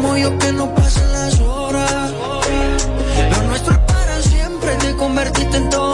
como 0.00 0.16
yo 0.16 0.38
que 0.38 0.52
no 0.52 0.72
pasen 0.74 1.12
las 1.12 1.40
horas. 1.40 2.12
Lo 3.32 3.42
nuestro 3.48 3.72
es 3.72 3.78
para 3.80 4.22
siempre, 4.22 4.76
te 4.76 4.96
convertiste 4.96 5.56
en 5.56 5.70
todo 5.70 5.87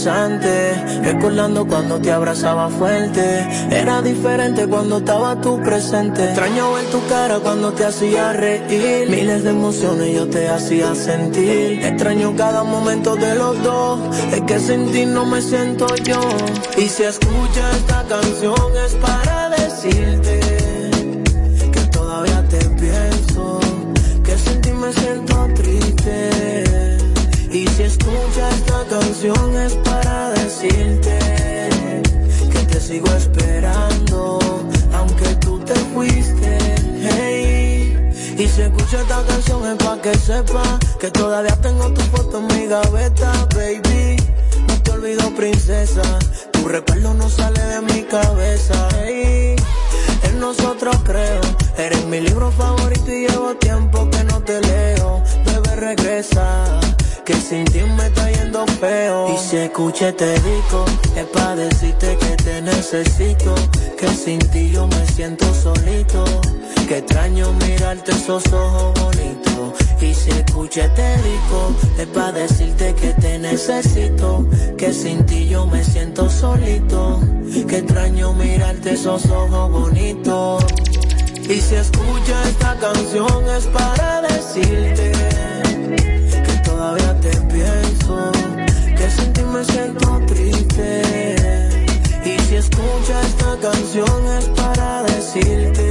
interesante. 0.00 1.02
Recordando 1.02 1.66
cuando 1.66 2.00
te 2.00 2.10
abrazaba 2.10 2.68
fuerte. 2.68 3.46
Era 3.70 4.02
diferente 4.02 4.66
cuando 4.66 4.98
estaba 4.98 5.40
tú 5.40 5.60
presente. 5.62 6.24
Extraño 6.24 6.72
ver 6.72 6.84
tu 6.86 7.04
cara 7.06 7.38
cuando 7.40 7.72
te 7.72 7.84
hacía 7.84 8.32
reír. 8.32 9.08
Miles 9.08 9.44
de 9.44 9.50
emociones 9.50 10.14
yo 10.14 10.28
te 10.28 10.48
hacía 10.48 10.94
sentir. 10.94 11.84
Extraño 11.84 12.34
cada 12.36 12.64
momento 12.64 13.16
de 13.16 13.34
los 13.34 13.62
dos. 13.62 14.00
Es 14.32 14.40
que 14.42 14.58
sin 14.58 14.90
ti 14.92 15.06
no 15.06 15.26
me 15.26 15.42
siento 15.42 15.86
yo. 15.96 16.20
Y 16.76 16.88
si 16.88 17.02
escuchas 17.04 17.76
esta 17.76 18.04
canción 18.04 18.54
es 18.86 18.94
para 18.94 19.50
decirte 19.50 20.39
que 40.02 40.16
sepa 40.16 40.62
que 40.98 41.10
todavía 41.10 41.54
tengo 41.60 41.92
tu 41.92 42.00
foto 42.02 42.38
en 42.38 42.46
mi 42.46 42.66
gaveta, 42.66 43.32
baby. 43.54 44.16
No 44.66 44.82
te 44.82 44.90
olvido, 44.92 45.30
princesa. 45.34 46.02
Tu 46.52 46.66
recuerdo 46.68 47.12
no 47.14 47.28
sale 47.28 47.60
de 47.60 47.80
mi 47.82 48.02
cabeza. 48.02 48.88
Hey. 48.98 49.56
En 50.22 50.40
nosotros 50.40 50.96
creo. 51.04 51.40
Eres 51.76 52.04
mi 52.06 52.20
libro 52.20 52.50
favorito 52.50 53.10
y 53.10 53.26
llevo 53.26 53.54
tiempo 53.56 54.08
que 54.10 54.24
no 54.24 54.40
te 54.42 54.60
leo. 54.60 55.22
Bebé, 55.44 55.76
regresa. 55.76 56.80
Que 57.24 57.34
sin 57.34 57.64
ti 57.66 57.80
me 57.80 58.06
está 58.06 58.30
yendo 58.30 58.66
feo. 58.80 59.34
Y 59.34 59.38
si 59.38 59.56
escuché 59.56 60.12
te 60.12 60.32
digo, 60.40 60.84
es 61.14 61.26
pa' 61.26 61.54
decirte 61.56 62.16
que 62.16 62.36
te 62.36 62.62
necesito. 62.62 63.54
Que 63.98 64.08
sin 64.08 64.38
ti 64.50 64.70
yo 64.70 64.86
me 64.86 65.06
siento 65.08 65.52
solito. 65.54 66.24
Que 66.88 66.98
extraño 66.98 67.52
mirarte 67.52 68.12
esos 68.12 68.44
ojos 68.52 68.98
bonitos. 69.00 69.89
Y 70.02 70.14
si 70.14 70.30
escuché 70.30 70.88
te 70.90 71.16
digo, 71.18 71.76
es 71.98 72.06
pa' 72.06 72.32
decirte 72.32 72.94
que 72.94 73.12
te 73.14 73.38
necesito. 73.38 74.46
Que 74.78 74.92
sin 74.92 75.26
ti 75.26 75.48
yo 75.48 75.66
me 75.66 75.84
siento 75.84 76.28
solito. 76.30 77.20
Que 77.68 77.78
extraño 77.78 78.32
mirarte 78.32 78.92
esos 78.92 79.26
ojos 79.26 79.70
bonitos. 79.70 80.64
Y 81.50 81.60
si 81.60 81.74
escuchas 81.74 82.46
esta 82.46 82.76
canción 82.78 83.44
es 83.56 83.66
para 83.66 84.22
decirte 84.22 85.10
que 86.44 86.52
todavía 86.64 87.18
te 87.20 87.30
pienso, 87.52 88.30
que 88.96 89.10
sin 89.10 89.32
ti 89.32 89.42
me 89.42 89.64
siento 89.64 90.20
triste. 90.26 91.02
Y 92.24 92.38
si 92.42 92.54
escuchas 92.54 93.26
esta 93.26 93.56
canción 93.60 94.26
es 94.38 94.44
para 94.50 95.02
decirte 95.02 95.90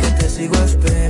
que 0.00 0.10
te 0.18 0.28
sigo 0.28 0.56
esperando, 0.56 1.05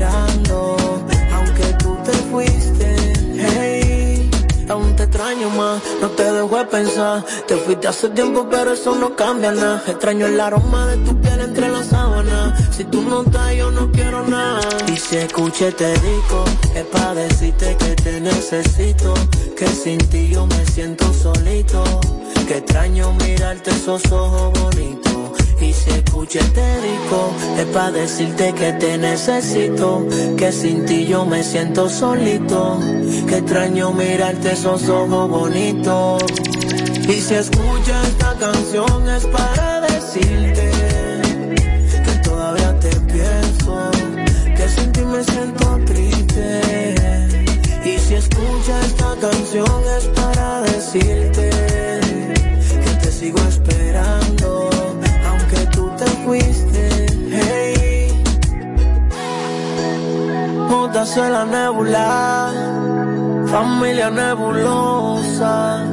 fuiste. 2.36 2.96
Hey, 3.38 4.30
aún 4.68 4.94
te 4.94 5.04
extraño 5.04 5.48
más, 5.50 5.82
no 6.00 6.08
te 6.10 6.24
dejo 6.24 6.58
de 6.58 6.64
pensar. 6.66 7.24
Te 7.48 7.56
fuiste 7.56 7.88
hace 7.88 8.08
tiempo, 8.10 8.46
pero 8.50 8.72
eso 8.72 8.94
no 8.94 9.16
cambia 9.16 9.52
nada. 9.52 9.82
Extraño 9.86 10.26
el 10.26 10.38
aroma 10.38 10.86
de 10.86 10.96
tu 10.98 11.18
piel 11.20 11.40
entre 11.40 11.68
las 11.68 11.86
sábanas. 11.86 12.76
Si 12.76 12.84
tú 12.84 13.00
no 13.02 13.22
estás, 13.22 13.54
yo 13.54 13.70
no 13.70 13.90
quiero 13.90 14.26
nada. 14.26 14.60
Y 14.92 14.96
si 14.96 15.16
escuché 15.16 15.72
te 15.72 15.92
digo, 15.94 16.44
es 16.74 16.84
para 16.84 17.14
decirte 17.14 17.76
que 17.78 17.94
te 17.96 18.20
necesito. 18.20 19.14
Que 19.56 19.66
sin 19.66 19.98
ti 20.10 20.28
yo 20.28 20.46
me 20.46 20.66
siento 20.66 21.10
solito. 21.14 21.82
Que 22.46 22.58
extraño 22.58 23.12
mirarte 23.14 23.70
esos 23.70 24.02
ojos 24.12 24.52
bonitos. 24.60 25.05
Y 25.60 25.72
si 25.72 25.90
escuché 25.90 26.40
te 26.40 26.80
digo, 26.80 27.32
es 27.58 27.64
para 27.66 27.90
decirte 27.90 28.52
que 28.52 28.72
te 28.74 28.98
necesito. 28.98 30.06
Que 30.36 30.52
sin 30.52 30.84
ti 30.84 31.06
yo 31.06 31.24
me 31.24 31.42
siento 31.42 31.88
solito. 31.88 32.78
Que 33.26 33.38
extraño 33.38 33.92
mirarte 33.92 34.52
esos 34.52 34.88
ojos 34.88 35.30
bonitos. 35.30 36.22
Y 37.08 37.20
si 37.20 37.34
escuchas 37.34 38.08
esta 38.08 38.34
canción 38.34 39.08
es 39.08 39.26
para 39.26 39.80
decirte 39.82 40.70
que 42.04 42.18
todavía 42.28 42.78
te 42.80 42.90
pienso, 43.12 43.90
que 44.56 44.68
sin 44.68 44.92
ti 44.92 45.00
me 45.02 45.22
siento 45.22 45.78
triste. 45.86 46.96
Y 47.84 47.98
si 47.98 48.14
escuchas 48.14 48.86
esta 48.86 49.14
canción 49.20 49.82
es 49.96 50.04
para 50.06 50.62
decirte 50.62 51.25
En 61.14 61.32
la 61.32 61.44
nebula, 61.46 62.52
familia 63.46 64.10
nebulosa. 64.10 65.84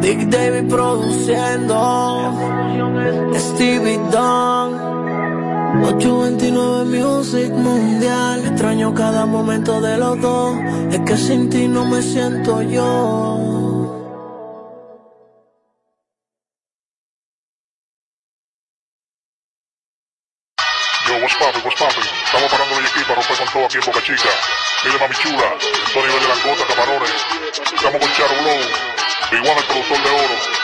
Big 0.00 0.30
David 0.30 0.70
produciendo, 0.70 2.32
Stevie 3.34 3.98
Don, 4.10 4.74
829 5.84 6.84
Music 6.84 7.52
Mundial. 7.52 8.46
Extraño 8.46 8.94
cada 8.94 9.26
momento 9.26 9.80
de 9.80 9.98
los 9.98 10.18
dos, 10.20 10.56
es 10.92 11.00
que 11.00 11.16
sin 11.16 11.50
ti 11.50 11.66
no 11.68 11.84
me 11.84 12.00
siento. 12.00 12.62
Yo, 12.62 13.61
Charo 28.16 28.34
igual 28.34 29.56
el 29.56 29.64
productor 29.64 30.02
de 30.02 30.10
oro. 30.10 30.61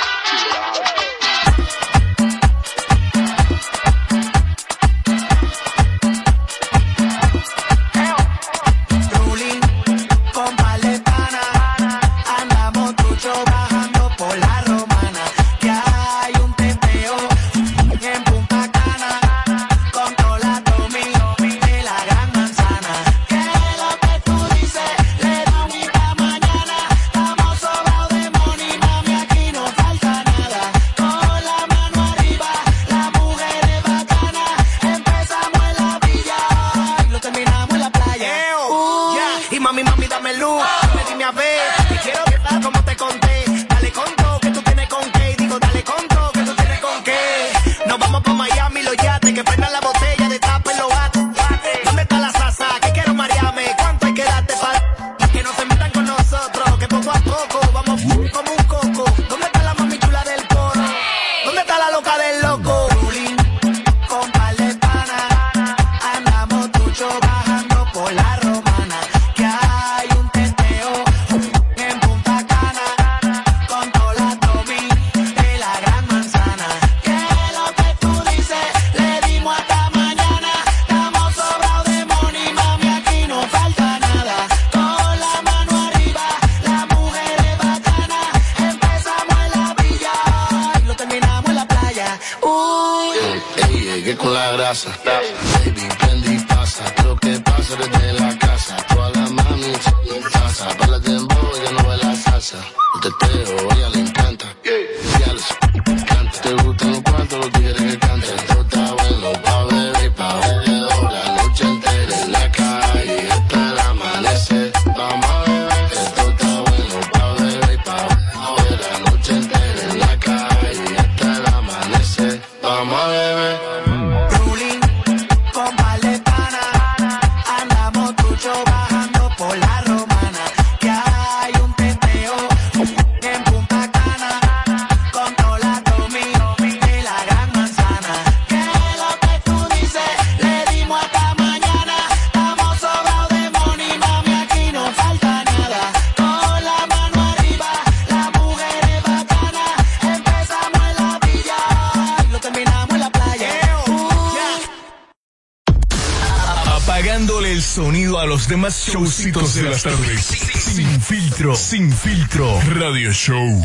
Showcitos 158.93 159.55
de 159.55 159.63
las 159.65 159.83
tardes. 159.83 160.21
Sin 160.25 161.01
filtro, 161.01 161.55
sin 161.57 161.93
filtro. 161.93 162.61
Radio 162.75 163.13
Show. 163.13 163.63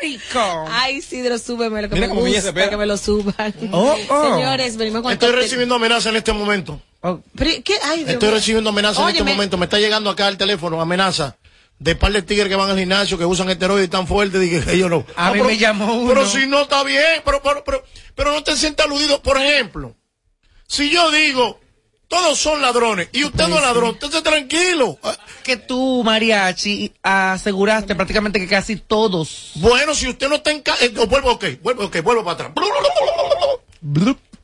Rico. 0.00 0.64
Ay, 0.70 1.02
Sidro, 1.02 1.38
súbeme 1.38 1.82
lo 1.82 1.88
que 1.88 1.94
Mira 1.96 2.06
me 2.08 2.14
gusta, 2.14 2.52
que 2.70 2.76
me 2.76 2.86
lo 2.86 2.96
suban. 2.96 3.54
Oh, 3.72 3.96
oh. 4.08 4.36
Señores, 4.36 4.76
venimos 4.76 5.02
con 5.02 5.12
Estoy 5.12 5.30
el 5.30 5.34
top 5.34 5.42
recibiendo 5.42 5.74
amenaza 5.74 6.10
en 6.10 6.16
este 6.16 6.32
momento. 6.32 6.80
Oh, 7.00 7.20
¿qué? 7.36 7.62
Ay, 7.84 8.04
Estoy 8.06 8.30
recibiendo 8.30 8.70
amenaza 8.70 9.02
en 9.02 9.08
este 9.08 9.22
Óyeme, 9.22 9.34
momento. 9.34 9.58
Me 9.58 9.64
está 9.64 9.78
llegando 9.78 10.08
acá 10.10 10.28
al 10.28 10.38
teléfono 10.38 10.80
amenaza 10.80 11.36
de 11.80 11.94
par 11.96 12.12
de 12.12 12.22
tigres 12.22 12.48
que 12.48 12.54
van 12.56 12.70
al 12.70 12.78
gimnasio, 12.78 13.18
que 13.18 13.24
usan 13.24 13.50
esteroides 13.50 13.90
tan 13.90 14.06
fuertes, 14.06 14.40
dije 14.40 14.60
que 14.60 14.72
ellos 14.74 14.90
no. 14.90 15.04
A 15.16 15.26
No, 15.28 15.32
mí 15.32 15.38
pero- 15.40 15.44
me 15.50 15.58
llamó 15.58 15.94
uno. 15.94 16.08
Pero 16.08 16.26
si 16.28 16.46
no 16.46 16.62
está 16.62 16.82
bien, 16.84 17.22
pero, 17.24 17.40
pero, 17.42 17.64
pero, 17.64 17.84
pero 18.14 18.32
no 18.32 18.42
te 18.44 18.56
sientas 18.56 18.86
aludido. 18.86 19.20
Por 19.22 19.36
ejemplo, 19.36 19.96
si 20.68 20.90
yo 20.90 21.10
digo, 21.10 21.58
todos 22.08 22.38
son 22.38 22.60
ladrones 22.62 23.08
y 23.12 23.24
usted 23.24 23.46
no 23.48 23.56
es 23.56 23.62
ladrón, 23.62 23.96
esté 24.00 24.22
tranquilo. 24.22 24.98
Ah, 25.02 25.16
que 25.44 25.56
tú, 25.56 26.02
mariachi, 26.04 26.92
aseguraste 27.02 27.94
prácticamente 27.94 28.40
que 28.40 28.46
casi 28.48 28.76
todos. 28.76 29.52
Bueno, 29.56 29.94
si 29.94 30.08
usted 30.08 30.28
no 30.28 30.36
está 30.36 30.50
en 30.50 30.62
casa, 30.62 30.84
vuelvo, 31.08 31.32
ok, 31.32 31.44
vuelvo, 31.62 31.84
ok, 31.84 32.02
vuelvo 32.02 32.24
para 32.24 32.48
atrás. 32.48 32.52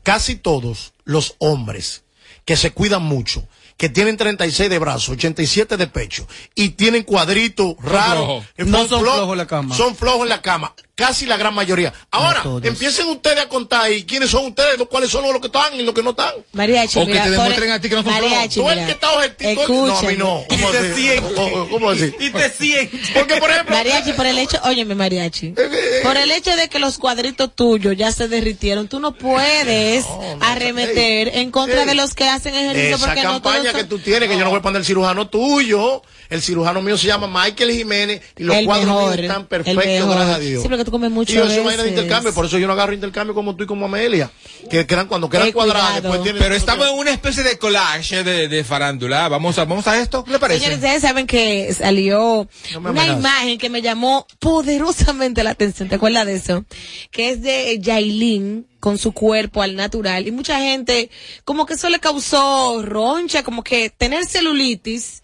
Casi 0.03 0.37
todos 0.37 0.93
los 1.05 1.35
hombres 1.39 2.03
que 2.45 2.57
se 2.57 2.73
cuidan 2.73 3.03
mucho, 3.03 3.49
que 3.79 3.89
tienen 3.89 4.17
36 4.19 4.69
de 4.69 4.79
brazo, 4.79 5.13
87 5.13 5.77
de 5.79 5.87
pecho 5.87 6.29
y 6.55 6.71
tienen 6.71 7.03
cuadritos 7.03 7.75
raros, 7.81 8.45
No 8.59 8.87
son 8.87 9.01
flo- 9.03 9.15
flojos 9.15 9.33
en 9.33 9.39
la 9.39 9.47
cama. 9.47 9.75
Son 9.75 9.97
flojos 9.97 10.23
en 10.25 10.29
la 10.29 10.43
cama, 10.43 10.75
casi 10.95 11.27
la 11.27 11.37
gran 11.37 11.55
mayoría. 11.55 11.93
Ahora, 12.11 12.43
empiecen 12.63 13.09
ustedes 13.09 13.39
a 13.41 13.49
contar 13.49 13.91
y 13.93 14.05
quiénes 14.05 14.31
son 14.31 14.47
ustedes, 14.47 14.79
los 14.79 14.89
cuáles 14.89 15.11
son 15.11 15.23
los 15.25 15.41
que 15.41 15.47
están 15.49 15.75
y 15.75 15.83
los 15.83 15.95
que 15.95 16.03
no 16.03 16.11
están. 16.11 16.33
Mariachi, 16.53 16.99
O 17.01 17.07
que 17.07 17.13
mira, 17.13 17.25
te 17.25 17.31
demuestren 17.31 17.71
a 17.73 17.81
ti 17.81 17.89
que 17.89 17.95
no 17.97 18.03
son 18.03 18.13
Mariachi. 18.13 18.61
Tú 18.61 18.71
el 18.71 18.85
que 18.87 18.93
está 18.93 19.13
objetivo. 19.13 19.87
No, 19.87 19.99
a 19.99 20.03
mí 20.03 20.17
no. 20.17 20.45
¿Cómo 20.49 20.69
Y 20.69 20.73
te 20.73 20.79
así? 20.93 21.11
¿Cómo- 21.35 21.69
¿Cómo 21.69 21.91
así? 21.91 22.15
Y 22.21 22.31
te 22.31 22.51
sientes. 22.51 23.11
Porque, 23.15 23.37
por 23.37 23.51
ejemplo, 23.51 23.75
Mariachi, 23.75 24.13
por 24.13 24.27
el 24.27 24.39
hecho, 24.39 24.59
óyeme, 24.65 24.95
Mariachi, 24.95 25.55
eh, 25.57 26.01
por 26.03 26.17
el 26.17 26.31
hecho 26.31 26.55
de 26.57 26.69
que 26.69 26.79
los 26.79 26.99
cuadritos 26.99 27.55
tuyos 27.55 27.97
ya 27.97 28.13
se 28.13 28.29
derritieron, 28.29 28.89
tú 28.89 29.01
no 29.01 29.15
puedes 29.15 30.05
arremeter 30.41 31.29
en 31.37 31.51
contra 31.51 31.81
ey. 31.83 31.87
de 31.87 31.95
los 31.95 32.15
que 32.15 32.29
hacen 32.29 32.55
ejercicio 32.55 32.97
Esa 32.97 33.07
porque 33.07 33.23
no 33.23 33.41
todos 33.41 33.57
campaña 33.57 33.73
que 33.73 33.85
tú 33.85 33.99
tienes, 33.99 34.29
que 34.29 34.37
yo 34.39 34.45
no 34.45 34.51
voy 34.51 34.59
a 34.59 34.63
poner 34.63 34.81
el 34.81 34.87
cirujano 34.87 35.29
tuyo. 35.29 36.03
El 36.31 36.41
cirujano 36.43 36.81
mío 36.83 36.97
se 36.97 37.07
llama 37.07 37.27
Michael 37.29 37.71
Jiménez 37.71 38.23
y 38.39 38.45
los 38.45 38.57
el 38.57 38.65
cuadros 38.65 38.87
mejor, 38.87 39.11
míos 39.11 39.19
están 39.21 39.47
perfectos, 39.47 40.09
gracias 40.09 40.37
a 40.37 40.39
Dios. 40.39 40.63
Sí, 40.63 40.69
tú 40.85 40.91
comes 40.91 41.11
mucho 41.11 41.33
Y 41.33 41.37
yo 41.37 41.49
soy 41.49 41.77
de 41.77 41.89
intercambio, 41.89 42.33
por 42.33 42.47
eso 42.47 42.59
yo 42.59 42.67
no 42.67 42.75
agarro 42.75 42.93
intercambio 42.93 43.35
como 43.35 43.57
tú 43.57 43.65
y 43.65 43.67
como 43.67 43.87
Amelia. 43.87 44.31
Que 44.71 44.87
quedan 44.87 45.09
cuando 45.09 45.29
quedan 45.29 45.53
cuadradas, 45.53 46.01
cuidado. 46.01 46.03
después 46.03 46.23
tienen. 46.23 46.43
Pero 46.43 46.55
estamos 46.55 46.89
en 46.89 46.99
una 46.99 47.11
especie 47.11 47.43
de 47.43 47.59
collage 47.59 48.23
de, 48.23 48.49
de 48.49 48.65
farándula. 48.65 49.29
Vamos 49.29 49.59
a, 49.59 49.65
vamos 49.65 49.87
a 49.87 50.01
esto. 50.01 50.25
¿Qué 50.25 50.33
le 50.33 50.39
parece? 50.39 50.61
Señores, 50.61 50.79
ustedes 50.79 51.03
saben 51.03 51.27
que 51.27 51.73
salió 51.75 52.49
No 52.73 52.91
una 52.91 53.07
imagen 53.07 53.59
que 53.59 53.71
me 53.71 53.83
llamó 53.83 54.27
poderosamente 54.39 55.43
la 55.43 55.51
atención. 55.51 55.89
¿Te 55.89 55.97
acuerdas 55.97 56.27
de 56.27 56.35
eso? 56.35 56.65
Que 57.11 57.31
es 57.31 57.43
de 57.43 57.79
Yailin 57.81 58.67
con 58.85 58.99
su 58.99 59.13
cuerpo 59.13 59.63
al 59.63 59.77
natural. 59.77 60.27
Y 60.27 60.31
mucha 60.31 60.61
gente, 60.61 61.11
como 61.45 61.65
que 61.65 61.73
eso 61.73 61.89
le 61.89 62.01
causó 62.01 62.83
roncha, 62.83 63.43
como 63.43 63.65
que 63.65 63.89
tener 63.89 64.27
celulitis 64.27 65.23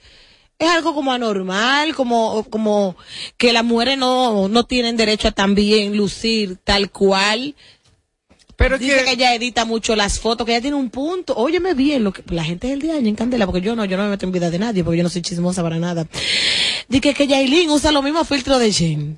es 0.60 0.68
algo 0.68 0.94
como 0.94 1.10
anormal, 1.10 1.94
como, 1.94 2.44
como 2.50 2.94
que 3.38 3.52
las 3.52 3.64
mujeres 3.64 3.96
no, 3.96 4.46
no 4.48 4.64
tienen 4.64 4.96
derecho 4.96 5.28
a 5.28 5.32
también 5.32 5.96
lucir 5.96 6.58
tal 6.62 6.90
cual. 6.90 7.54
Pero 8.56 8.76
Dice 8.76 8.98
que 8.98 9.04
que, 9.04 9.12
ella 9.12 9.34
edita 9.34 9.64
mucho 9.64 9.96
las 9.96 10.20
fotos, 10.20 10.44
que 10.44 10.52
ella 10.52 10.60
tiene 10.60 10.76
un 10.76 10.90
punto. 10.90 11.34
Óyeme 11.34 11.72
bien, 11.72 12.04
lo 12.04 12.12
que 12.12 12.22
la 12.28 12.44
gente 12.44 12.68
del 12.68 12.82
día 12.82 12.98
en 12.98 13.14
Candela, 13.14 13.46
porque 13.46 13.62
yo 13.62 13.74
no, 13.74 13.86
yo 13.86 13.96
no 13.96 14.02
me 14.02 14.10
meto 14.10 14.26
en 14.26 14.32
vida 14.32 14.50
de 14.50 14.58
nadie, 14.58 14.84
porque 14.84 14.98
yo 14.98 15.02
no 15.02 15.08
soy 15.08 15.22
chismosa 15.22 15.62
para 15.62 15.78
nada. 15.78 16.06
Dice 16.88 17.14
que 17.14 17.26
Yailin 17.26 17.70
usa 17.70 17.90
los 17.90 18.04
mismos 18.04 18.28
filtros 18.28 18.60
de 18.60 18.70
Jane. 18.70 19.16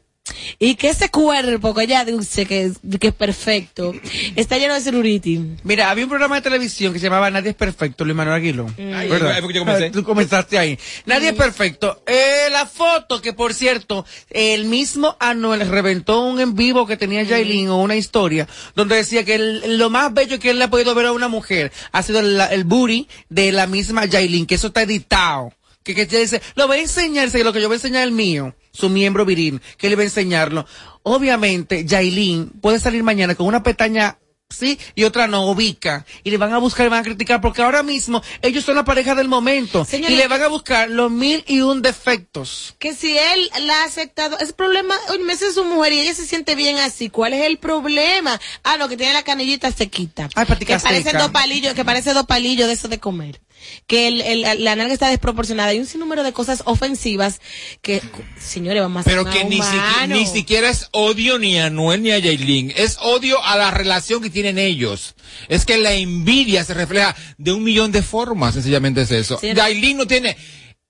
Y 0.58 0.74
que 0.76 0.90
ese 0.90 1.08
cuerpo 1.10 1.74
que 1.74 1.84
ella 1.84 2.04
dice 2.04 2.46
que, 2.46 2.64
es- 2.64 2.78
que 3.00 3.08
es 3.08 3.14
perfecto, 3.14 3.92
está 4.36 4.58
lleno 4.58 4.74
de 4.74 4.80
celulitis. 4.80 5.40
mira, 5.64 5.90
había 5.90 6.04
un 6.04 6.10
programa 6.10 6.36
de 6.36 6.42
televisión 6.42 6.92
que 6.92 6.98
se 6.98 7.04
llamaba 7.06 7.30
Nadie 7.30 7.50
es 7.50 7.56
Perfecto, 7.56 8.04
Luis 8.04 8.16
Manuel 8.16 8.36
Aguilón. 8.36 8.74
Ay, 8.78 9.08
¿Verdad? 9.08 9.32
ahí 9.32 9.40
fue 9.40 9.48
que 9.52 9.58
yo 9.58 9.64
comencé. 9.64 9.90
Tú 9.90 10.04
comenzaste 10.04 10.58
ahí. 10.58 10.78
Nadie 11.06 11.28
es 11.30 11.34
perfecto. 11.34 12.02
Eh, 12.06 12.48
la 12.50 12.66
foto 12.66 13.20
que, 13.20 13.32
por 13.32 13.54
cierto, 13.54 14.04
el 14.30 14.64
mismo 14.66 15.16
Anuel 15.20 15.68
reventó 15.68 16.20
un 16.24 16.40
en 16.40 16.54
vivo 16.54 16.86
que 16.86 16.96
tenía 16.96 17.24
Jailin 17.26 17.68
o 17.68 17.78
una 17.82 17.96
historia 17.96 18.46
donde 18.74 18.96
decía 18.96 19.24
que 19.24 19.34
el- 19.34 19.78
lo 19.78 19.90
más 19.90 20.12
bello 20.12 20.38
que 20.38 20.50
él 20.50 20.58
le 20.58 20.64
ha 20.64 20.70
podido 20.70 20.94
ver 20.94 21.06
a 21.06 21.12
una 21.12 21.28
mujer 21.28 21.72
ha 21.92 22.02
sido 22.02 22.20
el, 22.20 22.40
el 22.40 22.64
booty 22.64 23.08
de 23.28 23.52
la 23.52 23.66
misma 23.66 24.08
Jailin, 24.08 24.46
que 24.46 24.54
eso 24.56 24.68
está 24.68 24.82
editado. 24.82 25.52
Que, 25.82 25.94
que 25.96 26.02
ella 26.02 26.20
dice, 26.20 26.40
lo 26.54 26.68
voy 26.68 26.78
a 26.78 26.82
enseñar, 26.82 27.28
lo 27.34 27.52
que 27.52 27.60
yo 27.60 27.66
voy 27.68 27.74
a 27.74 27.78
enseñar 27.78 28.02
es 28.02 28.06
el 28.08 28.12
mío, 28.12 28.54
su 28.72 28.88
miembro 28.88 29.24
viril, 29.24 29.60
que 29.76 29.88
él 29.88 29.98
va 29.98 30.02
a 30.02 30.04
enseñarlo. 30.04 30.66
Obviamente, 31.02 31.86
Jailin 31.88 32.48
puede 32.60 32.80
salir 32.80 33.02
mañana 33.02 33.34
con 33.34 33.46
una 33.46 33.62
pestaña 33.62 34.18
sí 34.52 34.78
y 34.94 35.04
otra 35.04 35.26
no 35.26 35.46
ubica 35.46 36.04
y 36.22 36.30
le 36.30 36.36
van 36.36 36.52
a 36.52 36.58
buscar 36.58 36.86
y 36.86 36.90
van 36.90 37.00
a 37.00 37.04
criticar 37.04 37.40
porque 37.40 37.62
ahora 37.62 37.82
mismo 37.82 38.22
ellos 38.42 38.64
son 38.64 38.76
la 38.76 38.84
pareja 38.84 39.14
del 39.14 39.28
momento 39.28 39.84
Señores, 39.84 40.14
y 40.14 40.16
le 40.16 40.28
van 40.28 40.42
a 40.42 40.48
buscar 40.48 40.90
los 40.90 41.10
mil 41.10 41.42
y 41.46 41.60
un 41.60 41.82
defectos. 41.82 42.74
Que 42.78 42.94
si 42.94 43.16
él 43.16 43.50
la 43.62 43.82
ha 43.82 43.84
aceptado, 43.84 44.38
ese 44.38 44.52
problema, 44.52 44.94
oye, 45.08 45.32
esa 45.32 45.48
es 45.48 45.54
su 45.54 45.64
mujer 45.64 45.92
y 45.94 46.00
ella 46.00 46.14
se 46.14 46.26
siente 46.26 46.54
bien 46.54 46.78
así, 46.78 47.08
¿cuál 47.08 47.32
es 47.32 47.46
el 47.46 47.58
problema? 47.58 48.40
Ah, 48.62 48.76
no, 48.76 48.88
que 48.88 48.96
tiene 48.96 49.12
la 49.12 49.22
canillita 49.22 49.72
sequita. 49.72 50.28
Ay, 50.34 50.46
que 50.46 50.78
parece 50.78 51.12
dos 51.16 51.30
palillos, 51.30 51.74
que 51.74 51.84
parece 51.84 52.12
dos 52.12 52.26
palillos 52.26 52.68
de 52.68 52.74
eso 52.74 52.88
de 52.88 52.98
comer. 52.98 53.40
Que 53.86 54.08
el, 54.08 54.20
el- 54.20 54.64
la 54.64 54.76
nalga 54.76 54.92
está 54.94 55.08
desproporcionada. 55.08 55.70
Hay 55.70 55.78
un 55.78 55.86
sinnúmero 55.86 56.22
de 56.22 56.32
cosas 56.32 56.62
ofensivas 56.66 57.40
que, 57.80 58.02
señores, 58.40 58.82
vamos 58.82 59.02
a 59.02 59.04
Pero 59.04 59.24
que 59.24 59.44
ni, 59.44 60.26
siquiera 60.26 60.68
es 60.70 60.88
odio 60.92 61.38
ni 61.38 61.58
a 61.58 61.70
Noel 61.70 62.02
ni 62.02 62.10
a 62.10 62.18
Yailin. 62.18 62.72
Es 62.76 62.98
odio 63.00 63.42
a 63.44 63.56
la 63.56 63.70
relación 63.70 64.22
que 64.22 64.30
tienen 64.30 64.58
ellos. 64.58 65.14
Es 65.48 65.64
que 65.64 65.78
la 65.78 65.92
envidia 65.94 66.64
se 66.64 66.74
refleja 66.74 67.14
de 67.38 67.52
un 67.52 67.62
millón 67.64 67.92
de 67.92 68.02
formas. 68.02 68.54
Sencillamente 68.54 69.02
es 69.02 69.10
eso. 69.10 69.38
Sí. 69.40 69.52
Yailin 69.54 69.96
no 69.96 70.06
tiene 70.06 70.36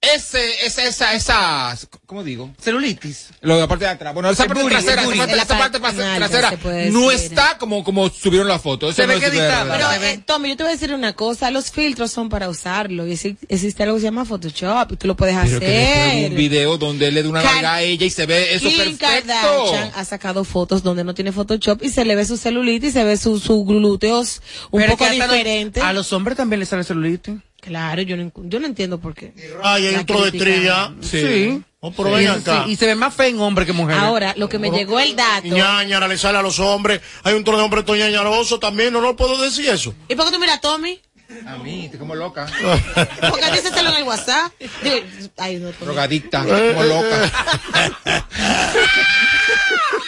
ese, 0.02 0.66
esa, 0.66 0.84
esa, 0.84 1.14
esa, 1.14 1.78
¿cómo 2.06 2.24
digo? 2.24 2.50
Celulitis. 2.60 3.28
Lo 3.40 3.54
de 3.54 3.60
la 3.60 3.68
parte 3.68 3.84
de 3.84 3.92
atrás. 3.92 4.12
Bueno, 4.12 4.30
esa 4.30 4.42
El 4.42 4.48
parte 4.48 4.64
trasera, 4.68 5.02
esa 5.02 5.10
parte, 5.56 5.78
esa 5.78 6.16
trasera 6.16 6.50
no 6.90 7.08
decir. 7.08 7.26
está 7.32 7.56
como, 7.58 7.84
como 7.84 8.10
subieron 8.10 8.48
la 8.48 8.58
foto. 8.58 8.88
Eso 8.90 8.96
Se 9.00 9.06
ve 9.06 9.20
que. 9.20 9.30
Pero, 9.30 9.92
eh, 9.92 10.20
Tommy, 10.26 10.48
yo 10.50 10.56
te 10.56 10.64
voy 10.64 10.70
a 10.70 10.74
decir 10.74 10.92
una 10.92 11.12
cosa, 11.12 11.50
los 11.52 11.70
filtros 11.70 12.10
son 12.10 12.28
para 12.28 12.48
usarlo 12.48 13.06
y 13.06 13.12
exi- 13.12 13.36
existe 13.48 13.84
algo 13.84 13.94
que 13.94 14.00
se 14.00 14.06
llama 14.06 14.24
Photoshop 14.24 14.92
y 14.92 14.96
tú 14.96 15.06
lo 15.06 15.16
puedes 15.16 15.36
Pero 15.36 15.60
que 15.60 15.66
hacer. 15.66 16.30
un 16.30 16.36
video 16.36 16.78
donde 16.78 17.06
él 17.08 17.14
le 17.14 17.22
da 17.22 17.28
una 17.28 17.42
Car- 17.42 17.54
larga 17.54 17.74
a 17.74 17.82
ella 17.82 18.04
y 18.04 18.10
se 18.10 18.26
ve 18.26 18.54
eso 18.54 18.68
Kim 18.68 18.78
perfecto. 18.78 19.06
Kardashian 19.06 19.92
ha 19.94 20.04
sacado 20.04 20.42
fotos 20.44 20.82
donde 20.82 21.04
no 21.04 21.14
tiene 21.14 21.30
Photoshop 21.30 21.82
y 21.82 21.90
se 21.90 22.04
le 22.04 22.16
ve 22.16 22.24
su 22.24 22.36
celulitis 22.36 22.90
y 22.90 22.92
se 22.92 23.04
ve 23.04 23.16
sus 23.16 23.42
su 23.44 23.64
glúteos 23.64 24.42
un 24.72 24.80
Pero 24.80 24.96
poco 24.96 25.08
diferentes. 25.10 25.82
a 25.82 25.92
los 25.92 26.12
hombres 26.12 26.36
también 26.36 26.58
les 26.60 26.68
sale 26.68 26.82
celulitis. 26.84 27.34
Claro, 27.62 28.02
yo 28.02 28.16
no, 28.16 28.32
yo 28.34 28.58
no 28.58 28.66
entiendo 28.66 28.98
por 28.98 29.14
qué. 29.14 29.32
Ay, 29.62 29.86
hay 29.86 29.94
otro 29.94 30.24
de 30.24 30.32
trilla. 30.32 30.92
Sí. 31.00 31.20
Sí. 31.20 31.62
Oh, 31.78 31.92
pero 31.92 32.10
ven 32.10 32.28
acá. 32.28 32.64
sí, 32.64 32.72
y 32.72 32.76
se 32.76 32.86
ve 32.86 32.96
más 32.96 33.14
fe 33.14 33.28
en 33.28 33.40
hombre 33.40 33.64
que 33.64 33.72
mujer. 33.72 33.96
Ahora, 33.96 34.34
lo 34.36 34.48
que 34.48 34.58
me 34.58 34.70
llegó 34.70 34.98
el 34.98 35.14
dato. 35.14 35.46
Ñañara 35.46 36.08
le 36.08 36.18
sale 36.18 36.38
a 36.38 36.42
los 36.42 36.58
hombres. 36.58 37.00
Hay 37.22 37.34
un 37.34 37.44
trono 37.44 37.58
de 37.58 37.64
hombres 37.64 37.84
toñañaroso 37.84 38.58
también. 38.58 38.92
No, 38.92 39.00
no 39.00 39.14
puedo 39.14 39.40
decir 39.40 39.68
eso. 39.68 39.94
¿Y 40.08 40.16
por 40.16 40.26
qué 40.26 40.32
tú 40.32 40.40
miras 40.40 40.56
a 40.56 40.60
Tommy? 40.60 41.00
A 41.46 41.56
mí, 41.58 41.84
estoy 41.84 42.00
como 42.00 42.16
loca. 42.16 42.46
Porque 43.30 43.50
díselo 43.52 43.90
en 43.90 43.96
el 43.96 44.02
WhatsApp. 44.02 44.52
Digo, 44.82 44.96
ay, 45.38 45.56
no. 45.58 45.70
Drogadicta, 45.70 46.40
como 46.40 46.82
loca. 46.82 47.32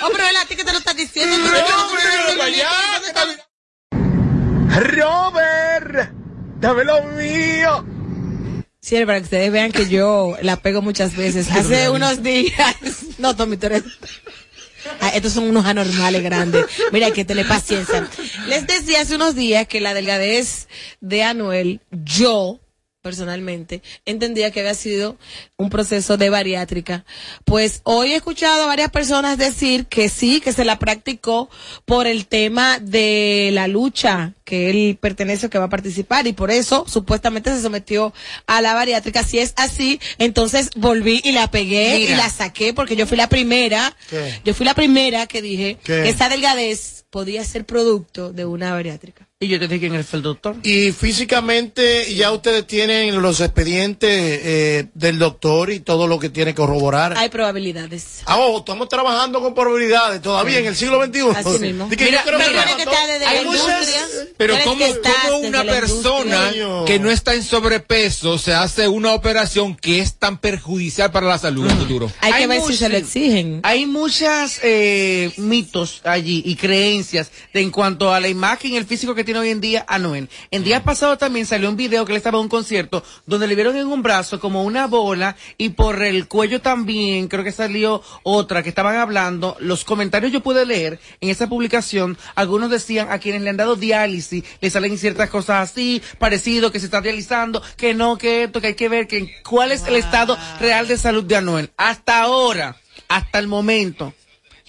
Oh, 0.02 0.08
pero 0.12 0.26
él 0.26 0.36
a 0.36 0.44
ti 0.44 0.56
que 0.56 0.64
te 0.64 0.72
lo 0.72 0.78
estás 0.78 0.96
diciendo. 0.96 1.36
Robert, 4.76 6.23
dame 6.64 6.84
lo 6.84 7.02
mío. 7.02 7.84
Sí, 8.80 8.96
para 9.04 9.18
que 9.18 9.24
ustedes 9.24 9.52
vean 9.52 9.70
que 9.70 9.88
yo 9.88 10.36
la 10.40 10.56
pego 10.56 10.80
muchas 10.80 11.14
veces. 11.14 11.50
Hace 11.50 11.90
unos 11.90 12.22
días. 12.22 12.76
No, 13.18 13.36
Tommy, 13.36 13.56
tú 13.56 13.66
eres. 13.66 13.84
Ah, 15.00 15.10
estos 15.14 15.32
son 15.32 15.44
unos 15.44 15.64
anormales 15.64 16.22
grandes. 16.22 16.66
Mira, 16.90 17.06
hay 17.06 17.12
que 17.12 17.24
tener 17.24 17.46
paciencia. 17.46 18.08
Les 18.48 18.66
decía 18.66 19.02
hace 19.02 19.14
unos 19.14 19.36
días 19.36 19.68
que 19.68 19.80
la 19.80 19.94
delgadez 19.94 20.66
de 21.00 21.22
Anuel, 21.22 21.80
yo, 21.92 22.58
personalmente, 23.00 23.82
entendía 24.04 24.50
que 24.50 24.60
había 24.60 24.74
sido 24.74 25.16
un 25.56 25.70
proceso 25.70 26.16
de 26.16 26.28
bariátrica. 26.28 27.04
Pues 27.44 27.82
hoy 27.84 28.12
he 28.12 28.16
escuchado 28.16 28.64
a 28.64 28.66
varias 28.66 28.90
personas 28.90 29.38
decir 29.38 29.86
que 29.86 30.08
sí, 30.08 30.40
que 30.40 30.52
se 30.52 30.64
la 30.64 30.78
practicó 30.80 31.48
por 31.84 32.08
el 32.08 32.26
tema 32.26 32.80
de 32.80 33.50
la 33.52 33.68
lucha 33.68 34.34
que 34.44 34.68
él 34.70 34.98
pertenece 35.00 35.46
o 35.46 35.50
que 35.50 35.58
va 35.58 35.64
a 35.64 35.68
participar 35.70 36.26
y 36.26 36.32
por 36.34 36.50
eso 36.50 36.84
supuestamente 36.86 37.50
se 37.54 37.62
sometió 37.62 38.12
a 38.46 38.60
la 38.60 38.74
bariátrica. 38.74 39.22
Si 39.24 39.38
es 39.38 39.54
así, 39.56 40.00
entonces 40.18 40.70
volví 40.76 41.20
y 41.24 41.32
la 41.32 41.50
pegué 41.50 41.94
Mira. 41.98 42.12
y 42.12 42.16
la 42.16 42.28
saqué 42.28 42.74
porque 42.74 42.94
yo 42.96 43.06
fui 43.06 43.16
la 43.16 43.28
primera, 43.28 43.96
¿Qué? 44.10 44.40
yo 44.44 44.52
fui 44.54 44.66
la 44.66 44.74
primera 44.74 45.26
que 45.26 45.40
dije 45.42 45.78
¿Qué? 45.82 46.02
que 46.02 46.08
esa 46.10 46.28
delgadez 46.28 47.04
podía 47.10 47.44
ser 47.44 47.64
producto 47.64 48.32
de 48.32 48.44
una 48.44 48.72
bariátrica. 48.72 49.26
Y 49.40 49.48
yo 49.48 49.58
te 49.58 49.66
dije 49.68 49.80
quién 49.88 49.94
es 49.94 50.12
el 50.14 50.22
doctor. 50.22 50.56
Y 50.62 50.90
físicamente 50.92 52.14
ya 52.14 52.30
ustedes 52.32 52.66
tienen 52.66 53.20
los 53.20 53.40
expedientes 53.40 54.10
eh, 54.10 54.86
del 54.94 55.18
doctor 55.18 55.70
y 55.70 55.80
todo 55.80 56.06
lo 56.06 56.18
que 56.18 56.28
tiene 56.30 56.52
que 56.52 56.56
corroborar. 56.56 57.14
Hay 57.16 57.28
probabilidades. 57.28 58.20
Ah, 58.26 58.38
ojo, 58.38 58.58
estamos 58.58 58.88
trabajando 58.88 59.40
con 59.40 59.54
probabilidades 59.54 60.22
todavía 60.22 60.58
en 60.58 60.66
el 60.66 60.76
siglo 60.76 61.04
XXI. 61.04 61.20
Así 61.34 61.58
mismo. 61.58 61.88
Di 61.88 61.96
que 61.96 62.04
Mira, 62.06 62.18
yo 62.20 62.26
creo 62.26 62.38
que 62.40 62.48
mira, 62.48 62.60
lo 62.70 62.76
que 62.76 62.84
mató. 62.84 62.90
está 62.92 63.06
desde 63.06 63.26
Hay 63.26 63.36
la 63.44 63.50
muchas- 63.50 63.68
industria. 63.68 64.28
Pero 64.36 64.56
¿cómo, 64.64 64.84
cómo 65.22 65.38
una 65.46 65.62
persona 65.62 66.50
que 66.86 66.98
no 66.98 67.08
está 67.10 67.34
en 67.34 67.44
sobrepeso 67.44 68.36
se 68.36 68.52
hace 68.52 68.88
una 68.88 69.12
operación 69.14 69.76
que 69.76 70.00
es 70.00 70.14
tan 70.18 70.38
perjudicial 70.38 71.12
para 71.12 71.28
la 71.28 71.38
salud 71.38 71.64
en 71.66 71.70
el 71.70 71.76
futuro? 71.78 72.10
Hay 72.20 72.32
que 72.32 72.38
Hay 72.38 72.46
ver 72.48 72.56
si 72.58 72.62
muchos- 72.64 72.78
se 72.78 72.88
lo 72.88 72.96
exigen. 72.96 73.60
Hay 73.62 73.86
muchas 73.86 74.58
eh, 74.64 75.32
mitos 75.36 76.00
allí 76.04 76.42
y 76.44 76.56
creencias 76.56 77.30
de 77.52 77.60
en 77.60 77.70
cuanto 77.70 78.12
a 78.12 78.18
la 78.18 78.28
imagen 78.28 78.72
y 78.72 78.76
el 78.76 78.86
físico 78.86 79.14
que 79.14 79.22
tiene 79.22 79.38
hoy 79.38 79.50
en 79.50 79.60
día 79.60 79.84
Anuel. 79.86 80.28
En 80.50 80.64
días 80.64 80.82
pasados 80.82 81.18
también 81.18 81.46
salió 81.46 81.68
un 81.68 81.76
video 81.76 82.04
que 82.04 82.10
él 82.12 82.16
estaba 82.16 82.38
en 82.38 82.42
un 82.42 82.48
concierto 82.48 83.04
donde 83.26 83.46
le 83.46 83.54
vieron 83.54 83.76
en 83.76 83.86
un 83.86 84.02
brazo 84.02 84.40
como 84.40 84.64
una 84.64 84.88
bola 84.88 85.36
y 85.58 85.68
por 85.68 86.02
el 86.02 86.26
cuello 86.26 86.60
también 86.60 87.28
creo 87.28 87.44
que 87.44 87.52
salió 87.52 88.02
otra 88.24 88.64
que 88.64 88.68
estaban 88.70 88.96
hablando. 88.96 89.56
Los 89.60 89.84
comentarios 89.84 90.32
yo 90.32 90.40
pude 90.40 90.66
leer 90.66 90.98
en 91.20 91.28
esa 91.30 91.48
publicación. 91.48 92.18
Algunos 92.34 92.68
decían 92.70 93.12
a 93.12 93.20
quienes 93.20 93.42
le 93.42 93.50
han 93.50 93.56
dado 93.56 93.76
diálisis 93.76 94.23
le 94.60 94.70
salen 94.70 94.96
ciertas 94.98 95.30
cosas 95.30 95.70
así, 95.70 96.02
parecido 96.18 96.70
que 96.72 96.80
se 96.80 96.86
está 96.86 97.00
dializando, 97.00 97.62
que 97.76 97.94
no, 97.94 98.16
que 98.18 98.44
esto, 98.44 98.60
que 98.60 98.68
hay 98.68 98.74
que 98.74 98.88
ver 98.88 99.06
que 99.06 99.34
cuál 99.42 99.72
es 99.72 99.86
el 99.86 99.96
estado 99.96 100.38
real 100.60 100.86
de 100.88 100.98
salud 100.98 101.24
de 101.24 101.36
Anuel. 101.36 101.70
Hasta 101.76 102.20
ahora, 102.22 102.76
hasta 103.08 103.38
el 103.38 103.46
momento, 103.48 104.14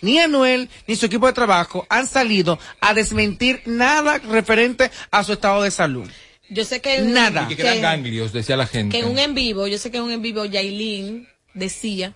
ni 0.01 0.19
Anuel 0.19 0.69
ni 0.87 0.95
su 0.95 1.05
equipo 1.05 1.27
de 1.27 1.33
trabajo 1.33 1.85
han 1.89 2.07
salido 2.07 2.59
a 2.81 2.93
desmentir 2.93 3.61
nada 3.65 4.17
referente 4.19 4.91
a 5.11 5.23
su 5.23 5.33
estado 5.33 5.61
de 5.63 5.71
salud. 5.71 6.09
Yo 6.49 6.63
sé 6.63 6.79
que 6.79 6.97
en- 6.97 7.11
Nada. 7.13 7.47
Que 7.47 7.55
que- 7.55 7.63
quedan 7.63 7.81
ganglios, 7.81 8.31
decía 8.31 8.55
la 8.55 8.67
gente. 8.67 8.95
que 8.95 9.03
en 9.03 9.09
un 9.09 9.17
en 9.17 9.33
vivo, 9.33 9.65
yo 9.67 9.79
sé 9.79 9.89
que 9.89 9.97
en 9.97 10.03
un 10.03 10.11
en 10.11 10.21
vivo 10.21 10.45
Yailin 10.45 11.27
decía 11.55 12.13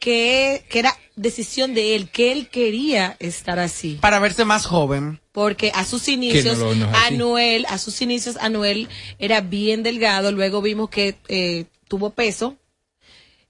que, 0.00 0.66
que 0.68 0.80
era 0.80 0.94
decisión 1.16 1.72
de 1.72 1.94
él, 1.94 2.10
que 2.10 2.32
él 2.32 2.48
quería 2.48 3.16
estar 3.20 3.58
así. 3.58 3.96
Para 4.02 4.18
verse 4.18 4.44
más 4.44 4.66
joven. 4.66 5.20
Porque 5.32 5.72
a 5.74 5.84
sus 5.86 6.08
inicios, 6.08 6.58
no 6.58 6.66
lo- 6.66 6.74
no. 6.74 6.90
Anuel, 7.06 7.64
a 7.68 7.78
sus 7.78 8.02
inicios, 8.02 8.36
Anuel 8.40 8.88
era 9.18 9.40
bien 9.40 9.82
delgado, 9.82 10.30
luego 10.30 10.60
vimos 10.60 10.90
que 10.90 11.16
eh, 11.28 11.64
tuvo 11.88 12.10
peso 12.10 12.56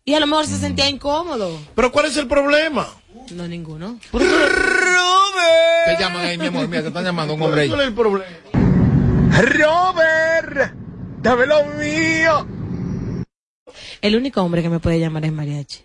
y 0.05 0.15
a 0.15 0.21
lo 0.21 0.27
mejor 0.29 0.47
se 0.47 0.59
sentía 0.59 0.89
incómodo. 0.89 1.59
Pero 1.75 1.91
¿cuál 1.93 2.07
es 2.07 2.17
el 2.17 2.29
problema? 2.29 2.89
No, 3.33 3.47
ninguno. 3.49 3.99
Te 4.13 5.97
llaman 5.99 6.25
ahí, 6.25 6.39
mi 6.39 6.47
amor, 6.47 6.69
mira, 6.69 6.83
te 6.83 6.89
están 6.89 7.05
llamando 7.05 7.35
un 7.35 7.43
hombre. 7.43 7.69
¿Cuál 7.69 7.81
es 7.81 7.87
el 7.89 7.95
problema? 7.95 8.27
Robert, 9.41 10.75
dame 11.21 11.47
lo 11.47 11.65
mío. 11.75 12.47
El 14.01 14.17
único 14.17 14.41
hombre 14.43 14.63
que 14.63 14.69
me 14.69 14.79
puede 14.81 15.01
llamar 15.01 15.25
es 15.25 15.33
mariachi. 15.33 15.81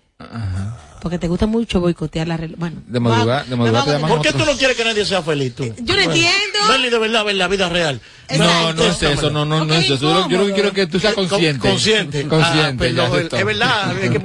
Porque 1.07 1.19
te 1.19 1.29
gusta 1.29 1.45
mucho 1.45 1.79
boicotear 1.79 2.27
la 2.27 2.35
rel- 2.35 2.55
Bueno, 2.57 2.81
De 2.85 2.99
madrugada- 2.99 3.45
de 3.45 3.55
madrugada 3.55 3.85
te 3.85 3.91
llaman 3.91 4.09
¿Por 4.11 4.21
qué 4.21 4.33
tú 4.33 4.39
no 4.45 4.57
quieres 4.57 4.75
que 4.75 4.83
nadie 4.83 5.05
sea 5.05 5.21
feliz 5.21 5.55
tú? 5.55 5.63
Yo 5.79 5.95
no 5.95 6.01
entiendo. 6.01 6.59
Ven 6.67 6.81
de 6.81 6.99
verdad, 6.99 7.29
en 7.29 7.37
la 7.37 7.47
vida 7.47 7.69
real. 7.69 8.01
No, 8.37 8.73
no 8.73 8.83
es 8.83 9.01
eso, 9.01 9.29
no, 9.29 9.45
no, 9.45 9.63
no 9.63 9.73
es 9.73 9.85
eso. 9.85 9.95
Yo, 9.95 10.27
yo 10.29 10.37
lo 10.39 10.47
que 10.47 10.51
quiero 10.53 10.67
es 10.67 10.73
que 10.75 10.85
tú 10.87 10.99
seas 10.99 11.13
consciente. 11.13 11.59
Con- 11.61 11.71
consciente. 11.71 12.27
Consciente, 12.27 12.85
Ah, 12.87 13.37
es 13.39 13.45
verdad. 13.45 13.89
Hay 13.97 14.09
que 14.09 14.19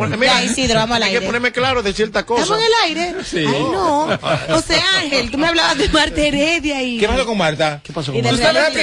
ponerme, 1.25 1.53
claro 1.53 1.85
de 1.85 1.93
ciertas 1.93 2.25
cosas. 2.25 2.47
¿Estamos 2.51 2.65
en 2.65 2.69
el 2.99 2.99
aire? 3.07 3.25
Sí. 3.25 3.39
Ay, 3.47 3.62
no. 3.62 4.19
José 4.51 4.83
Ángel, 4.99 5.31
tú 5.31 5.39
me 5.39 5.47
hablabas 5.47 5.79
de 5.79 5.89
Marta 5.91 6.21
Heredia 6.21 6.83
y... 6.83 6.99
¿Qué 6.99 7.07
pasó 7.07 7.27
con 7.27 7.39
Marta? 7.39 7.81
¿Qué 7.85 7.93
pasó 7.93 8.12
con 8.12 8.21
Tú 8.23 8.27
Marta? 8.29 8.43
sabes 8.45 8.75
reality 8.75 8.81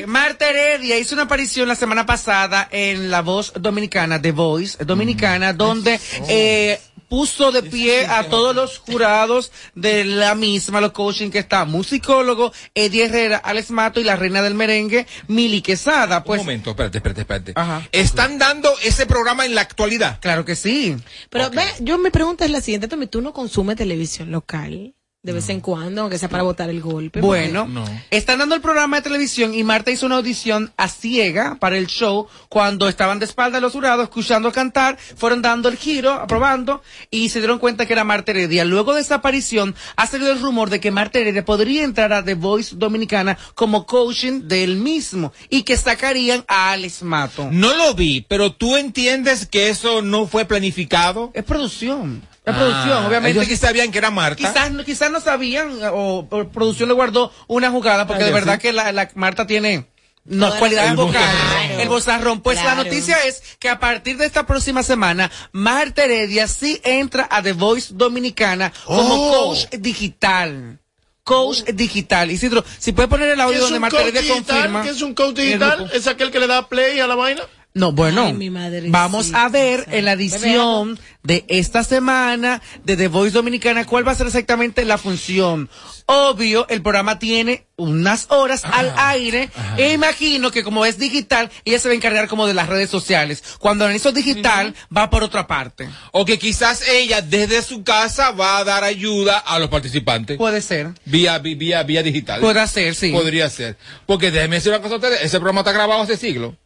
que 0.00 0.04
Marta 0.08 0.48
Heredia 0.50 0.98
hizo 0.98 1.14
una 1.14 1.22
aparición 1.24 1.68
la 1.68 1.76
semana 1.76 2.04
pasada 2.04 2.66
en 2.72 3.08
La 3.08 3.22
Voz 3.22 3.52
Dominicana, 3.60 4.20
The 4.20 4.32
Voice 4.32 4.84
Dominicana, 4.84 5.52
donde 5.52 6.00
eh, 6.28 6.80
puso 7.08 7.52
de 7.52 7.62
pie 7.62 8.06
a 8.06 8.24
todos 8.24 8.54
los 8.54 8.78
jurados 8.78 9.52
de 9.74 10.04
la 10.04 10.34
misma, 10.34 10.80
los 10.80 10.92
coaching 10.92 11.30
que 11.30 11.38
está, 11.38 11.64
musicólogo, 11.64 12.52
Eddie 12.74 13.04
Herrera, 13.04 13.38
Alex 13.38 13.70
Mato 13.70 14.00
y 14.00 14.04
la 14.04 14.16
reina 14.16 14.42
del 14.42 14.54
merengue, 14.54 15.06
Mili 15.28 15.62
Quesada. 15.62 16.24
Pues, 16.24 16.40
un 16.40 16.46
momento, 16.46 16.70
espérate, 16.70 16.98
espérate, 16.98 17.20
espérate. 17.20 17.52
Ajá. 17.54 17.86
¿Están 17.92 18.38
dando 18.38 18.72
ese 18.82 19.06
programa 19.06 19.46
en 19.46 19.54
la 19.54 19.60
actualidad? 19.60 20.18
Claro 20.20 20.44
que 20.44 20.56
sí. 20.56 20.96
Pero 21.30 21.50
ve, 21.50 21.64
yo 21.80 21.98
me 21.98 22.10
pregunto 22.10 22.44
es 22.44 22.50
la 22.50 22.60
siguiente, 22.60 22.88
Tommy, 22.88 23.06
¿tú 23.06 23.20
no 23.20 23.32
consumes 23.32 23.76
televisión 23.76 24.30
local? 24.30 24.95
De 25.26 25.32
vez 25.32 25.48
en 25.48 25.60
cuando, 25.60 26.02
aunque 26.02 26.18
sea 26.18 26.28
para 26.28 26.44
botar 26.44 26.70
el 26.70 26.80
golpe. 26.80 27.20
Bueno, 27.20 27.66
No. 27.66 27.84
están 28.12 28.38
dando 28.38 28.54
el 28.54 28.60
programa 28.60 28.98
de 28.98 29.02
televisión 29.02 29.54
y 29.54 29.64
Marta 29.64 29.90
hizo 29.90 30.06
una 30.06 30.14
audición 30.14 30.72
a 30.76 30.86
ciega 30.88 31.56
para 31.58 31.76
el 31.76 31.88
show 31.88 32.28
cuando 32.48 32.88
estaban 32.88 33.18
de 33.18 33.24
espalda 33.24 33.58
los 33.58 33.72
jurados 33.72 34.04
escuchando 34.04 34.52
cantar, 34.52 34.96
fueron 35.16 35.42
dando 35.42 35.68
el 35.68 35.76
giro, 35.76 36.12
aprobando 36.12 36.80
y 37.10 37.30
se 37.30 37.40
dieron 37.40 37.58
cuenta 37.58 37.86
que 37.86 37.92
era 37.94 38.04
Marta 38.04 38.30
Heredia. 38.30 38.64
Luego 38.64 38.94
de 38.94 39.00
esa 39.00 39.16
aparición 39.16 39.74
ha 39.96 40.06
salido 40.06 40.30
el 40.30 40.40
rumor 40.40 40.70
de 40.70 40.78
que 40.78 40.92
Marta 40.92 41.18
Heredia 41.18 41.44
podría 41.44 41.82
entrar 41.82 42.12
a 42.12 42.24
The 42.24 42.34
Voice 42.34 42.76
Dominicana 42.76 43.36
como 43.56 43.84
coaching 43.84 44.42
del 44.46 44.76
mismo 44.76 45.32
y 45.50 45.62
que 45.64 45.76
sacarían 45.76 46.44
a 46.46 46.70
Alex 46.70 47.02
Mato. 47.02 47.48
No 47.50 47.74
lo 47.76 47.94
vi, 47.94 48.24
pero 48.28 48.52
tú 48.52 48.76
entiendes 48.76 49.44
que 49.46 49.70
eso 49.70 50.02
no 50.02 50.28
fue 50.28 50.44
planificado. 50.44 51.32
Es 51.34 51.42
producción, 51.42 52.22
es 52.46 52.54
producción, 52.54 52.92
Ah, 52.92 53.06
obviamente. 53.06 53.38
Ellos 53.38 53.46
sí 53.48 53.56
sabían 53.56 53.90
que 53.90 53.98
era 53.98 54.10
Marta. 54.10 54.36
Quizás, 54.36 54.70
no- 54.72 54.84
quizás 54.84 55.10
no 55.10 55.20
sabían 55.20 55.78
o, 55.92 56.26
o 56.30 56.48
producción 56.48 56.88
le 56.88 56.94
guardó 56.94 57.32
una 57.48 57.70
jugada 57.70 58.06
porque 58.06 58.22
Ah, 58.22 58.26
de 58.26 58.32
verdad 58.32 58.54
sí. 58.54 58.60
que 58.60 58.72
la, 58.72 58.92
la 58.92 59.10
Marta 59.16 59.46
tiene 59.46 59.86
no, 60.24 60.56
cualidades 60.58 60.94
vocales, 60.96 61.30
el 61.78 61.88
bozarrón. 61.88 62.40
Pues 62.40 62.62
la 62.64 62.74
noticia 62.74 63.16
es 63.24 63.42
que 63.58 63.68
a 63.68 63.78
partir 63.78 64.16
de 64.16 64.26
esta 64.26 64.46
próxima 64.46 64.82
semana, 64.82 65.30
Marta 65.52 66.04
Heredia 66.04 66.48
sí 66.48 66.80
entra 66.84 67.28
a 67.30 67.42
The 67.42 67.52
Voice 67.52 67.92
Dominicana 67.94 68.72
como 68.84 69.14
Oh. 69.14 69.48
coach 69.54 69.66
digital. 69.78 70.78
Coach 71.24 71.62
digital. 71.74 72.30
Isidro, 72.30 72.64
si 72.78 72.92
puede 72.92 73.08
poner 73.08 73.30
el 73.30 73.36
¿Qué 73.36 73.42
audio 73.42 73.60
donde 73.60 73.80
Marta 73.80 74.00
Heredia 74.00 74.20
digital? 74.20 74.44
confirma. 74.44 74.82
¿Qué 74.84 74.90
es 74.90 75.02
un 75.02 75.14
coach 75.14 75.34
digital? 75.36 75.90
¿Es 75.92 76.06
aquel 76.06 76.30
que 76.30 76.38
le 76.38 76.46
da 76.46 76.68
play 76.68 77.00
a 77.00 77.06
la 77.08 77.16
vaina? 77.16 77.42
No, 77.76 77.92
bueno, 77.92 78.24
Ay, 78.24 78.32
mi 78.32 78.48
madrecita. 78.48 78.90
vamos 78.90 79.34
a 79.34 79.50
ver 79.50 79.86
en 79.90 80.06
la 80.06 80.12
edición 80.12 80.98
de 81.22 81.44
esta 81.48 81.84
semana 81.84 82.62
de 82.84 82.96
The 82.96 83.08
Voice 83.08 83.34
Dominicana 83.34 83.84
cuál 83.84 84.08
va 84.08 84.12
a 84.12 84.14
ser 84.14 84.26
exactamente 84.28 84.86
la 84.86 84.96
función. 84.96 85.68
Obvio, 86.06 86.66
el 86.70 86.80
programa 86.80 87.18
tiene 87.18 87.66
unas 87.76 88.28
horas 88.30 88.62
al 88.64 88.94
aire 88.96 89.50
e 89.76 89.92
imagino 89.92 90.50
que 90.50 90.62
como 90.62 90.86
es 90.86 90.96
digital, 90.96 91.50
ella 91.66 91.78
se 91.78 91.88
va 91.88 91.92
a 91.92 91.96
encargar 91.96 92.28
como 92.28 92.46
de 92.46 92.54
las 92.54 92.70
redes 92.70 92.88
sociales. 92.88 93.42
Cuando 93.58 93.86
en 93.86 93.94
eso 93.94 94.10
digital 94.10 94.74
va 94.96 95.10
por 95.10 95.22
otra 95.22 95.46
parte. 95.46 95.86
O 96.12 96.24
que 96.24 96.38
quizás 96.38 96.88
ella 96.88 97.20
desde 97.20 97.60
su 97.60 97.84
casa 97.84 98.30
va 98.30 98.56
a 98.56 98.64
dar 98.64 98.84
ayuda 98.84 99.36
a 99.36 99.58
los 99.58 99.68
participantes. 99.68 100.38
Puede 100.38 100.62
ser. 100.62 100.92
Vía, 101.04 101.38
vía, 101.40 101.82
vía 101.82 102.02
digital. 102.02 102.40
Puede 102.40 102.66
ser, 102.68 102.94
sí. 102.94 103.12
Podría 103.12 103.50
ser. 103.50 103.76
Porque 104.06 104.30
déjeme 104.30 104.56
decir 104.56 104.72
una 104.72 104.80
cosa 104.80 104.94
a 104.94 104.96
ustedes, 104.96 105.20
ese 105.20 105.38
programa 105.38 105.60
está 105.60 105.72
grabado 105.72 106.00
hace 106.00 106.16
siglo. 106.16 106.56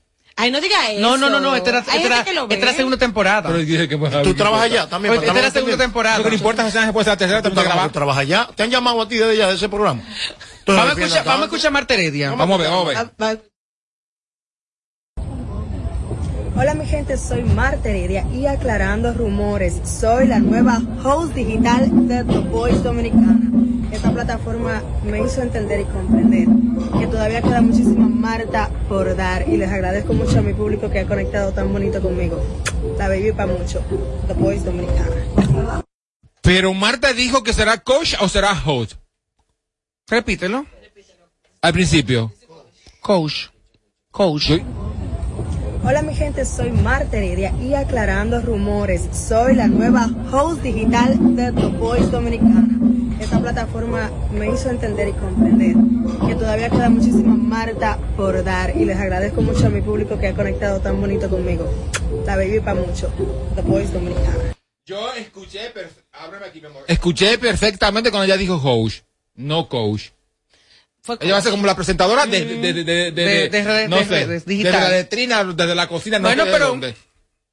Ay, 0.43 0.51
no 0.51 0.59
diga 0.59 0.91
eso. 0.91 1.01
No, 1.03 1.19
no, 1.19 1.29
no, 1.29 1.39
no, 1.39 1.55
esta 1.55 1.69
era, 1.69 1.79
esta 1.81 1.95
era- 1.97 2.21
esta 2.21 2.55
era 2.55 2.73
segunda 2.73 2.97
temporada. 2.97 3.43
Pero 3.43 3.59
dije 3.59 3.87
que 3.89 3.99
pues, 3.99 4.23
Tú 4.23 4.33
trabajas 4.35 4.65
allá 4.67 4.89
también. 4.89 5.13
Esta 5.15 5.39
era 5.39 5.51
segunda 5.51 5.77
temporada. 5.77 6.17
Lo 6.19 6.25
que 6.25 6.31
no 6.31 6.37
importa 6.37 6.67
es 6.67 6.73
que 6.73 6.81
después 6.81 7.05
de 7.05 7.13
la 7.13 7.17
tercera, 7.19 7.43
Tú 7.43 7.49
te 7.51 7.55
grabar. 7.57 7.69
trabajas, 7.73 7.93
trabajas 7.93 8.23
allá. 8.23 8.49
¿Te 8.55 8.63
han 8.63 8.71
llamado 8.71 9.03
a 9.03 9.07
ti 9.09 9.17
desde 9.19 9.33
allá 9.33 9.49
de 9.49 9.55
ese 9.57 9.69
programa? 9.69 10.01
Vamos 10.67 10.87
a 10.87 10.93
escuchar, 11.01 11.25
vamos 11.25 11.43
a 11.43 11.45
escuchar 11.45 11.67
a 11.69 11.71
Marta 11.73 11.93
Heredia. 11.95 12.31
Vamos 12.31 12.59
a 12.59 12.63
ver, 12.63 12.71
vamos 12.71 12.85
a 12.87 12.89
ver. 12.89 12.97
Ah, 12.97 13.11
va- 13.21 13.37
Hola 16.57 16.75
mi 16.75 16.87
gente, 16.87 17.17
soy 17.17 17.43
Marta 17.43 17.89
Heredia 17.89 18.27
y 18.33 18.47
aclarando 18.47 19.15
rumores, 19.15 19.81
soy 19.85 20.27
la 20.27 20.41
nueva 20.41 20.83
host 21.05 21.35
digital 21.35 22.09
de 22.09 22.25
The 22.25 22.39
Voice 22.41 22.81
Dominicana. 22.81 23.41
Esta 23.93 24.13
plataforma 24.13 24.83
me 25.05 25.23
hizo 25.23 25.43
entender 25.43 25.81
y 25.81 25.85
comprender 25.85 26.49
que 26.99 27.07
todavía 27.07 27.41
queda 27.41 27.61
muchísima 27.61 28.09
Marta 28.09 28.69
por 28.89 29.17
dar 29.17 29.49
y 29.49 29.57
les 29.57 29.71
agradezco 29.71 30.13
mucho 30.13 30.39
a 30.39 30.43
mi 30.43 30.53
público 30.53 30.91
que 30.91 31.01
ha 31.01 31.07
conectado 31.07 31.53
tan 31.53 31.73
bonito 31.73 32.03
conmigo. 32.03 32.43
La 32.99 33.09
baby 33.09 33.33
para 33.33 33.53
mucho, 33.53 33.83
The 34.27 34.35
Voice 34.35 34.65
Dominicana. 34.65 35.85
Pero 36.43 36.75
Marta 36.75 37.13
dijo 37.13 37.43
que 37.43 37.53
será 37.53 37.79
coach 37.79 38.15
o 38.21 38.29
será 38.29 38.53
host. 38.53 38.95
Repítelo. 40.09 40.67
Al 41.63 41.73
principio. 41.73 42.33
Coach. 43.01 43.49
Coach. 44.11 44.51
Hola 45.83 46.03
mi 46.03 46.15
gente, 46.15 46.45
soy 46.45 46.71
Marta 46.71 47.17
Heredia 47.17 47.55
y 47.59 47.73
aclarando 47.73 48.41
rumores, 48.43 49.09
soy 49.13 49.55
la 49.55 49.67
nueva 49.67 50.11
host 50.31 50.63
digital 50.63 51.35
de 51.35 51.53
The 51.53 51.67
Voice 51.69 52.11
Dominicana. 52.11 52.69
Esta 53.19 53.41
plataforma 53.41 54.11
me 54.31 54.51
hizo 54.53 54.69
entender 54.69 55.09
y 55.09 55.13
comprender 55.13 55.77
que 56.27 56.35
todavía 56.35 56.69
queda 56.69 56.91
muchísima 56.91 57.35
Marta 57.35 57.99
por 58.15 58.45
dar 58.45 58.77
y 58.77 58.85
les 58.85 58.99
agradezco 58.99 59.41
mucho 59.41 59.67
a 59.67 59.71
mi 59.71 59.81
público 59.81 60.19
que 60.19 60.29
ha 60.29 60.35
conectado 60.35 60.81
tan 60.81 61.01
bonito 61.01 61.31
conmigo. 61.31 61.67
La 62.27 62.37
baby 62.37 62.61
para 62.61 62.79
mucho, 62.79 63.11
The 63.57 63.63
Voice 63.63 63.91
Dominicana. 63.91 64.55
Yo 64.85 65.15
escuché, 65.15 65.73
escuché 66.89 67.39
perfectamente 67.39 68.11
cuando 68.11 68.27
ella 68.27 68.37
dijo 68.37 68.61
host, 68.63 69.05
no 69.35 69.67
coach. 69.67 70.11
Fue 71.03 71.17
Ella 71.21 71.33
va 71.33 71.39
a 71.39 71.43
ser 71.43 71.51
como 71.53 71.67
la 71.67 71.75
presentadora 71.77 72.27
de, 72.27 72.45
de, 72.45 73.87
no 73.89 73.99
sé, 74.05 74.27
desde 74.27 74.63
la 74.71 74.89
letrina, 74.91 75.45
desde 75.45 75.75
la 75.75 75.89
cocina, 75.89 76.19
no 76.19 76.29
Bueno, 76.29 76.45
sé 76.45 76.51
pero 76.53 76.69
dónde. 76.69 76.95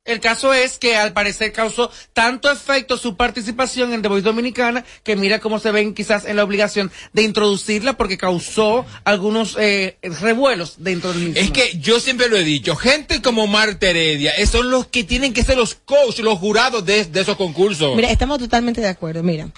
el 0.06 0.20
caso 0.20 0.54
es 0.54 0.78
que 0.78 0.96
al 0.98 1.14
parecer 1.14 1.52
causó 1.54 1.90
tanto 2.14 2.52
efecto 2.52 2.98
su 2.98 3.16
participación 3.18 3.94
en 3.94 4.02
The 4.02 4.08
Voice 4.10 4.26
Dominicana 4.26 4.84
que 5.04 5.16
mira 5.16 5.40
cómo 5.40 5.60
se 5.60 5.72
ven 5.72 5.94
quizás 5.94 6.26
en 6.26 6.36
la 6.36 6.44
obligación 6.44 6.92
de 7.14 7.24
introducirla 7.24 7.94
porque 7.94 8.18
causó 8.18 8.86
algunos 9.06 9.56
eh, 9.60 9.98
revuelos 10.02 10.76
dentro 10.78 11.12
del 11.14 11.24
mismo. 11.24 11.40
Es 11.42 11.52
que 11.52 11.78
yo 11.80 12.00
siempre 12.00 12.28
lo 12.30 12.38
he 12.38 12.44
dicho, 12.44 12.76
gente 12.76 13.22
como 13.22 13.48
Marta 13.48 13.90
Heredia, 13.90 14.32
eh, 14.32 14.46
son 14.46 14.70
los 14.72 14.88
que 14.88 15.04
tienen 15.04 15.34
que 15.34 15.44
ser 15.44 15.58
los 15.58 15.76
coaches, 15.76 16.20
los 16.24 16.38
jurados 16.40 16.86
de, 16.86 17.06
de 17.06 17.22
esos 17.22 17.38
concursos. 17.38 17.96
Mira, 17.96 18.12
estamos 18.12 18.40
totalmente 18.40 18.82
de 18.82 18.88
acuerdo. 18.90 19.24
Mira, 19.24 19.50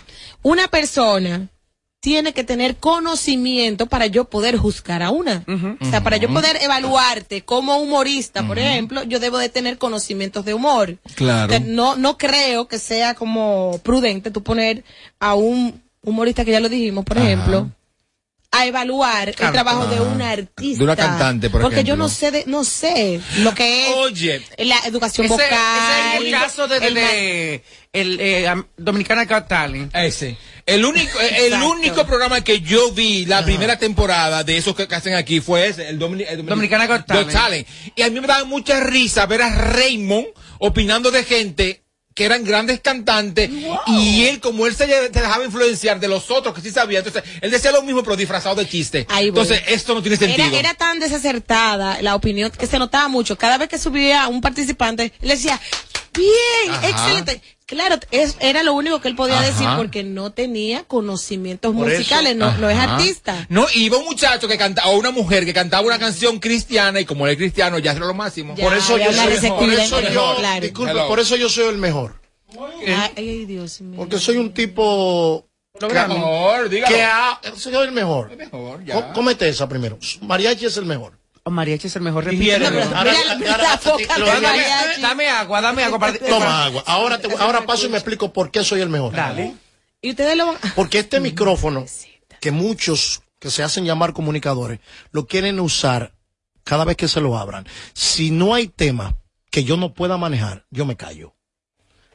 una 0.41 0.67
persona 0.67 1.47
tiene 2.01 2.31
que 2.33 2.43
tener 2.45 2.77
conocimiento 2.77 3.87
para 3.87 4.05
yo 4.07 4.25
poder 4.25 4.55
juzgar 4.57 5.03
a 5.03 5.09
una. 5.11 5.43
O 5.81 5.85
sea, 5.85 6.01
para 6.01 6.15
yo 6.17 6.29
poder 6.33 6.57
evaluarte 6.61 7.41
como 7.43 7.77
humorista, 7.77 8.45
por 8.47 8.57
ejemplo, 8.57 9.03
yo 9.03 9.19
debo 9.19 9.37
de 9.37 9.49
tener 9.49 9.77
conocimientos 9.77 10.45
de 10.45 10.53
humor. 10.53 10.97
Claro. 11.15 11.47
O 11.47 11.49
sea, 11.57 11.59
no, 11.65 11.95
no 11.97 12.17
creo 12.17 12.67
que 12.67 12.79
sea 12.79 13.15
como 13.15 13.79
prudente 13.83 14.31
tú 14.31 14.43
poner 14.43 14.83
a 15.19 15.35
un 15.35 15.81
humorista 16.01 16.45
que 16.45 16.51
ya 16.51 16.61
lo 16.61 16.69
dijimos, 16.69 17.03
por 17.03 17.17
Ajá. 17.17 17.27
ejemplo, 17.27 17.69
a 18.51 18.65
evaluar 18.65 19.35
Claro. 19.35 19.49
el 19.49 19.53
trabajo 19.53 19.85
de 19.87 19.99
una 19.99 20.31
artista. 20.31 20.79
De 20.79 20.83
una 20.85 20.95
cantante, 20.95 21.49
por 21.49 21.61
Porque 21.61 21.83
yo 21.83 21.95
no 21.97 22.07
sé 22.09 22.31
de, 22.31 22.43
no 22.47 22.63
sé 22.63 23.19
lo 23.39 23.53
que 23.53 23.89
es 23.89 23.95
Oye, 23.97 24.41
la 24.59 24.77
educación 24.85 25.25
ese, 25.25 25.33
vocal. 25.33 25.49
ese 25.51 26.15
es 26.17 26.25
el 26.25 26.31
caso 26.31 26.67
de, 26.67 26.79
de- 26.79 26.87
el 26.87 26.93
de- 26.95 27.63
el 27.91 28.17
eh, 28.21 28.63
Dominicana 28.77 29.25
Got 29.25 29.47
Talent. 29.47 29.93
ese. 29.95 30.37
El 30.69 30.85
único, 30.85 31.19
el 31.19 31.45
Exacto. 31.45 31.69
único 31.69 32.05
programa 32.05 32.41
que 32.41 32.61
yo 32.61 32.91
vi 32.91 33.25
la 33.25 33.43
primera 33.43 33.77
temporada 33.77 34.43
de 34.43 34.57
esos 34.57 34.75
que, 34.75 34.87
que 34.87 34.95
hacen 34.95 35.13
aquí 35.15 35.39
fue 35.41 35.67
ese, 35.67 35.89
el, 35.89 35.99
Domini- 35.99 36.25
el 36.27 36.39
Domini- 36.39 36.49
Dominicana 36.49 36.87
Got 36.87 37.05
Talent. 37.05 37.67
Y 37.95 38.01
a 38.01 38.09
mí 38.09 38.19
me 38.19 38.27
daba 38.27 38.43
mucha 38.45 38.79
risa 38.79 39.25
ver 39.25 39.41
a 39.41 39.49
Raymond 39.49 40.27
opinando 40.59 41.11
de 41.11 41.23
gente 41.23 41.83
que 42.15 42.25
eran 42.25 42.43
grandes 42.43 42.81
cantantes 42.81 43.49
y 43.87 44.25
él 44.25 44.41
como 44.41 44.65
él 44.67 44.75
se, 44.75 44.87
dejaba 45.09 45.45
influenciar 45.45 46.01
de 46.01 46.09
los 46.09 46.29
otros 46.31 46.53
que 46.53 46.59
sí 46.59 46.69
sabía 46.69 46.97
entonces 46.99 47.23
él 47.39 47.49
decía 47.49 47.71
lo 47.71 47.81
mismo 47.81 48.03
pero 48.03 48.17
disfrazado 48.17 48.55
de 48.57 48.67
chiste 48.67 49.07
entonces 49.17 49.61
esto 49.67 49.93
no 49.93 50.01
tiene 50.01 50.17
sentido 50.17 50.45
Era, 50.49 50.59
era 50.59 50.73
tan 50.73 50.99
desacertada 50.99 52.01
la 52.01 52.15
opinión 52.15 52.51
que 52.51 52.67
se 52.67 52.77
notaba 52.77 53.07
mucho. 53.07 53.37
Cada 53.37 53.57
vez 53.57 53.69
que 53.69 53.77
subía 53.77 54.27
un 54.27 54.41
participante, 54.41 55.13
le 55.21 55.35
decía, 55.35 55.61
bien, 56.13 56.71
Ajá. 56.73 56.89
excelente. 56.89 57.41
Claro, 57.69 57.97
es, 58.09 58.35
era 58.39 58.63
lo 58.63 58.73
único 58.73 58.99
que 58.99 59.07
él 59.09 59.15
podía 59.15 59.37
Ajá. 59.39 59.45
decir 59.45 59.67
porque 59.77 60.03
no 60.03 60.31
tenía 60.31 60.85
conocimientos 60.85 61.75
Por 61.75 61.85
musicales, 61.87 62.35
no, 62.35 62.51
no 62.57 62.67
es 62.67 62.77
artista. 62.79 63.45
No, 63.49 63.67
iba 63.75 63.97
un 63.97 64.05
muchacho 64.05 64.47
que 64.47 64.57
cantaba, 64.57 64.89
o 64.89 64.97
una 64.97 65.11
mujer 65.11 65.45
que 65.45 65.53
cantaba 65.53 65.85
una 65.85 65.99
canción 65.99 66.39
cristiana 66.39 66.99
y 66.99 67.05
como 67.05 67.27
él 67.27 67.33
es 67.33 67.37
cristiano 67.37 67.77
ya 67.77 67.91
era 67.91 68.07
lo 68.07 68.13
máximo. 68.15 68.55
Ya, 68.55 68.63
Por 68.63 68.75
eso 68.75 68.97
yo 68.97 69.13
soy, 69.13 69.49
por 69.51 69.69
eso 69.69 69.99
entre- 69.99 70.13
yo, 70.13 70.35
claro. 70.39 70.61
disculpe, 70.61 70.91
Hello. 70.93 71.07
por 71.07 71.19
eso 71.19 71.35
yo 71.35 71.47
soy 71.47 71.65
el 71.67 71.77
mejor. 71.77 72.19
Ay, 72.87 73.11
ay, 73.15 73.45
Dios 73.45 73.79
mío. 73.81 73.97
Porque 73.99 74.17
soy 74.17 74.37
un 74.37 74.51
tipo 74.51 75.45
Lo 75.79 75.87
mejor, 75.89 76.69
que 76.71 77.03
ha, 77.03 77.39
soy 77.55 77.75
el 77.75 77.91
mejor. 77.91 78.35
mejor, 78.35 78.83
ya. 78.83 79.13
Cómete 79.13 79.47
esa 79.47 79.69
primero. 79.69 79.99
Mariachi 80.21 80.65
es 80.65 80.77
el 80.77 80.85
mejor. 80.85 81.18
Oh, 81.49 81.51
mariachi 81.51 81.87
es 81.87 81.95
el 81.95 82.01
mejor. 82.03 82.23
Ahora- 82.25 82.31
mira 82.31 83.53
ahora- 83.55 83.77
dame- 85.01 85.27
agua, 85.27 85.61
dame 85.61 85.83
agua. 85.83 85.99
Para, 85.99 86.13
Toma 86.19 86.65
agua. 86.65 86.83
Ahora, 86.85 87.19
te- 87.19 87.33
ahora 87.39 87.65
paso 87.65 87.87
y 87.87 87.89
me 87.89 87.97
explico 87.97 88.31
por 88.31 88.51
qué 88.51 88.63
soy 88.63 88.81
el 88.81 88.89
mejor. 88.89 89.13
Dale. 89.13 89.55
Y 90.01 90.11
ustedes 90.11 90.37
lo 90.37 90.45
van 90.47 90.57
Porque 90.75 90.99
este 90.99 91.19
micrófono, 91.19 91.85
que 92.39 92.51
muchos 92.51 93.21
que 93.39 93.49
se 93.49 93.63
hacen 93.63 93.85
llamar 93.85 94.13
comunicadores, 94.13 94.79
lo 95.11 95.25
quieren 95.27 95.59
usar 95.59 96.13
cada 96.63 96.85
vez 96.85 96.95
que 96.97 97.07
se 97.07 97.19
lo 97.21 97.37
abran. 97.37 97.65
Si 97.93 98.31
no 98.31 98.53
hay 98.53 98.67
tema 98.67 99.17
que 99.49 99.63
yo 99.63 99.75
no 99.77 99.93
pueda 99.93 100.17
manejar, 100.17 100.65
yo 100.69 100.85
me 100.85 100.95
callo. 100.95 101.33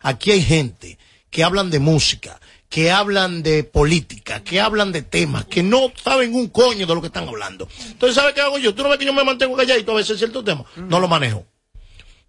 Aquí 0.00 0.30
hay 0.30 0.42
gente 0.42 0.98
que 1.30 1.42
hablan 1.42 1.70
de 1.70 1.80
música, 1.80 2.40
que 2.74 2.90
hablan 2.90 3.44
de 3.44 3.62
política, 3.62 4.42
que 4.42 4.60
hablan 4.60 4.90
de 4.90 5.02
temas, 5.02 5.44
que 5.44 5.62
no 5.62 5.92
saben 5.94 6.34
un 6.34 6.48
coño 6.48 6.88
de 6.88 6.94
lo 6.96 7.00
que 7.00 7.06
están 7.06 7.28
hablando. 7.28 7.68
Entonces, 7.86 8.16
¿sabes 8.16 8.34
qué 8.34 8.40
hago 8.40 8.58
yo? 8.58 8.74
Tú 8.74 8.82
no 8.82 8.88
ves 8.88 8.98
que 8.98 9.04
yo 9.04 9.12
me 9.12 9.22
mantengo 9.22 9.54
calladito 9.54 9.92
a 9.92 9.94
veces 9.94 10.18
ciertos 10.18 10.44
temas. 10.44 10.66
No 10.74 10.98
lo 10.98 11.06
manejo. 11.06 11.46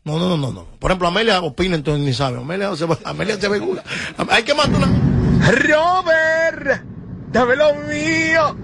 No, 0.03 0.19
no, 0.19 0.29
no, 0.29 0.37
no, 0.37 0.51
no. 0.51 0.67
Por 0.77 0.91
ejemplo, 0.91 1.07
Amelia 1.07 1.41
opina, 1.41 1.75
entonces 1.75 2.05
ni 2.05 2.13
sabe. 2.13 2.37
Amelia 2.37 2.75
se, 2.75 2.85
Amelia 3.05 3.41
se. 3.41 3.47
Hay 4.29 4.43
que 4.43 4.53
matar 4.53 4.75
una... 4.75 5.51
Robert, 5.51 6.83
dame 7.31 7.55
lo 7.55 7.73
mío. 7.73 8.55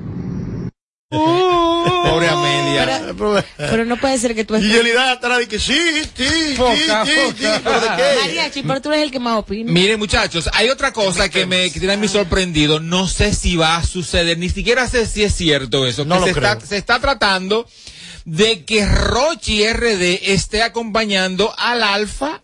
Pobre 1.11 2.29
Amelia. 2.29 2.85
Pero- 3.17 3.43
Pero 3.57 3.85
no 3.85 3.97
puede 3.97 4.17
ser 4.17 4.33
que 4.33 4.45
tú 4.45 4.55
Y 4.55 4.57
estés... 4.57 4.71
Yelida 4.71 5.13
estará 5.13 5.37
de 5.37 5.47
que 5.47 5.59
sí, 5.59 5.73
sí, 6.15 6.25
sí, 6.25 6.55
Foca, 6.55 7.05
sí, 7.05 7.11
foca. 7.11 7.35
sí, 7.37 7.61
pero 7.63 7.79
de 7.81 7.87
qué. 7.97 8.19
Mariachi, 8.21 8.63
pero 8.63 8.81
tú 8.81 8.89
eres 8.91 9.03
el 9.03 9.11
que 9.11 9.19
más 9.19 9.37
opina. 9.39 9.71
Miren 9.71 9.99
muchachos, 9.99 10.49
hay 10.53 10.69
otra 10.69 10.93
cosa 10.93 11.29
que 11.29 11.45
me 11.45 11.69
que 11.71 11.79
tiene 11.79 11.93
a 11.93 11.97
mí 11.97 12.07
sorprendido, 12.07 12.79
no 12.79 13.07
sé 13.07 13.33
si 13.33 13.55
va 13.57 13.77
a 13.77 13.83
suceder, 13.83 14.37
ni 14.37 14.49
siquiera 14.49 14.87
sé 14.87 15.05
si 15.05 15.23
es 15.23 15.35
cierto 15.35 15.85
eso, 15.85 16.05
No 16.05 16.15
que 16.15 16.21
lo 16.21 16.27
se, 16.27 16.33
creo. 16.33 16.51
está, 16.53 16.65
se 16.65 16.77
está 16.77 16.99
tratando 16.99 17.67
de 18.25 18.63
que 18.65 18.85
Rochi 18.85 19.67
RD 19.71 20.31
esté 20.31 20.63
acompañando 20.63 21.53
al 21.57 21.83
Alfa 21.83 22.43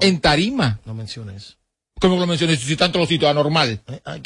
en 0.00 0.20
tarima. 0.20 0.80
No 0.84 0.94
menciones. 0.94 1.56
¿Cómo 2.00 2.16
lo 2.16 2.26
mencioné? 2.26 2.56
Si 2.56 2.76
tanto 2.76 2.98
lo 2.98 3.06
cito 3.06 3.28
anormal. 3.28 3.80
Ay. 4.04 4.22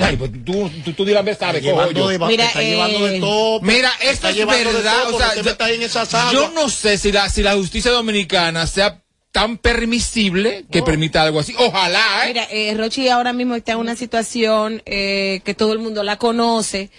Ay, 0.00 0.16
pues 0.16 0.30
tú, 0.44 0.70
tú, 0.84 0.92
tú 0.92 1.04
dirás, 1.04 1.24
sabes, 1.38 1.62
cojo 1.62 1.72
llevando 1.74 2.00
yo. 2.00 2.08
de, 2.08 2.18
Mira, 2.18 2.46
está 2.46 2.62
eh, 2.62 2.70
llevando 2.70 3.06
de 3.06 3.20
todo. 3.20 3.60
Mira, 3.60 3.92
esto 4.00 4.28
es 4.28 4.46
verdad, 4.46 5.04
todo, 5.04 5.16
o 5.16 5.18
sea, 5.18 5.34
yo, 5.34 5.44
metas 5.44 5.68
ahí 5.68 5.76
en 5.76 5.82
esas 5.82 6.12
aguas. 6.12 6.32
yo 6.32 6.50
no 6.50 6.68
sé 6.68 6.98
si 6.98 7.12
la, 7.12 7.28
si 7.28 7.42
la 7.42 7.54
justicia 7.54 7.92
dominicana 7.92 8.66
sea 8.66 9.00
tan 9.34 9.58
permisible 9.58 10.64
que 10.70 10.82
permita 10.82 11.22
algo 11.22 11.40
así. 11.40 11.56
Ojalá, 11.58 12.24
¿eh? 12.24 12.28
Mira, 12.28 12.46
eh, 12.52 12.72
Rochi 12.76 13.08
ahora 13.08 13.32
mismo 13.32 13.56
está 13.56 13.72
en 13.72 13.78
una 13.78 13.96
situación 13.96 14.80
eh, 14.86 15.40
que 15.44 15.54
todo 15.54 15.72
el 15.72 15.80
mundo 15.80 16.04
la 16.04 16.18
conoce. 16.18 16.90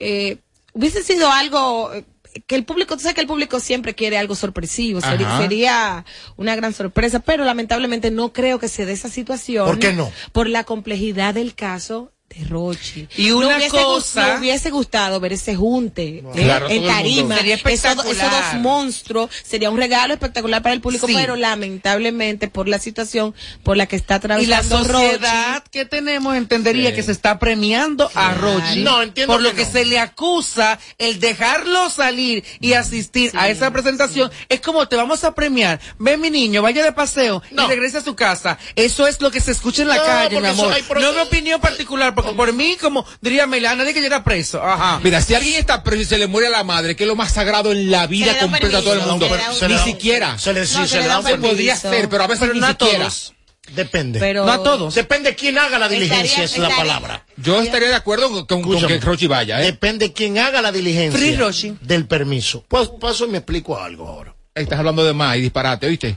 Eh, 0.00 0.38
hubiese 0.72 1.04
sido 1.04 1.30
algo 1.30 1.92
eh, 1.94 2.04
que 2.46 2.54
el 2.54 2.64
público, 2.64 2.96
tú 2.96 3.02
sabes 3.02 3.14
que 3.14 3.20
el 3.20 3.26
público 3.26 3.60
siempre 3.60 3.94
quiere 3.94 4.18
algo 4.18 4.34
sorpresivo, 4.34 5.00
Ajá. 5.02 5.38
sería 5.38 6.04
una 6.36 6.54
gran 6.56 6.72
sorpresa, 6.72 7.20
pero 7.20 7.44
lamentablemente 7.44 8.10
no 8.10 8.32
creo 8.32 8.58
que 8.58 8.68
se 8.68 8.86
dé 8.86 8.92
esa 8.92 9.08
situación. 9.08 9.66
¿Por 9.66 9.78
qué 9.78 9.92
no? 9.92 10.10
Por 10.32 10.48
la 10.48 10.64
complejidad 10.64 11.34
del 11.34 11.54
caso 11.54 12.12
de 12.28 12.44
Rochi. 12.44 13.08
Y 13.16 13.30
una 13.30 13.48
Me 13.48 13.56
hubiese 13.56 13.70
cosa- 13.82 14.26
Me 14.34 14.38
hubiese 14.40 14.70
gustado 14.70 15.18
ver 15.18 15.32
ese 15.32 15.56
junte 15.56 16.18
eh, 16.18 16.24
Claro, 16.34 16.66
todo 16.66 16.76
en 16.76 16.86
tarima. 16.86 17.36
Sería 17.36 17.54
Esos, 17.54 17.96
dos 17.96 18.54
monstruos. 18.60 19.30
Sería 19.44 19.70
un 19.70 19.78
regalo 19.78 20.12
espectacular 20.14 20.62
para 20.62 20.74
el 20.74 20.80
público, 20.82 21.06
Sí. 21.06 21.14
pero 21.16 21.36
lamentablemente 21.36 22.48
por 22.48 22.68
la 22.68 22.78
situación 22.78 23.34
por 23.62 23.76
la 23.76 23.86
que 23.86 23.96
está 23.96 24.16
Y 24.40 24.46
la 24.46 24.58
atravesando 24.58 24.84
sociedad 25.00 25.64
que 25.70 25.84
tenemos 25.84 26.36
entendería 26.36 26.90
Sí. 26.90 26.96
que 26.96 27.02
se 27.02 27.12
está 27.12 27.38
premiando 27.38 28.10
a 28.14 28.34
Rochi 28.34 28.82
No, 28.82 29.02
entiendo 29.02 29.32
por 29.32 29.42
lo 29.42 29.50
que 29.50 29.56
que 29.58 29.64
no. 29.64 29.70
se 29.72 29.84
le 29.86 29.98
acusa 29.98 30.78
el 30.98 31.20
dejarlo 31.20 31.88
salir 31.90 32.44
y 32.60 32.74
asistir 32.74 33.32
a 33.36 33.48
esa 33.48 33.70
presentación. 33.72 34.30
Es 34.48 34.60
como 34.60 34.86
te 34.86 34.96
vamos 34.96 35.24
a 35.24 35.34
premiar. 35.34 35.80
Ve 35.98 36.16
mi 36.16 36.30
niño, 36.30 36.62
vaya 36.62 36.84
de 36.84 36.92
paseo 36.92 37.42
No. 37.50 37.64
y 37.64 37.68
regrese 37.68 37.98
a 37.98 38.02
su 38.02 38.14
casa. 38.14 38.58
Eso 38.76 39.06
es 39.06 39.20
lo 39.20 39.30
que 39.30 39.40
se 39.40 39.50
escucha 39.52 39.82
en 39.82 39.88
la 39.88 39.96
No, 39.96 40.02
calle, 40.04 40.40
mi 40.40 40.46
eso 40.46 40.62
amor. 40.64 41.00
No 41.00 41.12
mi 41.12 41.18
opinión 41.20 41.60
particular, 41.60 42.14
porque 42.22 42.36
por 42.36 42.52
mí, 42.52 42.76
como 42.80 43.04
diría 43.20 43.46
Mela, 43.46 43.74
nadie 43.74 43.94
que 43.94 44.00
llegara 44.00 44.24
preso. 44.24 44.62
Ajá. 44.62 45.00
Mira, 45.02 45.20
si 45.20 45.34
alguien 45.34 45.56
está 45.56 45.82
preso 45.82 46.02
y 46.02 46.04
se 46.04 46.18
le 46.18 46.26
muere 46.26 46.48
a 46.48 46.50
la 46.50 46.64
madre, 46.64 46.96
que 46.96 47.04
es 47.04 47.08
lo 47.08 47.16
más 47.16 47.32
sagrado 47.32 47.72
en 47.72 47.90
la 47.90 48.06
vida 48.06 48.38
completa 48.38 48.78
a 48.78 48.82
todo 48.82 48.92
el 48.94 49.00
mundo, 49.02 49.28
ni 49.28 49.74
da- 49.74 49.84
siquiera. 49.84 50.38
Se 50.38 50.52
le, 50.52 50.66
sí, 50.66 50.76
No, 50.76 50.82
se 50.86 50.88
se 50.96 51.00
le 51.02 51.08
da 51.08 51.18
un 51.20 51.26
Se 51.26 51.36
podría 51.38 51.74
hacer, 51.74 52.08
pero 52.08 52.24
a 52.24 52.26
veces 52.26 52.40
Pero 52.42 52.54
ni 52.54 52.60
no 52.60 52.66
a 52.66 52.70
siquiera. 52.70 52.98
todos. 53.04 53.34
Depende. 53.70 54.18
Pero 54.18 54.46
No 54.46 54.52
a 54.52 54.62
todos. 54.62 54.94
Depende 54.94 55.34
quién 55.34 55.58
haga 55.58 55.78
la 55.78 55.88
diligencia, 55.90 56.42
Estaría- 56.42 56.44
es 56.44 56.58
la 56.58 56.68
estaría- 56.68 56.76
palabra. 56.94 57.26
Yo 57.36 57.60
estaría 57.60 57.88
de 57.88 57.94
acuerdo 57.96 58.30
con, 58.30 58.46
con- 58.46 58.62
con 58.62 58.74
Escúchame. 58.76 58.98
que 58.98 59.04
Rochi 59.04 59.26
vaya, 59.26 59.60
¿eh? 59.60 59.66
Depende 59.66 60.12
quién 60.14 60.38
haga 60.38 60.62
la 60.62 60.72
diligencia 60.72 61.18
Free 61.20 61.76
del 61.82 62.06
permiso. 62.06 62.64
Pues 62.66 62.88
paso 63.00 63.26
y 63.26 63.28
me 63.28 63.38
explico 63.38 63.78
algo 63.78 64.08
ahora. 64.08 64.34
Estás 64.54 64.78
hablando 64.78 65.04
de 65.04 65.12
más 65.12 65.36
y 65.36 65.42
disparate, 65.42 65.86
¿oíste? 65.86 66.16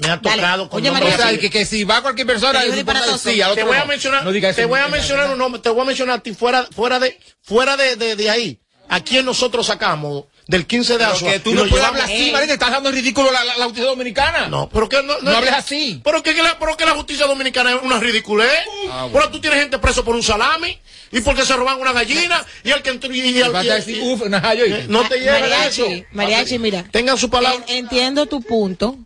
Me 0.00 0.08
ha 0.08 0.16
Dale. 0.16 0.36
tocado 0.36 0.68
con 0.70 0.80
Oye, 0.80 0.90
nombres 0.90 1.14
O 1.14 1.16
sea, 1.16 1.24
María, 1.26 1.40
que, 1.40 1.50
que 1.50 1.64
si 1.66 1.84
va 1.84 2.00
cualquier 2.02 2.26
persona, 2.26 2.60
te 2.62 2.68
otro 2.70 3.66
voy 3.66 3.76
a 3.76 3.80
no. 3.80 3.86
mencionar, 3.86 4.24
No 4.24 4.32
te 4.32 4.64
voy 4.64 4.80
a 4.80 4.88
mencionar 4.88 5.30
un 5.30 5.38
nombre, 5.38 5.60
te 5.60 5.68
voy 5.68 5.82
a 5.82 5.84
mencionar 5.84 6.18
a 6.18 6.22
ti 6.22 6.32
fuera, 6.34 6.66
fuera 6.74 6.98
de, 6.98 7.18
fuera 7.42 7.76
de, 7.76 7.96
de, 7.96 8.16
de 8.16 8.30
ahí. 8.30 8.58
¿A 8.88 9.00
quién 9.00 9.24
nosotros 9.24 9.66
sacamos 9.66 10.24
del 10.46 10.66
15 10.66 10.98
de 10.98 11.04
Asua? 11.04 11.30
que 11.32 11.38
tú 11.40 11.54
no 11.54 11.64
puedes 11.66 11.84
hablar 11.86 12.04
así. 12.04 12.30
María, 12.30 12.46
te 12.48 12.52
estás 12.54 12.70
dando 12.70 12.90
ridículo 12.90 13.30
la, 13.32 13.42
la, 13.42 13.56
la 13.56 13.64
justicia 13.64 13.88
dominicana. 13.88 14.48
No, 14.48 14.68
pero 14.68 14.86
que 14.88 15.02
no, 15.02 15.18
No 15.22 15.30
es 15.30 15.36
hables 15.36 15.50
que- 15.50 15.56
así. 15.56 16.00
Pero 16.04 16.22
que, 16.22 16.34
que 16.34 16.42
la, 16.42 16.58
pero 16.58 16.76
que 16.76 16.84
la 16.84 16.92
justicia 16.92 17.26
dominicana 17.26 17.72
es 17.74 17.82
una 17.82 17.98
ridiculez. 17.98 18.50
Ah, 18.90 19.04
bueno. 19.04 19.10
Pero 19.12 19.30
tú 19.30 19.40
tienes 19.40 19.60
gente 19.60 19.78
preso 19.78 20.04
por 20.04 20.14
un 20.14 20.22
salami 20.22 20.78
y 21.10 21.20
porque 21.22 21.46
se 21.46 21.54
roban 21.56 21.80
una 21.80 21.92
gallina 21.92 22.44
y 22.64 22.70
el 22.70 22.82
que 22.82 22.90
entró 22.90 23.10
y, 23.14 23.20
y 23.20 23.38
el- 23.40 23.54
hallo, 23.54 24.64
eh, 24.66 24.86
no 24.88 25.08
te 25.08 25.18
llega 25.20 25.34
de 25.40 25.46
eso. 25.68 25.82
Mariachi, 25.86 26.04
Mariachi, 26.12 26.58
mira. 26.58 26.84
Tengan 26.90 27.16
su 27.16 27.30
palabra. 27.30 27.64
En- 27.68 27.84
entiendo 27.86 28.26
tu 28.26 28.42
punto, 28.42 28.98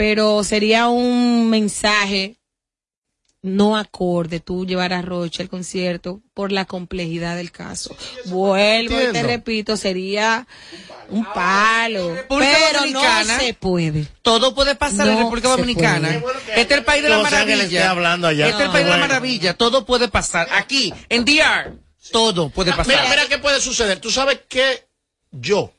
pero 0.00 0.42
sería 0.44 0.88
un 0.88 1.50
mensaje 1.50 2.38
no 3.42 3.76
acorde 3.76 4.40
tú 4.40 4.64
llevar 4.64 4.94
a 4.94 5.02
Roche 5.02 5.42
al 5.42 5.50
concierto 5.50 6.22
por 6.32 6.52
la 6.52 6.64
complejidad 6.64 7.36
del 7.36 7.50
caso. 7.52 7.94
Vuelvo 8.24 8.98
y 8.98 9.12
te 9.12 9.22
repito, 9.22 9.76
sería 9.76 10.46
un 11.10 11.26
palo, 11.26 12.14
República 12.14 12.50
pero 12.66 12.78
Dominicana. 12.80 13.34
no 13.34 13.40
se 13.40 13.52
puede. 13.52 14.06
Todo 14.22 14.54
puede 14.54 14.74
pasar 14.74 15.06
en 15.06 15.14
No 15.16 15.20
República 15.24 15.48
se 15.48 15.56
Dominicana. 15.58 16.18
bueno 16.20 16.38
Este 16.56 16.60
es 16.74 16.78
el 16.78 16.84
país 16.86 17.02
de 17.02 17.08
la 17.10 17.18
maravilla. 17.18 17.62
esté 17.62 17.82
hablando 17.82 18.26
allá. 18.26 18.46
Este 18.48 18.58
es 18.62 18.66
el 18.66 18.72
país 18.72 18.84
de 18.86 18.90
la 18.92 18.96
maravilla. 18.96 19.52
Todo 19.54 19.84
puede 19.84 20.08
pasar. 20.08 20.48
Aquí, 20.52 20.94
en 21.10 21.26
DR, 21.26 21.74
todo 22.10 22.48
puede 22.48 22.70
pasar. 22.72 22.86
Mira, 22.86 23.06
mira 23.10 23.26
qué 23.28 23.36
puede 23.36 23.60
suceder. 23.60 24.00
Tú 24.00 24.10
sabes 24.10 24.40
que 24.48 24.86
yo, 25.30 25.74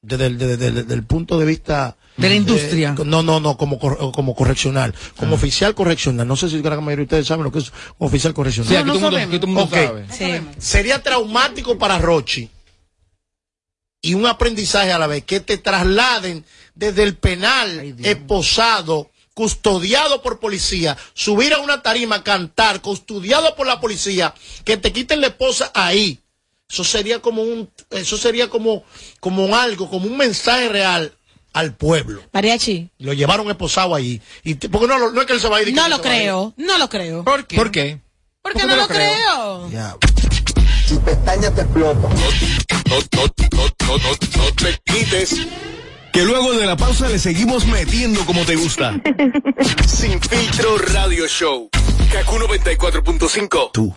desde 0.00 0.26
el, 0.26 0.38
desde- 0.38 0.56
desde- 0.58 0.82
desde 0.82 0.94
el 0.94 1.04
punto 1.04 1.40
de 1.40 1.46
vista 1.46 1.96
De 2.16 2.28
la 2.28 2.34
industria. 2.36 2.94
eh, 2.98 3.02
no, 3.04 3.22
no, 3.24 3.40
no, 3.40 3.56
como, 3.56 3.78
cor- 3.78 4.12
como 4.12 4.34
correccional, 4.36 4.94
como 5.16 5.34
oficial 5.34 5.74
correccional. 5.74 6.28
No 6.28 6.36
sé 6.36 6.48
si 6.48 6.56
la 6.56 6.62
gran 6.62 6.84
mayoría 6.84 7.02
de 7.02 7.06
ustedes 7.06 7.26
saben 7.26 7.42
lo 7.44 7.50
que 7.50 7.58
es 7.58 7.72
oficial 7.98 8.32
Sí, 8.32 8.34
correccional. 8.36 8.76
aquí 8.76 8.86
No, 8.86 8.92
todo 8.94 9.18
el 9.18 9.28
mundo, 9.28 9.66
todo 9.68 9.70
sabe. 9.70 10.06
Sí. 10.12 10.32
Sería 10.58 11.02
traumático 11.02 11.76
para 11.76 11.98
Rochi 11.98 12.48
y 14.00 14.14
un 14.14 14.26
aprendizaje 14.26 14.92
a 14.92 14.98
la 14.98 15.06
vez 15.06 15.24
que 15.24 15.40
te 15.40 15.58
trasladen 15.58 16.44
desde 16.74 17.02
el 17.02 17.16
penal, 17.16 17.96
esposado, 18.04 19.10
custodiado 19.32 20.22
por 20.22 20.38
policía, 20.38 20.96
subir 21.14 21.52
a 21.54 21.58
una 21.58 21.82
tarima, 21.82 22.22
cantar, 22.22 22.80
custodiado 22.80 23.56
por 23.56 23.66
la 23.66 23.80
policía, 23.80 24.34
que 24.64 24.76
te 24.76 24.92
quiten 24.92 25.20
la 25.20 25.28
esposa 25.28 25.70
ahí. 25.74 26.20
Eso 26.70 26.84
sería 26.84 27.20
como 27.20 27.42
un, 27.42 27.70
eso 27.90 28.16
sería 28.16 28.48
como, 28.48 28.84
como 29.20 29.56
algo, 29.56 29.88
como 29.90 30.06
un 30.06 30.16
mensaje 30.16 30.68
real 30.68 31.12
al 31.54 31.74
pueblo. 31.74 32.20
Mariachi, 32.32 32.90
Lo 32.98 33.12
llevaron 33.14 33.48
esposado 33.48 33.94
ahí. 33.94 34.20
Y 34.42 34.56
te- 34.56 34.68
porque 34.68 34.86
no, 34.86 34.98
lo- 34.98 35.12
no 35.12 35.20
es 35.22 35.26
que 35.26 35.32
él 35.32 35.40
se 35.40 35.48
va 35.48 35.56
a 35.58 35.62
ir. 35.62 35.72
no 35.74 35.88
lo 35.88 36.00
creo, 36.02 36.52
no 36.58 36.76
lo 36.78 36.88
creo. 36.90 37.24
¿Por 37.24 37.46
qué? 37.46 37.56
¿Por 37.56 37.70
qué? 37.70 38.00
Porque 38.42 38.60
¿Por 38.60 38.68
no 38.68 38.76
lo 38.76 38.86
creo. 38.88 39.70
Ya. 39.70 39.96
No, 40.90 40.98
no, 41.86 43.24
no, 43.52 43.64
no, 43.86 43.98
no, 43.98 44.10
no 44.36 44.52
te 44.54 44.78
quites. 44.84 45.36
Que 46.12 46.22
luego 46.24 46.52
de 46.52 46.66
la 46.66 46.76
pausa 46.76 47.08
le 47.08 47.18
seguimos 47.18 47.66
metiendo 47.66 48.24
como 48.26 48.44
te 48.44 48.54
gusta. 48.56 48.94
Sin 49.88 50.20
filtro 50.20 50.78
radio 50.78 51.26
show. 51.26 51.68
Kaku 52.12 52.36
94.5. 52.36 53.70
Tú, 53.72 53.96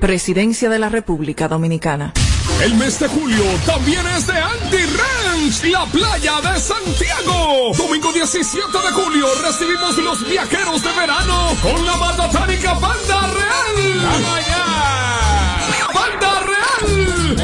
Presidencia 0.00 0.68
de 0.68 0.78
la 0.78 0.88
República 0.90 1.48
Dominicana. 1.48 2.12
El 2.62 2.74
mes 2.74 2.98
de 2.98 3.08
julio 3.08 3.42
también 3.64 4.06
es 4.08 4.26
de 4.26 4.34
Andy 4.34 4.84
Ranch, 4.84 5.64
la 5.64 5.86
playa 5.86 6.40
de 6.42 6.60
Santiago. 6.60 7.72
Domingo 7.76 8.12
17 8.12 8.60
de 8.72 8.92
julio 8.92 9.26
recibimos 9.42 9.96
los 9.98 10.28
viajeros 10.28 10.82
de 10.82 10.92
verano 10.92 11.56
con 11.62 11.84
la 11.84 11.96
matatánica 11.96 12.74
Banda 12.74 13.30
Real. 13.32 13.76
¡Banda 15.94 16.40
Real! 16.40 17.36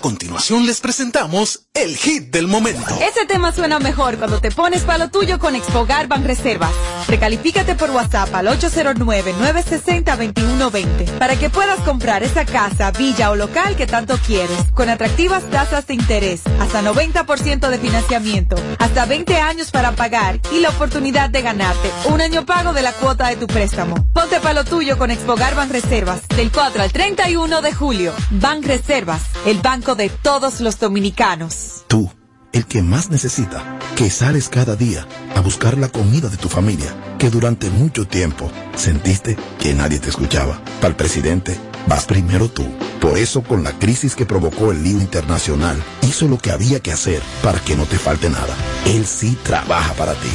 A 0.00 0.02
continuación 0.02 0.64
les 0.64 0.80
presentamos 0.80 1.66
el 1.74 1.94
hit 1.94 2.32
del 2.32 2.48
momento. 2.48 2.98
Ese 3.02 3.26
tema 3.26 3.52
suena 3.52 3.78
mejor 3.78 4.16
cuando 4.16 4.40
te 4.40 4.50
pones 4.50 4.82
para 4.82 4.96
lo 4.96 5.10
tuyo 5.10 5.38
con 5.38 5.54
Expogar 5.54 6.08
Ban 6.08 6.24
Reservas. 6.24 6.72
Recalifícate 7.06 7.74
por 7.74 7.90
WhatsApp 7.90 8.34
al 8.34 8.46
809-960-2120 8.46 11.18
para 11.18 11.36
que 11.36 11.50
puedas 11.50 11.78
comprar 11.80 12.22
esa 12.22 12.46
casa, 12.46 12.90
villa 12.92 13.30
o 13.30 13.36
local 13.36 13.76
que 13.76 13.86
tanto 13.86 14.16
quieres, 14.26 14.56
con 14.72 14.88
atractivas 14.88 15.44
tasas 15.50 15.86
de 15.86 15.92
interés, 15.92 16.40
hasta 16.60 16.80
90% 16.80 17.68
de 17.68 17.78
financiamiento, 17.78 18.56
hasta 18.78 19.04
20 19.04 19.36
años 19.36 19.70
para 19.70 19.92
pagar 19.92 20.40
y 20.50 20.60
la 20.60 20.70
oportunidad 20.70 21.28
de 21.28 21.42
ganarte 21.42 21.90
un 22.06 22.22
año 22.22 22.46
pago 22.46 22.72
de 22.72 22.80
la 22.80 22.94
cuota 22.94 23.28
de 23.28 23.36
tu 23.36 23.46
préstamo. 23.46 23.96
Ponte 24.14 24.40
para 24.40 24.54
lo 24.54 24.64
tuyo 24.64 24.96
con 24.96 25.10
Expogar 25.10 25.54
Ban 25.54 25.68
Reservas 25.68 26.26
del 26.28 26.50
4 26.50 26.82
al 26.82 26.90
31 26.90 27.60
de 27.60 27.74
julio. 27.74 28.14
Ban 28.30 28.62
Reservas, 28.62 29.20
el 29.46 29.58
banco 29.58 29.94
de 29.94 30.10
todos 30.10 30.60
los 30.60 30.78
dominicanos. 30.78 31.84
Tú, 31.88 32.10
el 32.52 32.66
que 32.66 32.82
más 32.82 33.10
necesita, 33.10 33.78
que 33.96 34.10
sales 34.10 34.48
cada 34.48 34.76
día 34.76 35.06
a 35.34 35.40
buscar 35.40 35.78
la 35.78 35.88
comida 35.88 36.28
de 36.28 36.36
tu 36.36 36.48
familia, 36.48 36.94
que 37.18 37.30
durante 37.30 37.70
mucho 37.70 38.06
tiempo 38.06 38.50
sentiste 38.74 39.36
que 39.58 39.74
nadie 39.74 39.98
te 39.98 40.10
escuchaba. 40.10 40.60
Para 40.80 40.88
el 40.88 40.96
presidente, 40.96 41.56
vas 41.86 42.04
primero 42.04 42.48
tú. 42.48 42.66
Por 43.00 43.16
eso, 43.16 43.42
con 43.42 43.64
la 43.64 43.72
crisis 43.78 44.14
que 44.14 44.26
provocó 44.26 44.72
el 44.72 44.82
lío 44.82 45.00
internacional, 45.00 45.82
hizo 46.02 46.28
lo 46.28 46.36
que 46.36 46.50
había 46.50 46.80
que 46.80 46.92
hacer 46.92 47.22
para 47.42 47.60
que 47.60 47.76
no 47.76 47.86
te 47.86 47.98
falte 47.98 48.28
nada. 48.28 48.54
Él 48.84 49.06
sí 49.06 49.38
trabaja 49.42 49.94
para 49.94 50.12
ti. 50.14 50.28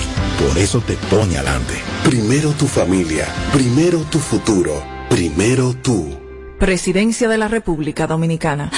Por 0.44 0.58
eso 0.58 0.82
te 0.82 0.94
pone 1.12 1.38
adelante. 1.38 1.76
Primero 2.04 2.52
tu 2.52 2.66
familia, 2.66 3.28
primero 3.54 4.00
tu 4.10 4.18
futuro, 4.18 4.84
primero 5.10 5.76
tú. 5.76 6.25
Presidencia 6.60 7.28
de 7.28 7.38
la 7.38 7.48
República 7.48 8.08
Dominicana. 8.08 8.72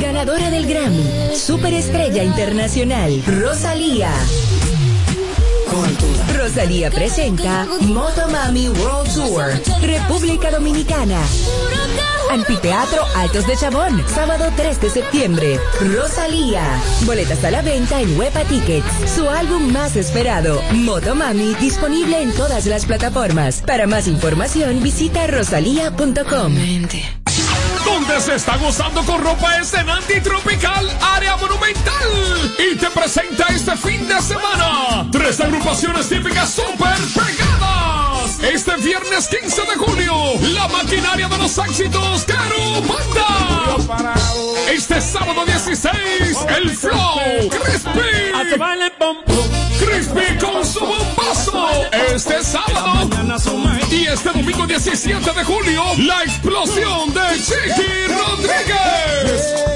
Ganadora 0.00 0.50
del 0.50 0.66
Grammy, 0.66 1.34
superestrella 1.34 2.22
internacional, 2.22 3.22
Rosalía. 3.26 4.10
Rosalía 6.34 6.90
presenta 6.90 7.66
Motomami 7.80 8.68
World 8.68 9.14
Tour, 9.14 9.82
República 9.82 10.50
Dominicana. 10.52 11.20
Anfiteatro 12.30 13.02
Altos 13.16 13.46
de 13.46 13.56
Chabón, 13.56 14.04
sábado 14.08 14.50
3 14.56 14.80
de 14.80 14.90
septiembre. 14.90 15.60
Rosalía. 15.80 16.62
Boletas 17.02 17.42
a 17.44 17.50
la 17.50 17.62
venta 17.62 18.00
en 18.00 18.18
Huepa 18.18 18.44
Tickets. 18.44 19.10
Su 19.14 19.28
álbum 19.28 19.72
más 19.72 19.96
esperado, 19.96 20.60
Motomami, 20.72 21.54
disponible 21.54 22.20
en 22.20 22.32
todas 22.34 22.66
las 22.66 22.86
plataformas. 22.86 23.62
Para 23.62 23.86
más 23.86 24.06
información, 24.06 24.82
visita 24.82 25.26
rosalía.com. 25.26 26.54
donde 27.84 28.20
se 28.20 28.34
está 28.34 28.56
gozando 28.56 29.02
con 29.04 29.22
ropa 29.22 29.58
escenante 29.58 30.18
y 30.18 30.20
tropical, 30.20 30.90
área 31.00 31.36
monumental. 31.36 32.54
Y 32.58 32.76
te 32.76 32.90
presenta 32.90 33.46
este 33.54 33.76
fin 33.76 34.06
de 34.08 34.20
semana 34.20 35.08
tres 35.12 35.40
agrupaciones 35.40 36.08
típicas 36.08 36.50
super 36.50 36.96
pegadas. 37.14 37.55
Este 38.42 38.76
viernes 38.76 39.28
15 39.28 39.62
de 39.62 39.76
julio, 39.76 40.14
la 40.52 40.68
maquinaria 40.68 41.28
de 41.28 41.38
los 41.38 41.58
éxitos, 41.58 42.24
Caro 42.24 42.82
Banda. 42.82 43.76
Este 44.70 45.00
sábado 45.00 45.44
16, 45.46 45.92
el 46.56 46.70
Flow, 46.70 47.48
Crispy. 47.48 48.32
Crispy 49.78 50.38
con 50.38 50.64
su 50.64 50.80
bombazo. 50.80 51.66
Este 52.14 52.42
sábado. 52.42 53.08
Y 53.90 54.06
este 54.06 54.30
domingo 54.30 54.66
17 54.66 55.32
de 55.32 55.44
julio, 55.44 55.82
la 55.98 56.22
explosión 56.22 57.12
de 57.12 57.20
Chiqui 57.38 58.06
Rodríguez. 58.08 59.66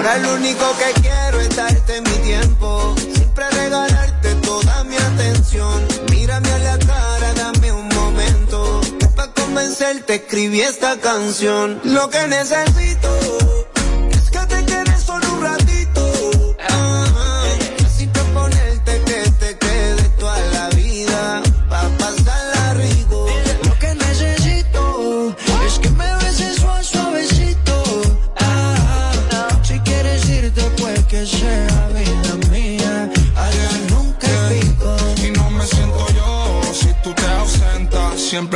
Ahora 0.07 0.19
lo 0.19 0.35
único 0.35 0.64
que 0.79 1.01
quiero 1.01 1.40
es 1.40 1.57
darte 1.57 2.01
mi 2.01 2.16
tiempo. 2.19 2.95
Siempre 3.12 3.51
regalarte 3.51 4.35
toda 4.37 4.85
mi 4.85 4.95
atención. 4.95 5.85
Mírame 6.12 6.49
a 6.49 6.59
la 6.59 6.79
cara, 6.79 7.35
dame 7.35 7.73
un 7.73 7.88
momento. 7.88 8.81
Para 9.16 9.33
convencerte 9.33 10.14
escribí 10.14 10.61
esta 10.61 10.97
canción. 10.99 11.81
Lo 11.83 12.09
que 12.09 12.25
necesito 12.29 13.56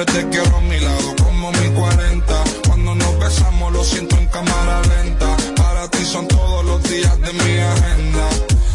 Siempre 0.01 0.23
te 0.23 0.29
quiero 0.31 0.57
a 0.57 0.61
mi 0.63 0.81
lado 0.81 1.15
como 1.23 1.53
mi 1.53 1.69
40. 1.79 2.45
Cuando 2.67 2.95
nos 2.95 3.19
besamos 3.19 3.71
lo 3.71 3.85
siento 3.85 4.17
en 4.17 4.27
cámara 4.29 4.81
lenta. 4.83 5.37
Para 5.57 5.91
ti 5.91 6.03
son 6.07 6.27
todos 6.27 6.65
los 6.65 6.83
días 6.85 7.21
de 7.21 7.33
mi 7.35 7.59
agenda. 7.59 8.29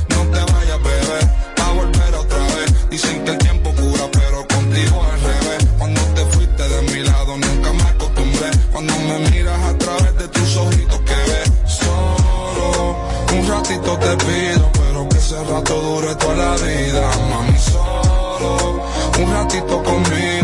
No 0.10 0.22
te 0.30 0.54
vayas, 0.54 0.84
bebé, 0.84 1.20
a 1.64 1.72
volver 1.72 2.16
otra 2.16 2.38
vez. 2.38 2.90
Dicen 2.92 3.24
que 3.24 3.32
el 3.32 3.38
tiempo 3.40 3.72
cura, 3.72 4.04
pero 4.12 4.46
contigo 4.48 5.04
al 5.04 5.22
revés. 5.22 5.68
Cuando 5.80 6.02
te 6.14 6.26
fuiste 6.26 6.70
de 6.70 6.82
mi 6.94 7.00
lado 7.00 7.38
nunca 7.38 7.74
me 7.74 7.84
acostumbré. 7.84 8.52
Cuando 8.72 8.94
me 8.94 9.30
miras 9.32 9.64
a 9.64 9.78
través 9.80 10.18
de 10.18 10.28
tus 10.28 10.58
ojitos 10.58 11.00
que 11.00 11.16
ves. 11.32 11.52
Solo 11.66 12.98
un 13.34 13.48
ratito 13.48 13.98
te 13.98 14.26
pido, 14.26 14.72
pero 14.74 15.10
que 15.10 15.18
ese 15.18 15.44
rato 15.44 15.82
dure 15.82 16.14
toda 16.16 16.36
la 16.36 16.56
vida. 16.58 17.10
Mami, 17.32 17.58
solo 17.58 18.84
un 19.18 19.34
ratito 19.34 19.82
conmigo. 19.82 20.35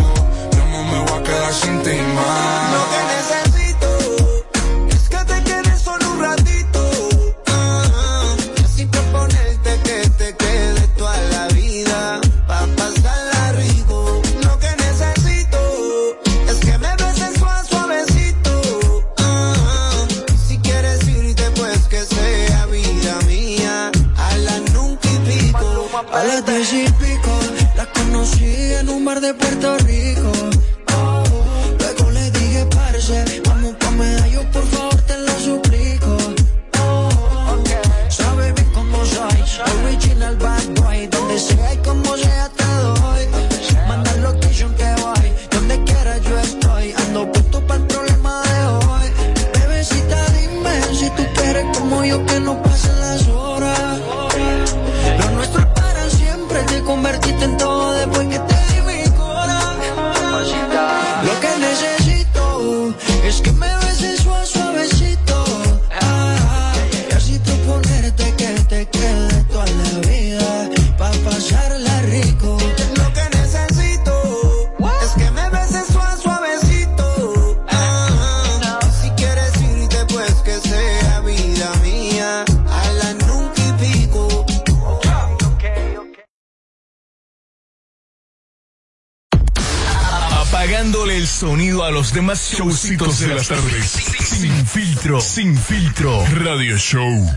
Showcitos 92.81 93.19
de 93.19 93.27
las 93.35 93.47
tardes. 93.47 93.85
Sin 93.85 94.65
filtro, 94.65 95.21
sin 95.21 95.55
filtro. 95.55 96.25
Radio 96.43 96.77
Show. 96.77 97.29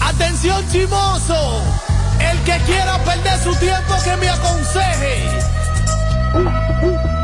Atención 0.00 0.64
chimoso, 0.70 1.62
el 2.30 2.38
que 2.40 2.58
quiera 2.66 3.02
perder 3.04 3.42
su 3.42 3.54
tiempo 3.56 3.94
que 4.04 4.16
me 4.18 4.28
aconseje. 4.28 5.28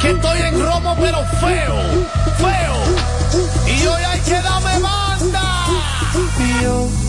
Que 0.01 0.11
estoy 0.13 0.41
en 0.41 0.65
romo 0.65 0.97
pero 0.99 1.23
feo, 1.41 2.07
feo. 2.39 3.77
Y 3.77 3.87
hoy 3.87 4.03
hay 4.03 4.21
que 4.21 4.41
darme 4.41 4.79
banda. 4.79 5.67
Y 6.39 6.63
yo 6.63 7.06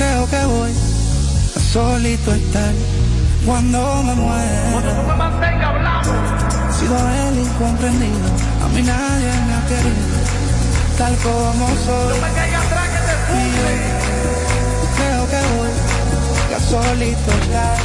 creo 0.00 0.26
que 0.30 0.44
voy 0.46 0.70
a 1.56 1.60
solito 1.60 2.32
estar 2.32 2.72
cuando 3.44 4.02
me 4.02 4.14
muera. 4.14 4.70
Cuando 4.72 4.92
tú 4.94 5.02
me 5.08 5.14
mantengas 5.14 5.68
hablando. 5.74 6.10
He 6.68 6.72
sido 6.72 6.96
el 7.24 7.38
incomprendido, 7.38 8.28
a 8.64 8.68
mí 8.74 8.82
nadie 8.82 9.30
me 9.46 9.52
ha 9.56 9.62
querido, 9.70 10.16
tal 10.96 11.14
como 11.16 11.66
soy. 11.84 12.16
No 12.16 12.26
me 12.26 12.32
caigas 12.32 12.64
atrás 12.64 12.88
que 12.94 13.00
te 13.08 13.14
Creo 14.96 15.22
que 15.32 15.40
voy 15.56 15.72
a 16.56 16.60
solito 16.70 17.30
estar 17.42 17.76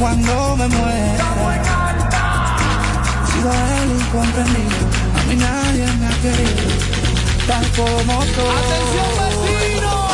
cuando 0.00 0.56
me 0.56 0.66
muera. 0.68 1.24
He 3.22 3.26
sido 3.32 3.50
el 3.78 3.90
incomprendido, 4.00 4.84
a 5.18 5.22
mí 5.28 5.36
nadie 5.36 5.86
me 6.00 6.06
ha 6.08 6.16
querido, 6.24 6.66
tal 7.46 7.64
como 7.76 8.14
soy. 8.34 8.58
Atención 8.58 9.10
vecino. 9.20 10.13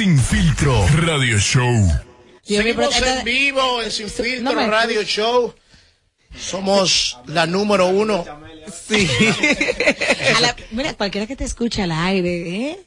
sin 0.00 0.18
filtro. 0.18 0.86
Radio 0.96 1.38
Show. 1.38 1.86
Seguimos 2.42 3.02
en 3.02 3.22
vivo 3.22 3.82
en 3.82 3.90
Sin 3.90 4.08
Filtro 4.08 4.54
no 4.54 4.66
Radio 4.66 5.02
Show. 5.02 5.52
Somos 6.34 7.18
la 7.26 7.44
número 7.44 7.86
uno. 7.88 8.24
Sí. 8.88 9.06
A 10.36 10.40
la- 10.40 10.56
mira, 10.70 10.94
cualquiera 10.94 11.26
que 11.26 11.36
te 11.36 11.44
escuche 11.44 11.82
al 11.82 11.92
aire, 11.92 12.70
¿eh? 12.70 12.80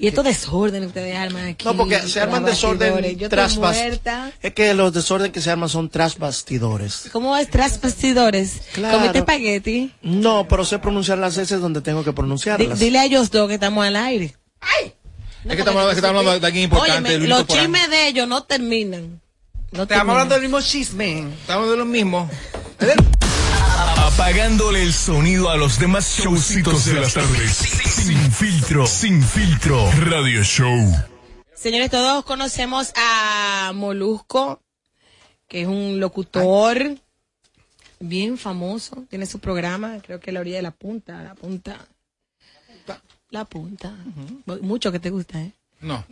Y 0.00 0.08
estos 0.08 0.22
desórdenes 0.22 0.82
que 0.92 0.98
ustedes 0.98 1.16
arman 1.16 1.46
aquí. 1.46 1.64
No, 1.64 1.74
porque 1.74 1.98
se 2.00 2.20
arman 2.20 2.44
tras 2.44 2.56
desorden 2.56 3.18
tras. 3.30 3.58
Es 4.42 4.52
que 4.52 4.74
los 4.74 4.92
desórdenes 4.92 5.32
que 5.32 5.40
se 5.40 5.50
arman 5.50 5.70
son 5.70 5.88
tras 5.88 6.18
bastidores. 6.18 7.08
¿Cómo 7.10 7.38
es 7.38 7.48
tras 7.48 7.80
bastidores? 7.80 8.60
Claro. 8.74 8.98
¿Comiste 8.98 9.20
espagueti? 9.20 9.94
No, 10.02 10.46
pero 10.46 10.66
sé 10.66 10.78
pronunciar 10.78 11.16
las 11.16 11.38
S 11.38 11.56
donde 11.56 11.80
tengo 11.80 12.04
que 12.04 12.12
pronunciarlas. 12.12 12.78
dile 12.78 12.98
a 12.98 13.06
ellos 13.06 13.30
dos 13.30 13.48
que 13.48 13.54
estamos 13.54 13.86
al 13.86 13.96
aire. 13.96 14.34
Es 15.44 15.54
que 15.54 15.58
estamos, 15.60 15.82
es 15.84 15.90
que 15.90 15.96
estamos 15.96 16.18
hablando 16.20 16.40
de 16.40 16.46
alguien 16.46 16.64
importante. 16.64 17.16
Óyeme, 17.16 17.28
los 17.28 17.46
chismes 17.46 17.90
de 17.90 18.08
ellos 18.08 18.28
no 18.28 18.42
terminan. 18.44 19.20
No 19.72 19.84
Estamos 19.84 20.12
hablando 20.12 20.34
del 20.34 20.42
mismo 20.42 20.60
chisme. 20.60 21.32
Estamos 21.40 21.70
de 21.70 21.76
lo 21.76 21.84
mismo. 21.84 22.28
Apagándole 23.96 24.82
el 24.82 24.92
sonido 24.92 25.48
a 25.48 25.56
los 25.56 25.78
demás 25.78 26.18
showcitos 26.18 26.84
de 26.86 27.00
las 27.00 27.14
tardes. 27.14 27.52
Sin 27.52 28.32
filtro, 28.32 28.86
sin 28.86 29.22
filtro. 29.22 29.90
Radio 29.92 30.42
Show. 30.42 30.92
Señores, 31.54 31.90
todos 31.90 32.24
conocemos 32.24 32.92
a 32.96 33.72
Molusco, 33.74 34.60
que 35.46 35.62
es 35.62 35.68
un 35.68 36.00
locutor 36.00 36.96
bien 38.00 38.38
famoso, 38.38 39.04
tiene 39.08 39.26
su 39.26 39.38
programa, 39.38 39.98
creo 40.04 40.20
que 40.20 40.32
la 40.32 40.40
orilla 40.40 40.56
de 40.56 40.62
la 40.62 40.70
punta, 40.70 41.22
la 41.22 41.34
punta. 41.34 41.86
La 43.30 43.44
punta. 43.44 43.94
Mucho 44.60 44.90
que 44.92 44.98
te 44.98 45.10
gusta, 45.10 45.40
¿eh? 45.40 45.52
No. 45.80 46.04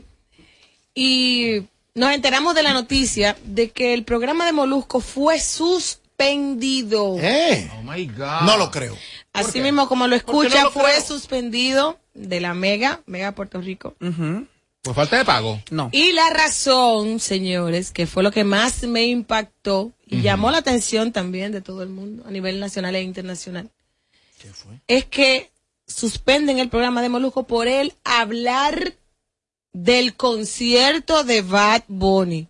Y 0.95 1.63
nos 1.95 2.13
enteramos 2.13 2.55
de 2.55 2.63
la 2.63 2.73
noticia 2.73 3.37
de 3.45 3.71
que 3.71 3.93
el 3.95 4.05
programa 4.05 4.47
de 4.47 4.53
Molusco 4.53 5.01
fue 5.01 5.41
suspendido. 5.41 7.17
¿Eh? 7.19 7.71
Oh 7.79 7.83
my 7.83 8.07
God. 8.07 8.43
No 8.43 8.57
lo 8.57 8.71
creo. 8.71 8.97
Así 9.33 9.61
mismo 9.61 9.89
como 9.89 10.07
lo 10.07 10.17
¿Por 10.21 10.43
qué 10.43 10.49
escucha, 10.49 10.59
no 10.63 10.65
lo 10.67 10.71
fue 10.73 10.91
creo? 10.93 11.05
suspendido 11.05 11.99
de 12.15 12.41
la 12.41 12.55
Mega, 12.55 13.03
Mega 13.07 13.33
Puerto 13.33 13.61
Rico. 13.61 13.95
Por 14.83 14.95
falta 14.95 15.19
de 15.19 15.25
pago. 15.25 15.61
No. 15.71 15.91
Y 15.93 16.13
la 16.13 16.31
razón, 16.31 17.21
señores, 17.21 17.91
que 17.91 18.07
fue 18.07 18.23
lo 18.23 18.31
que 18.31 18.45
más 18.45 18.83
me 18.85 19.07
impactó 19.07 19.93
y 20.07 20.23
llamó 20.23 20.51
la 20.51 20.59
atención 20.59 21.13
también 21.13 21.53
de 21.53 21.61
todo 21.61 21.83
el 21.83 21.89
mundo 21.89 22.25
a 22.27 22.31
nivel 22.31 22.59
nacional 22.61 22.95
e 22.95 23.03
internacional. 23.03 23.71
Es 24.87 25.05
que 25.05 25.51
suspenden 25.89 26.59
el 26.59 26.69
programa 26.69 27.03
de 27.03 27.09
Molusco 27.09 27.45
por 27.47 27.67
él 27.67 27.95
hablar 28.05 28.95
del 29.73 30.15
concierto 30.15 31.25
de 31.25 31.43
Bad 31.43 31.83
Bunny. 31.89 32.49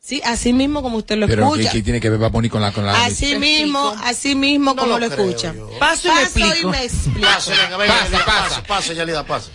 Sí, 0.00 0.22
así 0.24 0.54
mismo 0.54 0.82
como 0.82 0.96
usted 0.96 1.18
lo 1.18 1.26
Pero 1.26 1.42
¿qué, 1.52 1.58
escucha. 1.60 1.72
qué 1.72 1.82
tiene 1.82 2.00
que 2.00 2.08
ver 2.08 2.18
Bad 2.18 2.30
Bunny 2.30 2.48
con 2.48 2.62
la 2.62 2.72
con 2.72 2.86
la 2.86 3.04
Así 3.04 3.36
mismo, 3.36 3.94
así 4.02 4.34
mismo 4.34 4.74
como 4.74 4.98
lo, 4.98 5.04
escucha. 5.04 5.54
Paso 5.78 6.08
y 6.08 6.12
me 6.14 6.22
explico. 6.22 6.68
me 6.70 6.84
explico. 6.84 7.20
Pase, 7.28 7.50
venga, 7.50 7.76
venga, 7.76 7.94
pasa, 7.94 8.24
pasa, 8.24 8.62
pasa, 8.62 8.92
Yalida, 8.94 9.26
pasa. 9.26 9.50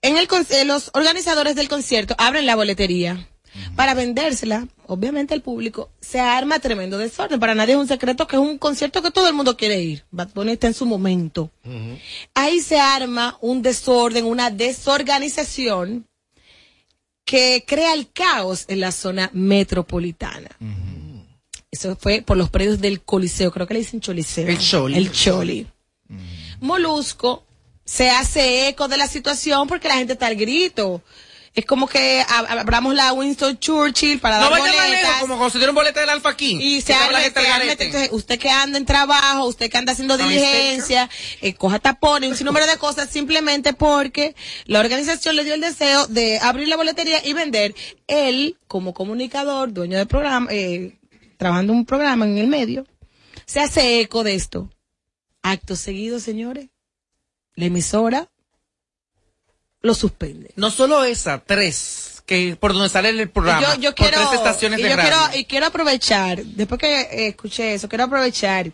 En 0.00 0.16
el 0.16 0.28
con- 0.28 0.46
eh, 0.48 0.64
los 0.64 0.90
organizadores 0.94 1.56
del 1.56 1.68
concierto 1.68 2.14
abren 2.16 2.46
la 2.46 2.56
boletería 2.56 3.28
para 3.76 3.94
vendérsela, 3.94 4.68
obviamente 4.86 5.34
al 5.34 5.42
público. 5.42 5.90
Se 6.00 6.20
arma 6.20 6.58
tremendo 6.58 6.98
desorden. 6.98 7.40
Para 7.40 7.54
nadie 7.54 7.74
es 7.74 7.80
un 7.80 7.88
secreto 7.88 8.26
que 8.26 8.36
es 8.36 8.42
un 8.42 8.58
concierto 8.58 9.02
que 9.02 9.10
todo 9.10 9.28
el 9.28 9.34
mundo 9.34 9.56
quiere 9.56 9.80
ir. 9.80 10.04
Bad 10.10 10.30
Bunny 10.34 10.52
está 10.52 10.66
en 10.66 10.74
su 10.74 10.86
momento. 10.86 11.50
Ahí 12.34 12.60
se 12.60 12.78
arma 12.78 13.38
un 13.40 13.62
desorden, 13.62 14.24
una 14.24 14.50
desorganización 14.50 16.06
que 17.24 17.64
crea 17.66 17.92
el 17.92 18.10
caos 18.10 18.64
en 18.68 18.80
la 18.80 18.90
zona 18.90 19.30
metropolitana. 19.34 20.48
Eso 21.70 21.96
fue 21.96 22.22
por 22.22 22.36
los 22.36 22.48
predios 22.48 22.80
del 22.80 23.02
Coliseo, 23.02 23.50
creo 23.50 23.66
que 23.66 23.74
le 23.74 23.80
dicen 23.80 24.00
Choliseo. 24.00 24.48
El 24.48 24.58
Choli. 24.58 24.96
El 24.96 25.12
Choli. 25.12 25.66
Molusco 26.60 27.44
se 27.84 28.10
hace 28.10 28.68
eco 28.68 28.88
de 28.88 28.96
la 28.96 29.06
situación 29.06 29.68
porque 29.68 29.88
la 29.88 29.96
gente 29.96 30.14
está 30.14 30.26
al 30.26 30.36
grito. 30.36 31.02
Es 31.54 31.64
como 31.64 31.88
que 31.88 32.22
ab- 32.28 32.46
abramos 32.60 32.94
la 32.94 33.12
Winston 33.12 33.58
Churchill 33.58 34.20
para 34.20 34.38
No 34.40 34.50
dar 34.50 34.60
boletas. 34.60 34.90
lejos, 34.90 35.10
como 35.20 35.36
cuando 35.36 35.50
se 35.50 35.58
dieron 35.58 35.74
boleta 35.74 36.00
del 36.00 36.10
Alfa 36.10 36.36
King. 36.36 36.58
Y 36.60 36.80
se 36.82 36.94
gente 36.94 37.40
se 37.40 37.46
garete. 37.48 37.84
entonces, 37.86 38.10
usted 38.12 38.38
que 38.38 38.48
anda 38.50 38.78
en 38.78 38.84
trabajo, 38.84 39.46
usted 39.46 39.70
que 39.70 39.76
anda 39.78 39.92
haciendo 39.92 40.16
diligencia, 40.16 41.10
eh, 41.40 41.54
coja 41.54 41.78
tapones, 41.78 42.30
un 42.30 42.36
sinnúmero 42.36 42.66
de 42.66 42.76
cosas, 42.76 43.08
simplemente 43.10 43.72
porque 43.72 44.36
la 44.66 44.80
organización 44.80 45.34
le 45.36 45.44
dio 45.44 45.54
el 45.54 45.60
deseo 45.60 46.06
de 46.06 46.38
abrir 46.38 46.68
la 46.68 46.76
boletería 46.76 47.24
y 47.26 47.32
vender. 47.32 47.74
Él, 48.06 48.56
como 48.68 48.94
comunicador, 48.94 49.72
dueño 49.72 49.98
del 49.98 50.06
programa, 50.06 50.48
eh, 50.50 50.98
trabajando 51.38 51.72
un 51.72 51.84
programa 51.86 52.24
en 52.24 52.38
el 52.38 52.46
medio, 52.46 52.86
se 53.46 53.60
hace 53.60 54.00
eco 54.00 54.22
de 54.22 54.34
esto. 54.34 54.70
Acto 55.42 55.76
seguido, 55.76 56.20
señores, 56.20 56.68
la 57.54 57.64
emisora 57.66 58.28
lo 59.80 59.94
suspende. 59.94 60.50
No 60.56 60.70
solo 60.70 61.04
esa, 61.04 61.38
tres, 61.44 62.22
que 62.26 62.56
por 62.58 62.72
donde 62.72 62.88
sale 62.88 63.10
el 63.10 63.30
programa. 63.30 63.74
Yo, 63.76 63.80
yo 63.80 63.94
por 63.94 64.08
quiero, 64.08 64.28
tres 64.28 64.38
estaciones 64.38 64.80
y 64.80 64.82
de 64.82 64.90
yo 64.90 64.96
radio. 64.96 65.10
quiero, 65.10 65.38
y 65.40 65.44
quiero 65.44 65.66
aprovechar, 65.66 66.44
después 66.44 66.80
que 66.80 67.00
eh, 67.00 67.28
escuché 67.28 67.74
eso, 67.74 67.88
quiero 67.88 68.04
aprovechar 68.04 68.72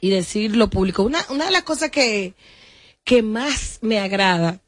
y 0.00 0.10
decir 0.10 0.56
lo 0.56 0.68
público. 0.68 1.02
Una, 1.02 1.24
una 1.30 1.46
de 1.46 1.50
las 1.50 1.62
cosas 1.62 1.90
que, 1.90 2.34
que 3.04 3.22
más 3.22 3.78
me 3.82 4.00
agrada 4.00 4.60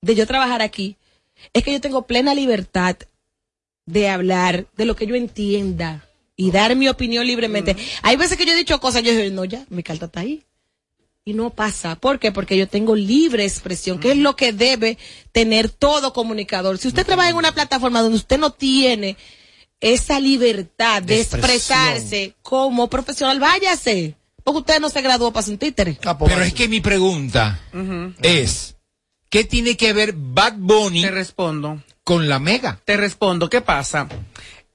de 0.00 0.14
yo 0.14 0.26
trabajar 0.26 0.62
aquí 0.62 0.96
es 1.52 1.64
que 1.64 1.72
yo 1.72 1.80
tengo 1.80 2.06
plena 2.06 2.34
libertad 2.34 2.96
de 3.84 4.08
hablar 4.08 4.66
de 4.76 4.84
lo 4.84 4.96
que 4.96 5.06
yo 5.06 5.14
entienda 5.14 6.06
y 6.36 6.50
dar 6.50 6.76
mi 6.76 6.88
opinión 6.88 7.26
libremente. 7.26 7.76
Hay 8.02 8.16
veces 8.16 8.36
que 8.36 8.44
yo 8.44 8.52
he 8.52 8.56
dicho 8.56 8.78
cosas, 8.80 9.02
yo 9.02 9.12
digo, 9.12 9.34
no, 9.34 9.44
ya, 9.44 9.64
mi 9.70 9.82
carta 9.82 10.06
está 10.06 10.20
ahí. 10.20 10.44
Y 11.28 11.34
no 11.34 11.50
pasa. 11.50 11.96
¿Por 11.96 12.20
qué? 12.20 12.30
Porque 12.30 12.56
yo 12.56 12.68
tengo 12.68 12.94
libre 12.94 13.44
expresión, 13.44 13.98
que 13.98 14.12
es 14.12 14.16
lo 14.16 14.36
que 14.36 14.52
debe 14.52 14.96
tener 15.32 15.68
todo 15.68 16.12
comunicador. 16.12 16.78
Si 16.78 16.86
usted 16.86 17.04
trabaja 17.04 17.30
en 17.30 17.36
una 17.36 17.50
plataforma 17.50 18.00
donde 18.00 18.18
usted 18.18 18.38
no 18.38 18.52
tiene 18.52 19.16
esa 19.80 20.20
libertad 20.20 21.02
de, 21.02 21.20
expresarse 21.20 22.36
como 22.42 22.88
profesional, 22.88 23.40
váyase. 23.40 24.14
Porque 24.44 24.60
usted 24.60 24.80
no 24.80 24.88
se 24.88 25.02
graduó 25.02 25.32
para 25.32 25.42
ser 25.42 25.54
un 25.54 25.58
títere. 25.58 25.98
Pero 26.00 26.42
es 26.42 26.54
que 26.54 26.68
mi 26.68 26.80
pregunta 26.80 27.58
es, 28.22 28.76
¿qué 29.28 29.42
tiene 29.42 29.76
que 29.76 29.92
ver 29.92 30.14
Bad 30.16 30.54
Bunny 30.58 31.02
Te 31.02 31.10
respondo. 31.10 31.82
con 32.04 32.28
la 32.28 32.38
Mega? 32.38 32.80
Te 32.84 32.96
respondo, 32.96 33.50
¿qué 33.50 33.62
pasa? 33.62 34.06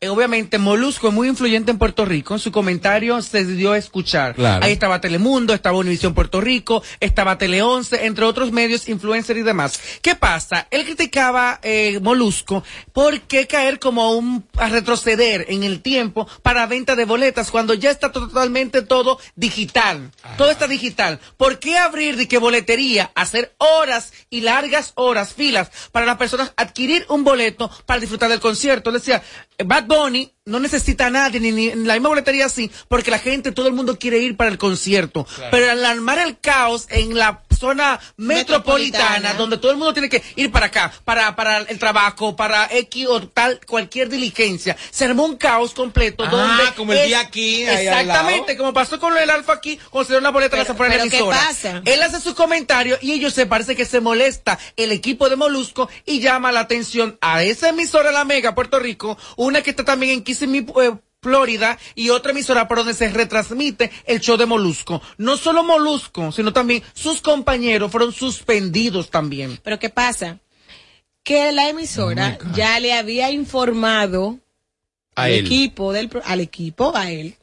Eh, 0.04 0.10
obviamente, 0.10 0.58
Molusco 0.58 1.10
es 1.10 1.14
muy 1.14 1.28
influyente 1.28 1.70
en 1.70 1.78
Puerto 1.78 2.06
Rico. 2.06 2.34
En 2.34 2.40
su 2.40 2.52
comentario 2.52 3.22
se 3.22 3.46
dio 3.46 3.74
a 3.74 3.78
escuchar. 3.78 4.34
Claro. 4.34 4.66
Ahí 4.66 4.72
estaba 4.72 5.00
Telemundo, 5.00 5.54
estaba 5.54 5.78
Univisión 5.78 6.16
Puerto 6.16 6.42
Rico, 6.42 6.82
estaba 7.00 7.38
Tele 7.38 7.62
11, 7.62 8.08
entre 8.08 8.26
otros 8.26 8.52
medios, 8.52 8.90
influencers 8.90 9.40
y 9.40 9.44
demás. 9.44 9.80
¿Qué 10.02 10.16
pasa? 10.16 10.66
Él 10.72 10.86
criticaba 10.86 11.60
eh, 11.62 12.00
Molusco 12.02 12.64
por 12.94 13.22
qué 13.22 13.46
caer 13.46 13.78
como 13.78 14.14
un, 14.14 14.44
a 14.58 14.70
retroceder 14.70 15.46
en 15.50 15.62
el 15.62 15.84
tiempo 15.84 16.28
para 16.42 16.66
venta 16.66 16.96
de 16.96 17.06
boletas 17.06 17.52
cuando 17.52 17.76
ya 17.76 17.92
está 17.92 18.12
totalmente 18.12 18.82
todo 18.82 19.20
digital. 19.36 20.10
Todo 20.36 20.50
está 20.50 20.66
digital. 20.66 21.20
¿Por 21.38 21.60
qué 21.60 21.78
abrir 21.78 22.16
de 22.18 22.28
que 22.28 22.40
boletería, 22.40 23.12
hacer 23.14 23.54
horas 23.60 24.14
y 24.32 24.42
largas 24.42 24.94
horas, 24.96 25.36
filas, 25.36 25.70
para 25.92 26.08
las 26.08 26.18
personas 26.18 26.54
adquirir 26.58 27.06
un 27.08 27.24
boleto 27.24 27.70
para 27.86 28.00
disfrutar 28.00 28.32
del 28.32 28.40
concierto? 28.40 28.92
Decía, 28.92 29.22
Bad 29.64 29.86
Bunny 29.86 30.32
no 30.46 30.60
necesita 30.60 31.08
a 31.08 31.10
nadie, 31.10 31.40
ni, 31.40 31.52
ni 31.52 31.76
la 31.76 31.94
misma 31.94 32.10
boletería 32.10 32.46
así, 32.46 32.72
porque 32.88 33.12
la 33.12 33.20
gente, 33.20 33.52
todo 33.52 33.68
el 33.68 33.74
mundo 33.74 33.98
quiere 33.98 34.20
ir 34.20 34.36
para 34.36 34.50
el 34.50 34.58
concierto. 34.58 35.26
Pero 35.50 35.72
al 35.72 35.86
armar 35.86 36.20
el 36.20 36.40
caos 36.40 36.88
en 36.90 37.18
la 37.18 37.44
zona 37.62 38.00
metropolitana, 38.18 39.10
Metropolitana. 39.20 39.34
donde 39.36 39.58
todo 39.58 39.72
el 39.72 39.78
mundo 39.78 39.94
tiene 39.94 40.10
que 40.10 40.24
ir 40.36 40.52
para 40.52 40.66
acá, 40.66 40.92
para, 41.06 41.36
para 41.36 41.60
el 41.60 41.78
trabajo, 41.80 42.36
para 42.36 42.68
X 42.72 43.06
o 43.08 43.22
tal, 43.28 43.60
cualquier 43.68 44.10
diligencia, 44.10 44.76
se 44.90 45.06
armó 45.06 45.26
un 45.26 45.38
caos 45.38 45.74
completo. 45.76 46.24
Ah, 46.26 46.30
donde 46.32 46.64
como 46.76 46.94
el 46.94 47.08
día 47.08 47.20
aquí, 47.22 47.64
ahí 47.66 47.88
al 47.88 48.00
Exactamente, 48.02 48.58
como 48.58 48.74
pasó 48.74 49.00
con 49.00 49.16
el 49.18 49.30
Alfa 49.30 49.54
aquí, 49.54 49.78
cuando 49.92 50.06
se 50.08 50.14
dieron 50.14 50.24
la 50.24 50.32
boleta 50.32 50.52
Pero- 50.52 50.64
las 50.64 50.70
afuera 50.72 50.94
de 50.94 51.06
la 51.06 51.10
¿qué 51.10 51.18
emisora. 51.20 51.38
pasa? 51.38 51.82
Él 51.86 52.02
hace 52.04 52.20
sus 52.20 52.34
comentarios 52.34 52.98
y 53.02 53.12
ellos 53.12 53.34
se 53.34 53.46
parece 53.46 53.76
que 53.76 53.86
se 53.86 54.00
molesta 54.02 54.58
el 54.76 54.92
equipo 54.92 55.30
de 55.30 55.36
Molusco 55.36 55.88
y 56.06 56.20
llama 56.20 56.52
la 56.52 56.62
atención 56.62 57.18
a 57.22 57.44
esa 57.44 57.70
emisora 57.70 58.12
La 58.12 58.26
Mega 58.26 58.56
Puerto 58.56 58.80
Rico, 58.80 59.18
una 59.36 59.62
que 59.62 59.70
está 59.70 59.86
también 59.86 60.14
en 60.14 60.24
Kissimmee, 60.24 60.66
eh, 60.82 60.94
Florida 61.32 61.78
y 61.94 62.10
otra 62.10 62.32
emisora 62.32 62.68
por 62.68 62.80
donde 62.80 62.96
se 62.96 63.08
retransmite 63.10 63.92
el 64.06 64.20
show 64.22 64.38
de 64.38 64.48
Molusco. 64.48 65.02
No 65.18 65.38
solo 65.38 65.64
Molusco, 65.64 66.32
sino 66.32 66.52
también 66.52 66.82
sus 66.94 67.22
compañeros 67.22 67.92
fueron 67.92 68.12
suspendidos 68.12 69.12
también. 69.12 69.60
Pero 69.64 69.78
¿qué 69.78 69.90
pasa? 69.90 70.40
Que 71.24 71.52
la 71.52 71.70
emisora 71.70 72.40
ya 72.56 72.80
le 72.80 72.94
había 72.94 73.30
informado 73.30 74.40
A 75.16 75.24
al 75.26 75.32
él. 75.34 75.46
equipo 75.46 75.94
del 75.94 76.10
al 76.26 76.40
equipo, 76.40 76.92
a 76.98 77.12
él, 77.12 77.36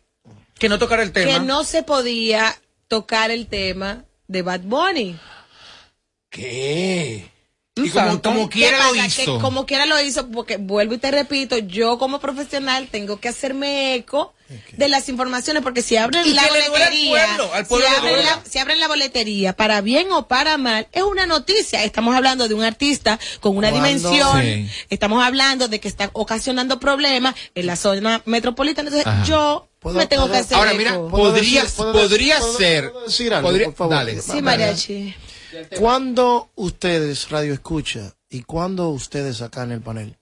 Que 0.59 0.69
no 0.69 0.81
tocara 0.81 1.05
el 1.05 1.13
tema. 1.13 1.33
que 1.33 1.39
no 1.41 1.63
se 1.63 1.85
podía 1.85 2.61
tocar 2.89 3.31
el 3.31 3.47
tema 3.47 4.05
de 4.27 4.43
Bad 4.43 4.63
Bunny. 4.63 5.17
¿Qué? 6.31 7.31
Y 7.85 7.91
como, 7.91 8.07
santo. 8.07 8.29
como 8.31 8.49
¿Qué 8.49 8.59
quiera 8.61 8.79
lo 8.89 8.95
hizo. 8.97 9.35
Que 9.37 9.41
como 9.41 9.67
quiera 9.67 9.87
lo 9.87 10.01
hizo, 10.01 10.29
porque 10.29 10.57
vuelvo 10.57 10.95
y 10.95 10.99
te 10.99 11.11
repito, 11.11 11.59
yo 11.59 11.99
como 11.99 12.21
profesional 12.21 12.89
tengo 12.91 13.19
que 13.21 13.29
hacerme 13.29 13.95
eco 13.95 14.35
de 14.73 14.89
las 14.89 15.11
informaciones, 15.11 15.63
porque 15.63 15.83
si 15.83 15.97
abren 15.97 16.27
Y 16.27 16.33
la 16.33 16.47
boletería, 16.49 17.27
pueblo, 17.37 17.55
al 17.55 17.67
pueblo 17.67 17.87
si, 17.87 17.95
abren 17.97 18.25
la, 18.25 18.41
si 18.49 18.59
abren 18.59 18.81
la 18.81 18.89
boletería, 18.89 19.53
para 19.55 19.83
bien 19.83 20.11
o 20.11 20.27
para 20.27 20.57
mal, 20.57 20.89
es 20.93 21.03
una 21.03 21.27
noticia. 21.27 21.85
Estamos 21.85 22.15
hablando 22.17 22.49
de 22.49 22.55
un 22.55 22.63
artista 22.65 23.19
con 23.41 23.57
una 23.59 23.71
¿Cuándo? 23.71 23.87
dimensión, 23.89 24.43
Sí. 24.43 24.71
estamos 24.89 25.23
hablando 25.23 25.69
de 25.69 25.81
que 25.81 25.89
está 25.89 26.09
ocasionando 26.15 26.81
problemas 26.81 27.35
en 27.55 27.67
la 27.67 27.77
zona 27.77 28.23
metropolitana, 28.25 28.89
entonces 28.89 29.07
Ajá. 29.07 29.25
yo 29.25 29.69
¿Puedo- 29.81 29.99
me 29.99 30.07
tengo 30.07 30.31
que 30.31 30.39
hacer 30.39 30.57
Ahora 30.57 30.71
eco. 30.71 30.79
mira, 30.79 30.93
¿Puedo 30.95 31.11
podría, 31.35 31.65
podría 31.77 32.41
ser. 32.41 32.91
puedo 32.93 33.05
decir 33.07 33.35
algo, 33.35 33.49
podría- 33.51 33.67
por 33.67 33.75
favor? 33.77 33.95
Dale. 33.97 34.23
Sí, 34.23 34.41
mariachi. 34.41 35.15
Cuando 35.79 36.51
ustedes, 36.57 37.31
Radio 37.31 37.55
Escucha, 37.55 38.15
y 38.29 38.43
cuando 38.43 38.91
ustedes 38.91 39.41
acá 39.41 39.63
en 39.63 39.73
el 39.73 39.81
panel, 39.81 40.17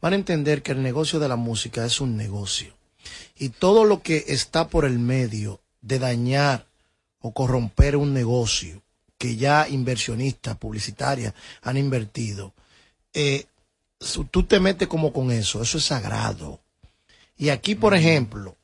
van 0.00 0.12
a 0.12 0.16
entender 0.16 0.62
que 0.62 0.72
el 0.72 0.82
negocio 0.82 1.18
de 1.18 1.28
la 1.28 1.36
música 1.36 1.84
es 1.84 2.00
un 2.00 2.16
negocio. 2.16 2.74
Y 3.36 3.50
todo 3.50 3.84
lo 3.84 4.02
que 4.02 4.24
está 4.28 4.68
por 4.68 4.84
el 4.84 4.98
medio 4.98 5.60
de 5.80 5.98
dañar 5.98 6.66
o 7.20 7.32
corromper 7.32 7.96
un 7.96 8.12
negocio 8.12 8.82
que 9.18 9.36
ya 9.36 9.68
inversionistas, 9.68 10.56
publicitarias 10.56 11.34
han 11.62 11.76
invertido, 11.76 12.52
eh, 13.14 13.46
tú 14.30 14.42
te 14.42 14.60
metes 14.60 14.88
como 14.88 15.12
con 15.12 15.30
eso, 15.30 15.62
eso 15.62 15.78
es 15.78 15.84
sagrado. 15.84 16.60
Y 17.36 17.50
aquí, 17.50 17.74
por 17.74 17.94
ejemplo, 17.94 18.56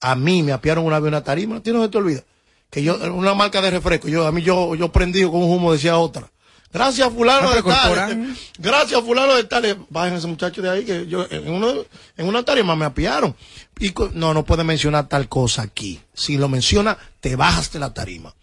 A 0.00 0.14
mí 0.14 0.44
me 0.44 0.52
apiaron 0.52 0.84
una 0.84 1.00
vez 1.00 1.08
una 1.08 1.24
tarima, 1.24 1.56
¿a 1.56 1.60
ti 1.60 1.72
no 1.72 1.90
te 1.90 1.98
olvida? 1.98 2.22
Que 2.70 2.82
yo, 2.82 2.96
una 3.14 3.34
marca 3.34 3.60
de 3.62 3.70
refresco, 3.70 4.08
yo, 4.08 4.26
a 4.26 4.32
mí 4.32 4.42
yo, 4.42 4.74
yo 4.74 4.92
prendido 4.92 5.30
con 5.30 5.42
un 5.42 5.50
humo 5.50 5.72
decía 5.72 5.96
otra. 5.98 6.30
Gracias 6.70 7.10
fulano 7.10 7.48
Ah, 7.50 7.54
de 7.54 7.62
tal. 7.62 8.36
Gracias 8.58 9.00
fulano 9.02 9.34
de 9.34 9.44
tal. 9.44 9.86
Bajen 9.88 10.14
ese 10.14 10.26
muchacho 10.26 10.60
de 10.60 10.68
ahí 10.68 10.84
que 10.84 11.06
yo 11.06 11.26
en 11.30 11.48
uno, 11.50 11.72
en 12.16 12.28
una 12.28 12.42
tarima 12.42 12.76
me 12.76 12.84
apiaron. 12.84 13.34
Y 13.80 13.94
no, 14.12 14.34
no 14.34 14.44
puede 14.44 14.64
mencionar 14.64 15.08
tal 15.08 15.28
cosa 15.30 15.62
aquí. 15.62 15.98
Si 16.12 16.36
lo 16.36 16.48
menciona, 16.50 16.98
te 17.20 17.36
bajas 17.36 17.72
de 17.72 17.78
la 17.78 17.94
tarima. 17.94 18.34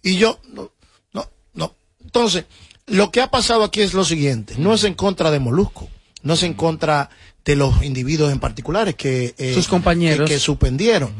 Y 0.00 0.16
yo, 0.16 0.38
no, 0.52 0.70
no, 1.12 1.28
no. 1.54 1.74
Entonces, 2.04 2.44
lo 2.86 3.10
que 3.10 3.20
ha 3.20 3.30
pasado 3.32 3.64
aquí 3.64 3.80
es 3.80 3.94
lo 3.94 4.04
siguiente. 4.04 4.54
No 4.58 4.74
es 4.74 4.84
en 4.84 4.94
contra 4.94 5.32
de 5.32 5.40
Molusco. 5.40 5.88
No 6.22 6.34
es 6.34 6.44
en 6.44 6.54
contra 6.54 7.10
de 7.44 7.56
los 7.56 7.82
individuos 7.82 8.30
en 8.30 8.38
particulares 8.38 8.94
que, 8.94 9.34
eh, 9.38 9.54
Sus 9.54 9.66
compañeros. 9.66 10.28
que, 10.28 10.34
que 10.36 10.40
suspendieron. 10.40 11.12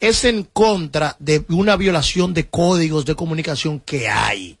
Es 0.00 0.24
en 0.24 0.44
contra 0.44 1.16
de 1.18 1.44
una 1.50 1.76
violación 1.76 2.32
de 2.32 2.48
códigos 2.48 3.04
de 3.04 3.14
comunicación 3.14 3.80
que 3.80 4.08
hay. 4.08 4.59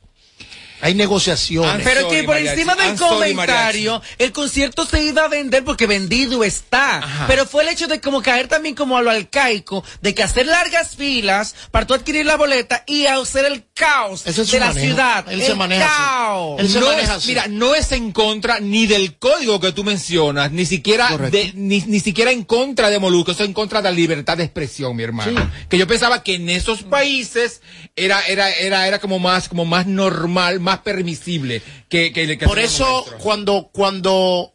Hay 0.80 0.94
negociaciones. 0.94 1.82
Pero 1.84 2.08
que 2.08 2.24
por 2.24 2.36
encima 2.36 2.74
del 2.74 2.96
comentario, 2.96 4.00
el 4.18 4.32
concierto 4.32 4.84
se 4.86 5.02
iba 5.04 5.24
a 5.24 5.28
vender 5.28 5.64
porque 5.64 5.86
vendido 5.86 6.44
está. 6.44 7.26
Pero 7.26 7.46
fue 7.46 7.62
el 7.62 7.68
hecho 7.70 7.86
de 7.88 8.00
como 8.00 8.22
caer 8.22 8.48
también 8.48 8.74
como 8.74 8.96
a 8.96 9.02
lo 9.02 9.10
arcaico, 9.10 9.84
de 10.00 10.14
que 10.14 10.22
hacer 10.22 10.46
largas 10.46 10.96
filas 10.96 11.54
para 11.70 11.86
tú 11.86 11.94
adquirir 11.94 12.26
la 12.26 12.36
boleta 12.36 12.84
y 12.86 13.06
hacer 13.06 13.44
el 13.44 13.64
caos 13.74 14.26
Ese 14.26 14.42
es 14.42 14.48
su 14.48 14.54
de 14.54 14.60
la 14.60 14.66
manejo. 14.68 14.86
ciudad. 14.86 15.24
Él 15.32 15.42
se 15.42 15.52
el 15.52 15.56
maneja 15.56 15.86
así. 15.86 16.02
caos. 16.02 16.60
Él 16.60 16.68
se 16.68 16.80
no 16.80 16.86
maneja 16.86 17.02
es, 17.04 17.10
así. 17.10 17.28
mira, 17.28 17.46
no 17.48 17.74
es 17.74 17.92
en 17.92 18.12
contra 18.12 18.60
ni 18.60 18.86
del 18.86 19.18
código 19.18 19.60
que 19.60 19.72
tú 19.72 19.84
mencionas, 19.84 20.50
ni 20.52 20.66
siquiera 20.66 21.16
de, 21.16 21.52
ni, 21.54 21.80
ni 21.80 22.00
siquiera 22.00 22.30
en 22.30 22.44
contra 22.44 22.90
de 22.90 22.98
Molusco, 22.98 23.32
eso 23.32 23.42
es 23.42 23.48
en 23.48 23.54
contra 23.54 23.82
de 23.82 23.90
la 23.90 23.94
libertad 23.94 24.36
de 24.36 24.44
expresión, 24.44 24.94
mi 24.96 25.02
hermano. 25.02 25.50
Que 25.68 25.78
yo 25.78 25.86
pensaba 25.86 26.22
que 26.22 26.34
en 26.34 26.48
esos 26.50 26.82
países 26.82 27.60
era, 27.96 28.20
era, 28.26 28.50
era, 28.50 28.86
era 28.86 28.98
como 28.98 29.18
más, 29.18 29.48
como 29.48 29.64
más 29.64 29.86
normal, 29.86 30.60
más 30.60 30.69
permisible 30.78 31.60
que, 31.88 32.12
que, 32.12 32.38
que 32.38 32.46
Por 32.46 32.58
eso, 32.58 33.04
cuando, 33.18 33.68
cuando 33.72 34.54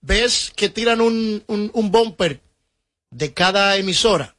ves 0.00 0.52
que 0.54 0.68
tiran 0.68 1.00
un, 1.00 1.42
un, 1.46 1.70
un 1.72 1.90
bumper 1.90 2.40
de 3.10 3.32
cada 3.32 3.76
emisora, 3.76 4.34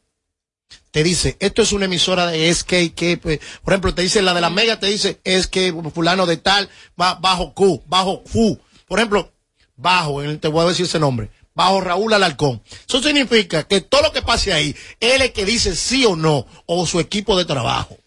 te 0.91 1.03
dice, 1.03 1.37
esto 1.39 1.61
es 1.61 1.71
una 1.71 1.85
emisora 1.85 2.27
de 2.27 2.49
es 2.49 2.63
que, 2.63 3.19
pues, 3.21 3.39
por 3.63 3.73
ejemplo, 3.73 3.93
te 3.93 4.01
dice 4.01 4.21
la 4.21 4.33
de 4.33 4.41
la 4.41 4.49
Mega, 4.49 4.79
te 4.79 4.87
dice, 4.87 5.19
es 5.23 5.47
que 5.47 5.73
fulano 5.93 6.25
de 6.25 6.37
tal, 6.37 6.69
va 6.99 7.15
bajo 7.15 7.53
Q, 7.53 7.83
bajo 7.87 8.23
Q. 8.23 8.59
Por 8.87 8.99
ejemplo, 8.99 9.31
bajo, 9.75 10.23
en- 10.23 10.39
te 10.39 10.47
voy 10.47 10.65
a 10.65 10.69
decir 10.69 10.85
ese 10.85 10.99
nombre, 10.99 11.29
bajo 11.53 11.81
Raúl 11.81 12.13
Alarcón. 12.13 12.61
Eso 12.87 13.01
significa 13.01 13.63
que 13.67 13.81
todo 13.81 14.01
lo 14.01 14.11
que 14.11 14.21
pase 14.21 14.53
ahí, 14.53 14.75
él 14.99 15.21
es 15.21 15.21
el 15.21 15.33
que 15.33 15.45
dice 15.45 15.75
sí 15.75 16.05
o 16.05 16.15
no, 16.15 16.47
o 16.65 16.85
su 16.87 16.99
equipo 16.99 17.37
de 17.37 17.45
trabajo. 17.45 17.97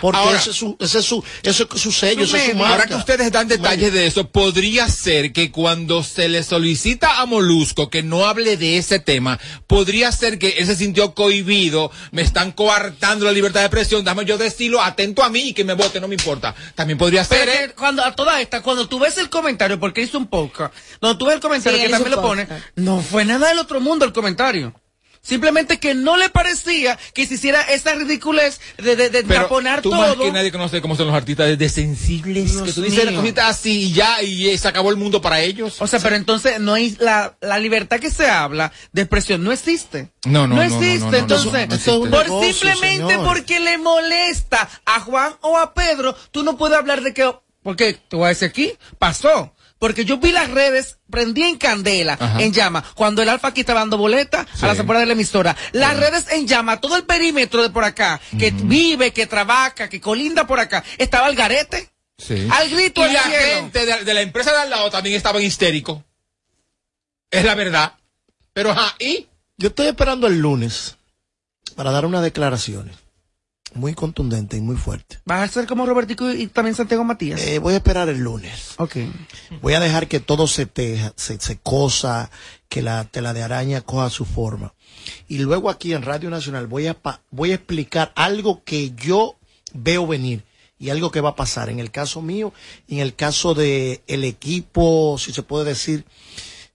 Porque 0.00 0.18
Ahora- 0.18 0.38
ese 0.38 0.50
es 0.50 0.56
su, 0.56 0.76
ese 0.80 0.98
es 0.98 1.04
su, 1.04 1.24
ese 1.42 1.66
es 1.74 1.80
su 1.80 1.92
sello, 1.92 2.24
ese 2.24 2.36
es 2.36 2.50
su 2.52 2.56
marca. 2.56 2.72
Ahora 2.72 2.86
que 2.86 2.94
ustedes 2.94 3.32
dan 3.32 3.48
detalles 3.48 3.92
de 3.92 4.06
eso, 4.06 4.28
podría 4.28 4.88
ser 4.88 5.32
que 5.32 5.50
cuando 5.50 6.02
se 6.02 6.28
le 6.28 6.42
solicita 6.42 7.20
a 7.20 7.26
Molusco 7.26 7.90
que 7.90 8.02
no 8.02 8.26
hable 8.26 8.56
de 8.56 8.78
ese 8.78 8.98
tema, 8.98 9.38
podría 9.66 10.10
ser 10.12 10.38
que 10.38 10.50
él 10.58 10.66
se 10.66 10.76
sintió 10.76 11.14
cohibido, 11.14 11.90
me 12.12 12.22
están 12.22 12.52
coartando 12.52 13.24
la 13.24 13.32
libertad 13.32 13.60
de 13.60 13.66
expresión, 13.66 14.04
dame 14.04 14.24
yo 14.24 14.38
decirlo, 14.38 14.82
atento 14.82 15.22
a 15.22 15.28
mí 15.30 15.48
y 15.48 15.52
que 15.52 15.64
me 15.64 15.74
vote, 15.74 16.00
no 16.00 16.08
me 16.08 16.14
importa. 16.14 16.54
También 16.74 16.98
podría 16.98 17.24
ser, 17.24 17.38
Pero 17.46 17.52
¿eh? 17.52 17.74
cuando 17.76 18.04
a 18.04 18.14
toda 18.14 18.40
esta, 18.40 18.62
cuando 18.62 18.88
tú 18.88 18.98
ves 18.98 19.18
el 19.18 19.28
comentario, 19.30 19.78
porque 19.78 20.02
hizo 20.02 20.18
un 20.18 20.26
podcast, 20.26 20.74
cuando 21.00 21.18
tú 21.18 21.26
ves 21.26 21.34
el 21.36 21.40
comentario 21.40 21.78
Sí, 21.78 21.84
que 21.86 21.90
también 21.90 22.10
lo 22.12 22.22
pone, 22.22 22.46
no 22.76 23.00
fue 23.00 23.24
nada 23.24 23.48
del 23.48 23.58
otro 23.58 23.80
mundo 23.80 24.04
el 24.04 24.12
comentario. 24.12 24.74
Simplemente 25.22 25.78
que 25.78 25.94
no 25.94 26.16
le 26.16 26.30
parecía 26.30 26.98
que 27.12 27.26
se 27.26 27.34
hiciera 27.34 27.60
esa 27.62 27.94
ridiculez 27.94 28.60
de, 28.78 28.96
de, 28.96 29.10
de 29.10 29.24
Pero 29.24 29.42
taponar 29.42 29.82
tú 29.82 29.90
todo. 29.90 30.00
más 30.00 30.16
que 30.16 30.32
nadie 30.32 30.50
conoce 30.52 30.80
cómo 30.80 30.96
son 30.96 31.08
los 31.08 31.16
artistas 31.16 31.58
de 31.58 31.68
sensibles, 31.68 32.52
que 32.52 32.72
tú 32.72 32.82
dices 32.82 33.06
mío. 33.06 33.20
cositas 33.20 33.46
así 33.50 33.82
y 33.84 33.92
ya, 33.92 34.22
y 34.22 34.48
eh, 34.48 34.56
se 34.58 34.68
acabó 34.68 34.90
el 34.90 34.96
mundo 34.96 35.20
para 35.20 35.40
ellos. 35.40 35.76
O 35.80 35.86
sea, 35.86 36.00
pero 36.00 36.16
entonces 36.16 36.60
no 36.60 36.74
hay 36.74 36.96
la, 37.00 37.36
la 37.40 37.58
libertad 37.58 38.00
que 38.00 38.10
se 38.10 38.28
habla 38.28 38.72
de 38.92 39.02
expresión 39.02 39.42
no 39.42 39.52
existe. 39.52 40.10
No, 40.24 40.46
no, 40.46 40.48
no, 40.48 40.56
no, 40.56 40.62
existe. 40.62 40.98
no, 40.98 41.06
no, 41.06 41.10
no, 41.10 41.16
entonces, 41.18 41.54
existe. 41.64 41.90
por 41.90 42.08
negocio, 42.10 42.52
simplemente 42.52 43.12
señores. 43.14 43.18
porque 43.28 43.60
le 43.60 43.78
molesta 43.78 44.68
a 44.84 45.00
Juan 45.00 45.34
o 45.42 45.58
a 45.58 45.74
Pedro, 45.74 46.16
tú 46.30 46.42
no 46.42 46.56
puedes 46.56 46.76
hablar 46.78 47.02
de 47.02 47.12
que, 47.14 47.30
porque 47.62 47.94
te 47.94 48.16
voy 48.16 48.26
a 48.26 48.28
decir 48.28 48.48
aquí, 48.48 48.72
pasó. 48.98 49.52
Porque 49.78 50.04
yo 50.04 50.18
vi 50.18 50.32
las 50.32 50.50
redes, 50.50 50.98
prendí 51.08 51.42
en 51.44 51.56
candela, 51.56 52.16
Ajá. 52.18 52.42
en 52.42 52.52
llama, 52.52 52.84
cuando 52.94 53.22
el 53.22 53.28
Alfa 53.28 53.48
aquí 53.48 53.60
está 53.60 53.74
dando 53.74 53.96
boleta 53.96 54.46
a 54.60 54.66
las 54.66 54.78
afueras 54.80 55.02
de 55.02 55.06
la 55.06 55.12
emisora. 55.12 55.56
Las 55.72 55.96
redes 55.96 56.26
en 56.32 56.48
llama, 56.48 56.80
todo 56.80 56.96
el 56.96 57.04
perímetro 57.04 57.62
de 57.62 57.70
por 57.70 57.84
acá, 57.84 58.20
que 58.38 58.50
vive, 58.50 59.12
que 59.12 59.26
trabaja, 59.26 59.88
que 59.88 60.00
colinda 60.00 60.46
por 60.46 60.58
acá, 60.58 60.82
estaba 60.98 61.26
al 61.26 61.36
garete. 61.36 61.90
Sí. 62.18 62.48
Al 62.50 62.68
grito 62.68 63.06
y 63.06 63.12
la 63.12 63.22
cielo. 63.22 63.38
gente 63.54 63.86
de, 63.86 64.04
de 64.04 64.14
la 64.14 64.22
empresa 64.22 64.50
de 64.50 64.58
al 64.58 64.70
lado 64.70 64.90
también 64.90 65.14
estaban 65.14 65.40
histéricos. 65.42 66.02
Es 67.30 67.44
la 67.44 67.54
verdad. 67.54 67.92
Pero, 68.52 68.72
ajá, 68.72 68.96
¿y? 68.98 69.28
Yo 69.56 69.68
estoy 69.68 69.86
esperando 69.86 70.26
el 70.26 70.38
lunes 70.40 70.96
para 71.76 71.92
dar 71.92 72.04
unas 72.04 72.22
declaraciones 72.22 72.96
muy 73.74 73.94
contundentes 73.94 74.58
y 74.58 74.62
muy 74.62 74.76
fuertes. 74.76 75.20
¿Vas 75.24 75.48
a 75.50 75.52
ser 75.52 75.66
como 75.66 75.84
Robertico 75.86 76.30
y 76.32 76.46
también 76.48 76.74
Santiago 76.74 77.04
Matías? 77.04 77.40
Eh, 77.42 77.58
voy 77.58 77.74
a 77.74 77.76
esperar 77.78 78.08
el 78.08 78.18
lunes. 78.18 78.74
Ok. 78.78 78.96
Voy 79.62 79.74
a 79.74 79.80
dejar 79.80 80.08
que 80.08 80.20
todo 80.20 80.46
se 80.46 80.66
teja, 80.66 81.12
se, 81.16 81.38
se 81.40 81.58
cosa, 81.58 82.30
que 82.68 82.82
la 82.82 83.04
tela 83.04 83.32
de 83.32 83.42
araña 83.42 83.80
coja 83.80 84.10
su 84.10 84.24
forma. 84.24 84.74
Y 85.28 85.38
luego 85.38 85.70
aquí 85.70 85.92
en 85.94 86.02
Radio 86.02 86.30
Nacional 86.30 86.66
voy 86.66 86.86
a, 86.86 86.94
pa- 86.94 87.22
voy 87.30 87.52
a 87.52 87.54
explicar 87.56 88.12
algo 88.16 88.62
que 88.64 88.92
yo 88.96 89.36
veo 89.72 90.06
venir 90.06 90.44
y 90.78 90.90
algo 90.90 91.10
que 91.10 91.20
va 91.20 91.30
a 91.30 91.36
pasar 91.36 91.70
en 91.70 91.78
el 91.80 91.90
caso 91.90 92.22
mío 92.22 92.52
y 92.86 92.96
en 92.96 93.00
el 93.00 93.14
caso 93.14 93.54
de 93.54 94.02
el 94.06 94.24
equipo, 94.24 95.16
si 95.18 95.32
se 95.32 95.42
puede 95.42 95.64
decir, 95.64 96.04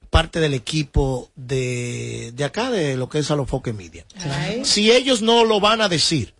parte 0.09 0.39
del 0.39 0.53
equipo 0.53 1.31
de, 1.35 2.31
de 2.35 2.43
acá, 2.43 2.69
de 2.69 2.95
lo 2.95 3.09
que 3.09 3.19
es 3.19 3.31
Alofoque 3.31 3.73
Media. 3.73 4.05
Si 4.63 4.91
ellos 4.91 5.21
no 5.21 5.43
lo 5.45 5.59
van 5.59 5.81
a 5.81 5.89
decir, 5.89 6.33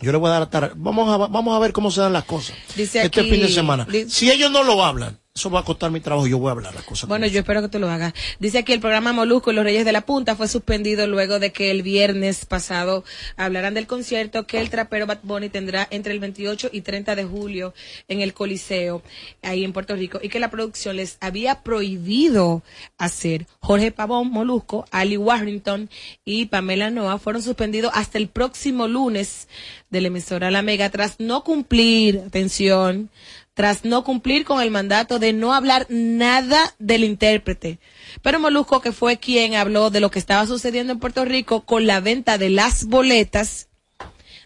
yo 0.00 0.12
le 0.12 0.18
voy 0.18 0.28
a 0.30 0.32
dar 0.40 0.42
a 0.42 0.50
vamos 0.76 1.08
a, 1.12 1.16
vamos 1.28 1.54
a 1.54 1.58
ver 1.58 1.72
cómo 1.72 1.90
se 1.90 2.00
dan 2.00 2.12
las 2.12 2.24
cosas. 2.24 2.56
Dice 2.76 3.02
este 3.02 3.20
aquí- 3.20 3.30
fin 3.30 3.40
de 3.42 3.48
semana. 3.48 3.86
Si 4.08 4.30
ellos 4.30 4.50
no 4.50 4.62
lo 4.62 4.84
hablan, 4.84 5.18
eso 5.40 5.50
va 5.50 5.60
a 5.60 5.64
costar 5.64 5.90
mi 5.90 6.00
trabajo, 6.00 6.26
yo 6.26 6.38
voy 6.38 6.48
a 6.48 6.52
hablar 6.52 6.74
las 6.74 6.84
cosas. 6.84 7.08
Bueno, 7.08 7.26
yo 7.26 7.40
espero 7.40 7.62
que 7.62 7.68
tú 7.68 7.78
lo 7.78 7.88
hagas. 7.88 8.12
Dice 8.38 8.58
aquí 8.58 8.74
el 8.74 8.80
programa 8.80 9.14
Molusco 9.14 9.50
y 9.50 9.54
los 9.54 9.64
Reyes 9.64 9.86
de 9.86 9.92
la 9.92 10.02
Punta 10.02 10.36
fue 10.36 10.48
suspendido 10.48 11.06
luego 11.06 11.38
de 11.38 11.50
que 11.50 11.70
el 11.70 11.82
viernes 11.82 12.44
pasado 12.44 13.04
hablaran 13.38 13.72
del 13.72 13.86
concierto 13.86 14.46
que 14.46 14.60
el 14.60 14.68
trapero 14.68 15.06
Bad 15.06 15.20
Bunny 15.22 15.48
tendrá 15.48 15.88
entre 15.90 16.12
el 16.12 16.20
28 16.20 16.68
y 16.72 16.82
30 16.82 17.16
de 17.16 17.24
julio 17.24 17.72
en 18.08 18.20
el 18.20 18.34
Coliseo, 18.34 19.02
ahí 19.40 19.64
en 19.64 19.72
Puerto 19.72 19.96
Rico, 19.96 20.20
y 20.22 20.28
que 20.28 20.40
la 20.40 20.50
producción 20.50 20.96
les 20.96 21.16
había 21.22 21.62
prohibido 21.62 22.62
hacer. 22.98 23.46
Jorge 23.60 23.92
Pavón, 23.92 24.30
Molusco, 24.30 24.84
Ali 24.90 25.16
Warrington 25.16 25.88
y 26.22 26.46
Pamela 26.46 26.90
Noa 26.90 27.18
fueron 27.18 27.42
suspendidos 27.42 27.92
hasta 27.94 28.18
el 28.18 28.28
próximo 28.28 28.88
lunes 28.88 29.48
de 29.88 30.02
la 30.02 30.08
emisora 30.08 30.50
La 30.50 30.60
Mega 30.62 30.90
tras 30.90 31.18
no 31.18 31.44
cumplir, 31.44 32.22
atención, 32.26 33.08
tras 33.54 33.84
no 33.84 34.04
cumplir 34.04 34.44
con 34.44 34.60
el 34.62 34.70
mandato 34.70 35.18
de 35.18 35.32
no 35.32 35.52
hablar 35.52 35.86
nada 35.88 36.74
del 36.78 37.04
intérprete. 37.04 37.78
Pero 38.22 38.40
Molusco, 38.40 38.80
que 38.80 38.92
fue 38.92 39.18
quien 39.18 39.54
habló 39.54 39.90
de 39.90 40.00
lo 40.00 40.10
que 40.10 40.18
estaba 40.18 40.46
sucediendo 40.46 40.92
en 40.92 40.98
Puerto 40.98 41.24
Rico 41.24 41.62
con 41.62 41.86
la 41.86 42.00
venta 42.00 42.38
de 42.38 42.50
las 42.50 42.84
boletas, 42.86 43.68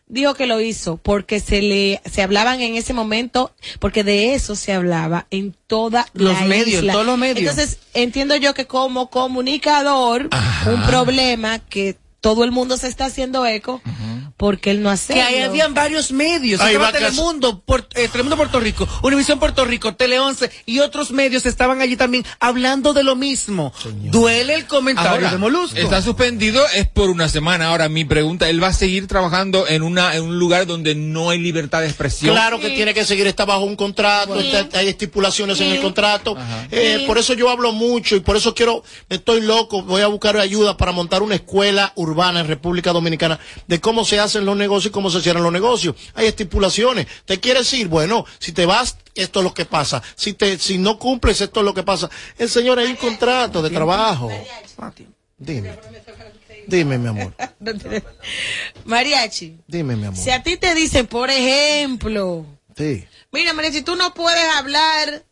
dijo 0.06 0.34
que 0.34 0.46
lo 0.46 0.60
hizo 0.60 0.96
porque 0.98 1.40
se 1.40 1.62
le 1.62 2.00
se 2.10 2.22
hablaban 2.22 2.60
en 2.60 2.74
ese 2.76 2.92
momento 2.92 3.54
porque 3.78 4.04
de 4.04 4.34
eso 4.34 4.54
se 4.54 4.72
hablaba 4.72 5.26
en 5.30 5.54
toda 5.66 6.06
Los 6.12 6.34
la 6.40 6.46
medios, 6.46 6.80
isla. 6.80 6.92
todos 6.92 7.06
los 7.06 7.18
medios. 7.18 7.38
Entonces, 7.38 7.78
entiendo 7.94 8.36
yo 8.36 8.52
que 8.54 8.66
como 8.66 9.10
comunicador, 9.10 10.28
un 10.66 10.82
problema 10.86 11.58
que 11.58 11.96
todo 12.24 12.42
el 12.42 12.52
mundo 12.52 12.78
se 12.78 12.88
está 12.88 13.04
haciendo 13.04 13.44
eco 13.44 13.82
porque 14.38 14.70
él 14.70 14.82
no 14.82 14.88
hace 14.90 15.12
Que 15.12 15.20
ahí 15.22 15.40
habían 15.42 15.74
varios 15.74 16.10
medios. 16.10 16.58
Ahí 16.62 16.72
Estaba 16.74 16.90
Telemundo, 16.90 17.62
Puer- 17.66 17.86
eh, 17.94 18.08
Telemundo 18.08 18.36
Puerto 18.38 18.58
Rico, 18.60 18.88
Univisión 19.02 19.38
Puerto 19.38 19.64
Rico, 19.66 19.94
Tele 19.94 20.18
11 20.18 20.50
y 20.64 20.80
otros 20.80 21.10
medios 21.10 21.44
estaban 21.44 21.82
allí 21.82 21.96
también 21.96 22.24
hablando 22.40 22.94
de 22.94 23.04
lo 23.04 23.14
mismo. 23.14 23.74
Duele 24.10 24.54
el 24.54 24.66
comentario 24.66 25.10
Ahora, 25.10 25.30
de 25.32 25.36
Molusco. 25.36 25.76
Está 25.76 26.00
suspendido 26.00 26.64
es 26.74 26.88
por 26.88 27.10
una 27.10 27.28
semana. 27.28 27.68
Ahora, 27.68 27.90
mi 27.90 28.06
pregunta, 28.06 28.48
¿él 28.48 28.62
va 28.62 28.68
a 28.68 28.72
seguir 28.72 29.06
trabajando 29.06 29.68
en 29.68 29.82
una 29.82 30.16
en 30.16 30.22
un 30.24 30.38
lugar 30.38 30.66
donde 30.66 30.94
no 30.94 31.28
hay 31.28 31.38
libertad 31.40 31.82
de 31.82 31.88
expresión? 31.88 32.34
Claro 32.34 32.58
que 32.58 32.70
tiene 32.70 32.94
que 32.94 33.04
seguir, 33.04 33.26
está 33.26 33.44
bajo 33.44 33.64
un 33.64 33.76
contrato, 33.76 34.40
está- 34.40 34.78
hay 34.78 34.88
estipulaciones 34.88 35.60
en 35.60 35.72
el 35.72 35.82
contrato. 35.82 36.36
Eh, 36.70 37.04
Por 37.06 37.18
eso 37.18 37.34
yo 37.34 37.50
hablo 37.50 37.72
mucho 37.72 38.16
y 38.16 38.20
por 38.20 38.34
eso 38.38 38.54
quiero, 38.54 38.82
estoy 39.10 39.42
loco, 39.42 39.82
voy 39.82 40.00
a 40.00 40.06
buscar 40.06 40.38
ayuda 40.38 40.78
para 40.78 40.90
montar 40.92 41.22
una 41.22 41.34
escuela 41.34 41.92
urbana 41.96 42.13
en 42.22 42.46
República 42.46 42.92
Dominicana 42.92 43.38
de 43.66 43.80
cómo 43.80 44.04
se 44.04 44.18
hacen 44.20 44.44
los 44.46 44.56
negocios 44.56 44.90
y 44.90 44.92
cómo 44.92 45.10
se 45.10 45.20
cierran 45.20 45.42
los 45.42 45.52
negocios. 45.52 45.96
Hay 46.14 46.26
estipulaciones. 46.26 47.06
¿Te 47.24 47.40
quieres 47.40 47.72
ir? 47.74 47.88
Bueno, 47.88 48.24
si 48.38 48.52
te 48.52 48.64
vas, 48.66 48.96
esto 49.14 49.40
es 49.40 49.44
lo 49.44 49.52
que 49.54 49.64
pasa. 49.64 50.02
Si 50.14 50.32
te, 50.32 50.58
si 50.58 50.78
no 50.78 50.98
cumples, 50.98 51.40
esto 51.40 51.60
es 51.60 51.66
lo 51.66 51.74
que 51.74 51.82
pasa. 51.82 52.08
El 52.38 52.48
señor, 52.48 52.78
hay 52.78 52.86
un 52.88 52.96
contrato 52.96 53.60
de 53.62 53.70
trabajo. 53.70 54.30
Dime. 55.36 55.76
Dime, 56.66 56.96
mi 56.98 57.08
amor. 57.08 57.34
Mariachi, 58.84 59.58
Dime, 59.66 59.96
mi 59.96 60.06
amor. 60.06 60.18
si 60.18 60.30
a 60.30 60.42
ti 60.42 60.56
te 60.56 60.74
dicen, 60.74 61.06
por 61.06 61.30
ejemplo, 61.30 62.46
Sí. 62.76 63.04
mira, 63.32 63.52
Mariachi, 63.52 63.82
tú 63.82 63.96
no 63.96 64.14
puedes 64.14 64.44
hablar 64.56 65.24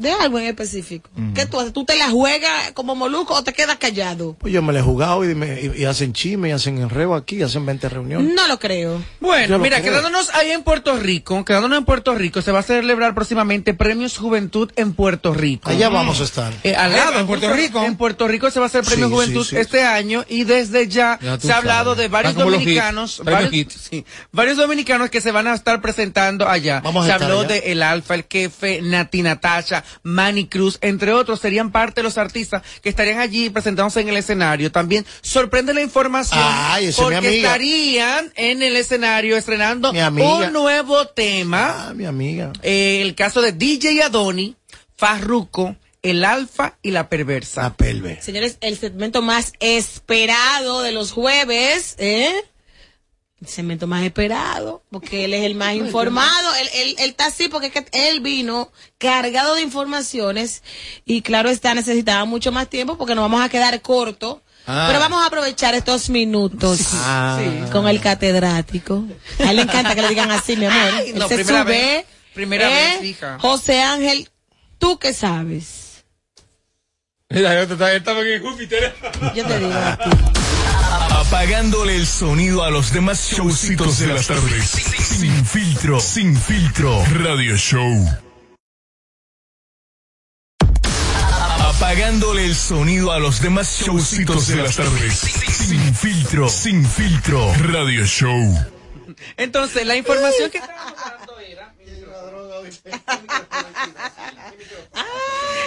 de 0.00 0.12
algo 0.12 0.38
en 0.38 0.46
específico. 0.46 1.08
¿Qué 1.34 1.46
tú 1.46 1.60
haces? 1.60 1.72
¿Tú 1.72 1.84
te 1.84 1.96
la 1.96 2.08
juegas 2.10 2.72
como 2.72 2.94
moluco 2.94 3.34
o 3.34 3.44
te 3.44 3.52
quedas 3.52 3.76
callado? 3.76 4.34
Pues 4.38 4.52
yo 4.52 4.62
me 4.62 4.72
la 4.72 4.80
he 4.80 4.82
jugado 4.82 5.28
y, 5.28 5.34
me- 5.34 5.60
y- 5.60 5.82
y 5.82 5.84
hacen 5.84 6.12
chisme 6.12 6.48
y 6.48 6.52
hacen 6.52 6.78
enreo 6.78 7.14
aquí, 7.14 7.42
hacen 7.42 7.66
20 7.66 7.88
reuniones. 7.88 8.34
No 8.34 8.48
lo 8.48 8.58
creo. 8.58 9.02
Bueno, 9.20 9.58
lo 9.58 9.62
mira, 9.62 9.80
creo. 9.80 9.92
quedándonos 9.92 10.30
ahí 10.34 10.50
en 10.50 10.62
Puerto 10.62 10.96
Rico, 10.98 11.44
quedándonos 11.44 11.78
en 11.78 11.84
Puerto 11.84 12.14
Rico, 12.14 12.40
se 12.42 12.50
va 12.50 12.60
a 12.60 12.62
celebrar 12.62 13.14
próximamente 13.14 13.74
Premios 13.74 14.16
Juventud 14.16 14.70
en 14.76 14.94
Puerto 14.94 15.34
Rico. 15.34 15.68
Allá 15.70 15.88
vamos 15.90 16.20
a 16.20 16.24
estar. 16.24 16.52
Eh, 16.64 16.74
al 16.74 16.92
lado, 16.92 17.20
en 17.20 17.26
Puerto 17.26 17.46
justo 17.48 17.60
Rico. 17.62 17.84
En 17.84 17.96
Puerto 17.96 18.26
Rico 18.26 18.50
se 18.50 18.58
va 18.58 18.66
a 18.66 18.68
hacer 18.68 18.84
Premio 18.84 19.06
Sí, 19.08 19.12
Juventud 19.12 19.44
sí, 19.44 19.50
sí. 19.50 19.56
este 19.58 19.82
año 19.82 20.24
y 20.28 20.44
desde 20.44 20.88
ya, 20.88 21.18
se 21.38 21.52
ha 21.52 21.58
hablado 21.58 21.90
sabes. 21.92 21.98
de 21.98 22.08
varios 22.08 22.34
dominicanos, 22.34 23.20
premios 23.24 23.44
varios, 23.44 23.52
hits. 23.54 23.88
sí, 23.90 24.04
varios 24.32 24.56
dominicanos 24.56 25.10
que 25.10 25.20
se 25.20 25.30
van 25.32 25.46
a 25.46 25.54
estar 25.54 25.80
presentando 25.82 26.48
allá. 26.48 26.80
Vamos 26.80 27.04
a 27.04 27.06
se 27.08 27.12
estar 27.12 27.28
habló 27.30 27.40
allá. 27.40 27.48
de 27.48 27.72
El 27.72 27.82
Alfa, 27.82 28.14
El 28.14 28.24
Kefe, 28.24 28.80
Nati 28.82 29.22
Natasha, 29.22 29.84
Manny 30.02 30.46
Cruz, 30.46 30.78
entre 30.80 31.12
otros, 31.12 31.40
serían 31.40 31.70
parte 31.72 32.00
de 32.00 32.02
los 32.04 32.18
artistas 32.18 32.62
que 32.82 32.88
estarían 32.88 33.18
allí 33.20 33.50
presentándose 33.50 34.00
en 34.00 34.08
el 34.08 34.16
escenario. 34.16 34.72
También 34.72 35.04
sorprende 35.22 35.74
la 35.74 35.82
información 35.82 36.40
Ay, 36.42 36.86
mi 36.88 36.92
porque 36.92 37.16
amiga. 37.16 37.34
estarían 37.36 38.32
en 38.36 38.62
el 38.62 38.76
escenario 38.76 39.36
estrenando 39.36 39.90
un 39.92 40.52
nuevo 40.52 41.06
tema. 41.08 41.88
Ah, 41.88 41.94
mi 41.94 42.04
amiga. 42.06 42.52
Eh, 42.62 43.00
el 43.02 43.14
caso 43.14 43.40
de 43.42 43.52
DJ 43.52 44.02
Adoni, 44.02 44.56
Farruko, 44.96 45.76
El 46.02 46.24
Alfa 46.24 46.76
y 46.82 46.90
La 46.90 47.08
Perversa. 47.08 47.62
La 47.62 47.74
pelve. 47.74 48.20
Señores, 48.22 48.56
el 48.60 48.76
segmento 48.78 49.22
más 49.22 49.52
esperado 49.60 50.82
de 50.82 50.92
los 50.92 51.12
jueves, 51.12 51.94
¿eh? 51.98 52.32
El 53.40 53.48
segmento 53.48 53.86
más 53.86 54.02
esperado, 54.04 54.82
porque 54.90 55.24
él 55.24 55.32
es 55.34 55.44
el 55.44 55.54
más 55.54 55.74
informado. 55.74 56.54
Él, 56.56 56.68
él, 56.74 56.96
él 56.98 57.10
está 57.10 57.26
así 57.26 57.48
porque 57.48 57.68
es 57.68 57.72
que 57.72 57.86
él 57.92 58.20
vino 58.20 58.70
cargado 58.98 59.54
de 59.54 59.62
informaciones 59.62 60.62
y 61.06 61.22
claro 61.22 61.48
está, 61.48 61.74
necesitaba 61.74 62.24
mucho 62.26 62.52
más 62.52 62.68
tiempo 62.68 62.98
porque 62.98 63.14
nos 63.14 63.22
vamos 63.22 63.42
a 63.42 63.48
quedar 63.48 63.80
corto. 63.80 64.42
Ah. 64.66 64.84
Pero 64.88 65.00
vamos 65.00 65.22
a 65.22 65.26
aprovechar 65.26 65.74
estos 65.74 66.10
minutos 66.10 66.80
Ah. 66.92 67.40
con 67.72 67.88
el 67.88 67.98
catedrático. 68.00 69.04
A 69.42 69.50
él 69.50 69.56
le 69.56 69.62
encanta 69.62 69.94
que 69.94 70.02
le 70.02 70.08
digan 70.10 70.30
así, 70.30 70.54
mi 70.56 70.66
amor. 70.66 70.78
Ay, 70.96 71.10
Él 71.10 71.18
no, 71.18 71.26
se 71.28 71.36
primera 71.36 71.62
sube, 71.62 71.70
vez. 71.72 72.04
Primera 72.34 72.68
¿eh? 72.70 72.96
vez, 72.98 73.04
hija. 73.04 73.38
José 73.40 73.80
Ángel, 73.80 74.28
¿tú 74.78 74.98
qué 74.98 75.14
sabes? 75.14 76.04
Mira, 77.30 77.54
yo 77.64 77.76
te- 77.76 77.96
estaba 77.96 78.20
en 78.20 78.42
Júpiter. 78.42 78.94
Yo 79.34 79.46
te 79.46 79.58
digo. 79.58 79.72
a 79.72 79.96
ti. 79.96 80.10
Apagándole 80.90 81.96
el 81.96 82.06
sonido 82.06 82.64
a 82.64 82.70
los 82.70 82.92
demás 82.92 83.30
showcitos 83.30 83.98
de 83.98 84.08
las 84.08 84.26
tardes. 84.26 84.64
Sin 84.68 85.46
filtro, 85.46 86.00
sin 86.00 86.36
filtro. 86.36 87.04
Radio 87.06 87.56
Show. 87.56 88.08
Apagándole 91.60 92.44
el 92.46 92.54
sonido 92.54 93.12
a 93.12 93.18
los 93.18 93.40
demás 93.40 93.80
showcitos 93.80 94.48
de 94.48 94.56
las 94.56 94.76
tardes. 94.76 95.18
Sin 95.18 95.94
filtro, 95.94 96.48
sin 96.48 96.84
filtro. 96.84 97.52
Radio 97.54 98.04
Show. 98.04 98.58
Entonces, 99.36 99.86
la 99.86 99.96
información 99.96 100.50
que. 100.50 100.60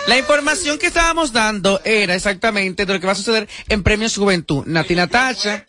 La 0.08 0.18
información 0.18 0.78
que 0.78 0.88
estábamos 0.88 1.32
dando 1.32 1.80
era 1.86 2.14
exactamente 2.14 2.86
de 2.86 2.93
lo 2.93 2.99
que 2.99 3.06
va 3.06 3.14
a 3.14 3.16
suceder 3.16 3.47
en 3.70 3.84
Premios 3.84 4.18
Juventud. 4.18 4.66
Nati 4.66 4.95
Natasha. 4.95 5.66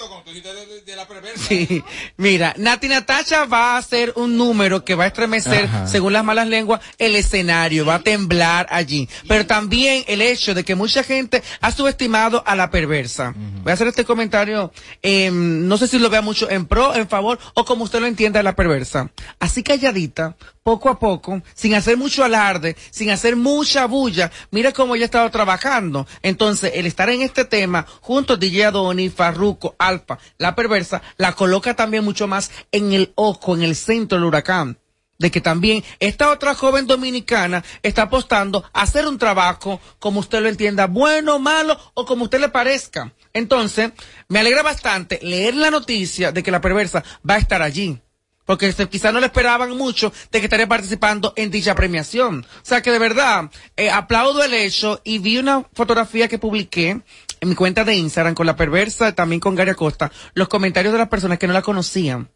Sí, 1.36 1.84
mira, 2.16 2.52
Nati 2.56 2.88
Natasha 2.88 3.44
va 3.44 3.74
a 3.74 3.78
hacer 3.78 4.12
un 4.16 4.36
número 4.36 4.84
que 4.84 4.96
va 4.96 5.04
a 5.04 5.06
estremecer, 5.06 5.66
Ajá. 5.66 5.86
según 5.86 6.12
las 6.12 6.24
malas 6.24 6.48
lenguas, 6.48 6.80
el 6.98 7.14
escenario, 7.14 7.86
va 7.86 7.96
a 7.96 8.02
temblar 8.02 8.66
allí. 8.70 9.08
Pero 9.28 9.46
también 9.46 10.04
el 10.08 10.20
hecho 10.20 10.52
de 10.52 10.64
que 10.64 10.74
mucha 10.74 11.04
gente 11.04 11.42
ha 11.60 11.70
subestimado 11.70 12.42
a 12.44 12.56
la 12.56 12.70
perversa. 12.70 13.34
Voy 13.62 13.70
a 13.70 13.74
hacer 13.74 13.86
este 13.86 14.04
comentario, 14.04 14.72
eh, 15.02 15.30
no 15.32 15.76
sé 15.78 15.86
si 15.86 15.98
lo 15.98 16.10
vea 16.10 16.22
mucho 16.22 16.50
en 16.50 16.66
pro, 16.66 16.94
en 16.94 17.08
favor, 17.08 17.38
o 17.54 17.64
como 17.64 17.84
usted 17.84 18.00
lo 18.00 18.06
entienda 18.06 18.40
a 18.40 18.42
la 18.42 18.56
perversa. 18.56 19.10
Así 19.38 19.62
calladita, 19.62 20.36
poco 20.62 20.88
a 20.88 20.98
poco, 20.98 21.23
sin 21.54 21.74
hacer 21.74 21.96
mucho 21.96 22.24
alarde, 22.24 22.76
sin 22.90 23.10
hacer 23.10 23.36
mucha 23.36 23.86
bulla, 23.86 24.30
mira 24.50 24.72
cómo 24.72 24.94
ella 24.94 25.04
ha 25.04 25.06
estado 25.06 25.30
trabajando. 25.30 26.06
Entonces, 26.22 26.72
el 26.74 26.86
estar 26.86 27.08
en 27.10 27.22
este 27.22 27.44
tema, 27.44 27.86
junto 28.00 28.34
a 28.34 28.36
DJ 28.36 28.66
Adoni, 28.66 29.08
Farruko, 29.08 29.74
Alfa, 29.78 30.18
la 30.38 30.54
perversa, 30.54 31.02
la 31.16 31.32
coloca 31.32 31.74
también 31.74 32.04
mucho 32.04 32.26
más 32.26 32.50
en 32.72 32.92
el 32.92 33.12
ojo, 33.14 33.54
en 33.54 33.62
el 33.62 33.76
centro 33.76 34.18
del 34.18 34.26
huracán. 34.26 34.78
De 35.16 35.30
que 35.30 35.40
también 35.40 35.84
esta 36.00 36.30
otra 36.30 36.54
joven 36.54 36.88
dominicana 36.88 37.62
está 37.84 38.02
apostando 38.02 38.64
a 38.72 38.82
hacer 38.82 39.06
un 39.06 39.16
trabajo 39.16 39.80
como 40.00 40.18
usted 40.18 40.42
lo 40.42 40.48
entienda, 40.48 40.88
bueno, 40.88 41.38
malo 41.38 41.78
o 41.94 42.04
como 42.04 42.24
usted 42.24 42.40
le 42.40 42.48
parezca. 42.48 43.12
Entonces, 43.32 43.92
me 44.28 44.40
alegra 44.40 44.62
bastante 44.62 45.20
leer 45.22 45.54
la 45.54 45.70
noticia 45.70 46.32
de 46.32 46.42
que 46.42 46.50
la 46.50 46.60
perversa 46.60 47.04
va 47.28 47.34
a 47.34 47.38
estar 47.38 47.62
allí 47.62 48.00
porque 48.44 48.72
quizás 48.90 49.12
no 49.12 49.20
le 49.20 49.26
esperaban 49.26 49.76
mucho 49.76 50.12
de 50.30 50.38
que 50.40 50.46
estaría 50.46 50.66
participando 50.68 51.32
en 51.36 51.50
dicha 51.50 51.74
premiación. 51.74 52.44
O 52.56 52.64
sea 52.64 52.82
que 52.82 52.90
de 52.90 52.98
verdad, 52.98 53.50
eh, 53.76 53.90
aplaudo 53.90 54.42
el 54.42 54.54
hecho 54.54 55.00
y 55.04 55.18
vi 55.18 55.38
una 55.38 55.64
fotografía 55.72 56.28
que 56.28 56.38
publiqué 56.38 57.00
en 57.40 57.48
mi 57.48 57.54
cuenta 57.54 57.84
de 57.84 57.94
Instagram 57.94 58.34
con 58.34 58.46
la 58.46 58.56
perversa, 58.56 59.12
también 59.14 59.40
con 59.40 59.54
Gary 59.54 59.70
Acosta, 59.70 60.10
los 60.34 60.48
comentarios 60.48 60.92
de 60.92 60.98
las 60.98 61.08
personas 61.08 61.38
que 61.38 61.46
no 61.46 61.52
la 61.52 61.62
conocían. 61.62 62.30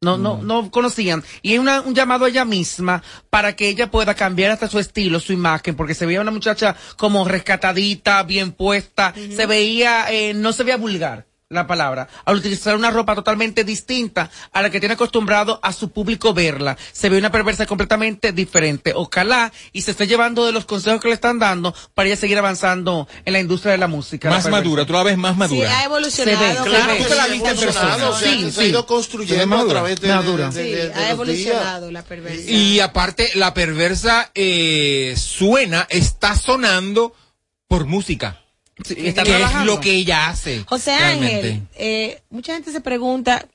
No, 0.00 0.18
no, 0.18 0.38
no 0.42 0.68
conocían. 0.72 1.22
Y 1.42 1.52
es 1.54 1.60
una- 1.60 1.80
un 1.80 1.94
llamado 1.94 2.24
a 2.24 2.28
ella 2.28 2.44
misma 2.44 3.04
para 3.30 3.54
que 3.54 3.68
ella 3.68 3.88
pueda 3.88 4.14
cambiar 4.16 4.50
hasta 4.50 4.68
su 4.68 4.80
estilo, 4.80 5.20
su 5.20 5.32
imagen, 5.32 5.76
porque 5.76 5.94
se 5.94 6.06
veía 6.06 6.20
una 6.20 6.32
muchacha 6.32 6.74
como 6.96 7.24
rescatadita, 7.28 8.20
bien 8.24 8.50
puesta, 8.50 9.14
se 9.14 9.46
veía, 9.46 10.06
eh, 10.10 10.34
no 10.34 10.52
se 10.52 10.64
veía 10.64 10.76
vulgar 10.76 11.26
la 11.52 11.66
palabra, 11.66 12.08
al 12.24 12.36
utilizar 12.36 12.74
una 12.76 12.90
ropa 12.90 13.14
totalmente 13.14 13.64
distinta 13.64 14.30
a 14.52 14.62
la 14.62 14.70
que 14.70 14.80
tiene 14.80 14.94
acostumbrado 14.94 15.60
a 15.62 15.72
su 15.72 15.90
público 15.90 16.32
verla. 16.34 16.76
Se 16.92 17.08
ve 17.08 17.18
una 17.18 17.30
perversa 17.30 17.66
completamente 17.66 18.32
diferente. 18.32 18.92
Ojalá 18.96 19.52
y 19.72 19.82
se 19.82 19.92
esté 19.92 20.06
llevando 20.06 20.46
de 20.46 20.52
los 20.52 20.64
consejos 20.64 21.00
que 21.00 21.08
le 21.08 21.14
están 21.14 21.38
dando 21.38 21.74
para 21.94 22.08
ella 22.08 22.16
seguir 22.16 22.38
avanzando 22.38 23.06
en 23.24 23.32
la 23.32 23.40
industria 23.40 23.72
de 23.72 23.78
la 23.78 23.88
música. 23.88 24.30
Más 24.30 24.44
la 24.44 24.50
madura, 24.50 24.84
tú 24.86 24.92
la 24.92 25.02
ves 25.02 25.16
más 25.18 25.32
Sí, 25.34 25.38
madura. 25.38 25.78
ha 25.78 25.84
evolucionado. 25.84 26.38
Se 26.64 26.70
ve, 26.70 26.76
Claro, 26.76 26.94
tú 27.08 27.14
la 27.14 27.26
viste 27.28 27.48
en 27.50 27.56
persona. 27.58 28.08
O 28.08 28.18
sea, 28.18 28.30
Sí, 28.30 28.40
se 28.50 28.60
ha 28.60 28.62
sí. 28.64 28.68
ido 28.70 28.86
construyendo 28.86 29.56
a 29.56 29.66
través 29.66 30.00
de, 30.00 30.08
Madura. 30.08 30.48
de- 30.50 30.62
de- 30.62 30.68
Sí, 30.70 30.70
de- 30.74 30.86
de 30.88 30.92
ha 30.94 30.98
días. 30.98 31.10
evolucionado 31.10 31.90
la 31.90 32.02
perversa. 32.02 32.50
Y 32.50 32.80
aparte, 32.80 33.30
la 33.34 33.54
perversa 33.54 34.30
eh, 34.34 35.14
suena, 35.16 35.86
está 35.90 36.36
sonando 36.36 37.14
por 37.68 37.86
música. 37.86 38.41
Sí, 38.84 38.94
está 38.98 39.22
que 39.22 39.42
es 39.42 39.54
lo 39.64 39.80
que 39.80 39.92
ella 39.92 40.28
hace. 40.28 40.64
José 40.66 40.96
realmente. 40.98 41.36
Ángel, 41.48 41.62
eh, 41.76 42.22
mucha 42.30 42.54
gente 42.54 42.72
se 42.72 42.80
pregunta, 42.80 43.46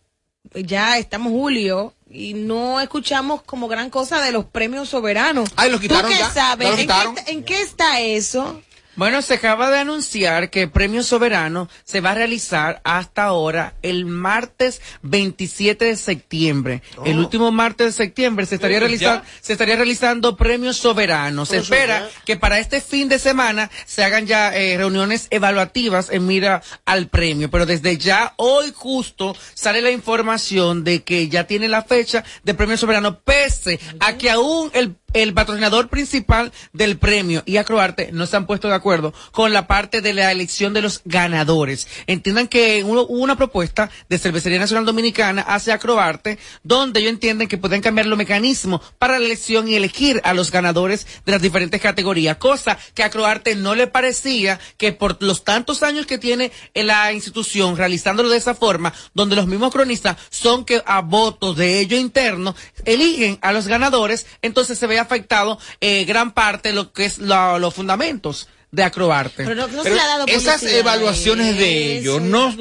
ya 0.54 0.98
estamos 0.98 1.32
julio 1.32 1.94
y 2.10 2.34
no 2.34 2.80
escuchamos 2.80 3.42
como 3.44 3.68
gran 3.68 3.90
cosa 3.90 4.22
de 4.22 4.32
los 4.32 4.46
premios 4.46 4.90
soberanos. 4.90 5.50
Ay, 5.56 5.70
los 5.72 5.82
quitaron 5.82 6.04
¿Tú 6.10 6.10
qué 6.10 6.20
ya, 6.20 6.30
sabes? 6.32 6.66
ya 6.66 6.72
los 6.72 6.80
¿En, 6.80 6.86
quitaron. 6.88 7.16
Qué, 7.16 7.32
en 7.32 7.44
qué 7.44 7.62
está 7.62 8.00
eso? 8.00 8.62
Bueno, 8.98 9.22
se 9.22 9.36
acaba 9.36 9.70
de 9.70 9.78
anunciar 9.78 10.50
que 10.50 10.64
el 10.64 10.72
Premio 10.72 11.04
Soberano 11.04 11.70
se 11.86 12.02
va 12.02 12.12
a 12.12 12.16
realizar 12.16 12.82
hasta 12.84 13.24
ahora 13.26 13.76
el 13.84 14.06
martes 14.06 14.82
27 15.04 15.86
de 15.86 15.96
septiembre. 15.96 16.82
El 17.06 17.20
último 17.20 17.52
martes 17.52 17.88
de 17.88 17.92
septiembre 17.94 18.46
se 18.48 18.56
estaría 18.56 18.78
Oh. 18.78 18.82
Realizando, 18.82 19.24
se 19.40 19.54
estaría 19.54 19.76
realizando 19.76 20.36
Premio 20.36 20.74
Soberano. 20.74 21.46
Se 21.46 21.58
espera 21.58 22.00
ya- 22.10 22.24
que 22.26 22.38
para 22.38 22.58
este 22.58 22.82
fin 22.82 23.08
de 23.08 23.20
semana 23.20 23.70
se 23.86 24.04
hagan 24.04 24.26
ya 24.26 24.56
eh, 24.58 24.76
reuniones 24.78 25.28
evaluativas 25.30 26.10
en 26.12 26.26
mira 26.26 26.64
al 26.86 27.08
premio. 27.08 27.52
Pero 27.52 27.68
desde 27.68 27.98
ya, 27.98 28.34
hoy 28.38 28.74
justo, 28.76 29.36
sale 29.54 29.82
la 29.84 29.92
información 29.92 30.84
de 30.84 31.04
que 31.04 31.30
ya 31.30 31.46
tiene 31.46 31.68
la 31.68 31.84
fecha 31.84 32.24
del 32.44 32.56
Premio 32.56 32.78
Soberano, 32.78 33.20
pese 33.20 33.80
a 34.00 34.18
que 34.18 34.32
aún 34.32 34.72
el 34.74 34.96
el 35.14 35.34
patrocinador 35.34 35.88
principal 35.88 36.52
del 36.74 36.98
premio 36.98 37.42
y 37.46 37.58
Acroarte 37.58 38.12
no 38.12 38.26
se 38.28 38.36
han 38.36 38.46
puesto 38.46 38.68
de 38.68 38.76
acuerdo 38.76 38.87
con 39.32 39.54
la 39.54 39.68
parte 39.68 40.02
de 40.02 40.14
la 40.14 40.32
elección 40.32 40.74
de 40.74 40.82
los 40.82 41.02
ganadores. 41.06 41.88
Entiendan 42.08 42.48
que 42.48 42.84
hubo 42.84 43.06
una 43.08 43.36
propuesta 43.36 43.90
de 44.10 44.18
Cervecería 44.18 44.60
Nacional 44.60 44.86
Dominicana 44.86 45.42
hacia 45.42 45.76
Acroarte, 45.76 46.38
donde 46.64 47.00
ellos 47.00 47.12
entienden 47.12 47.48
que 47.48 47.58
pueden 47.58 47.82
cambiar 47.82 48.08
los 48.08 48.18
mecanismos 48.18 48.82
para 48.98 49.20
la 49.20 49.26
elección 49.26 49.68
y 49.68 49.76
elegir 49.76 50.22
a 50.24 50.34
los 50.34 50.52
ganadores 50.52 51.06
de 51.26 51.32
las 51.32 51.42
diferentes 51.42 51.82
categorías, 51.82 52.38
cosa 52.38 52.78
que 52.94 53.04
a 53.04 53.08
Acroarte 53.08 53.56
no 53.56 53.76
le 53.76 53.88
parecía 53.88 54.60
que 54.78 54.94
por 54.94 55.22
los 55.22 55.44
tantos 55.44 55.84
años 55.84 56.06
que 56.06 56.18
tiene 56.18 56.52
en 56.74 56.88
la 56.88 57.12
institución 57.14 57.76
realizándolo 57.78 58.30
de 58.30 58.38
esa 58.38 58.56
forma, 58.56 58.94
donde 59.14 59.36
los 59.36 59.48
mismos 59.48 59.72
cronistas 59.72 60.18
son 60.30 60.66
que 60.66 60.82
a 60.86 61.02
votos 61.02 61.58
de 61.58 61.80
ellos 61.80 62.00
internos 62.00 62.56
eligen 62.86 63.38
a 63.42 63.52
los 63.52 63.68
ganadores, 63.68 64.26
entonces 64.42 64.78
se 64.80 64.88
ve 64.88 65.00
afectado 65.00 65.60
eh, 65.82 66.06
gran 66.06 66.32
parte 66.32 66.70
de 66.70 66.76
lo 66.76 66.92
que 66.94 67.06
es 67.06 67.18
la- 67.18 67.58
los 67.60 67.74
fundamentos 67.74 68.48
de 68.72 68.84
Acroarte. 68.84 69.44
Pero 69.44 69.56
no- 69.56 69.68
no 69.68 69.78
se 69.78 69.84
Pero 69.84 69.96
le 69.96 70.02
ha 70.02 70.08
dado 70.08 70.26
esas 70.28 70.62
evaluaciones 70.64 71.58
de 71.58 71.98
ellos, 72.00 72.22
no, 72.22 72.54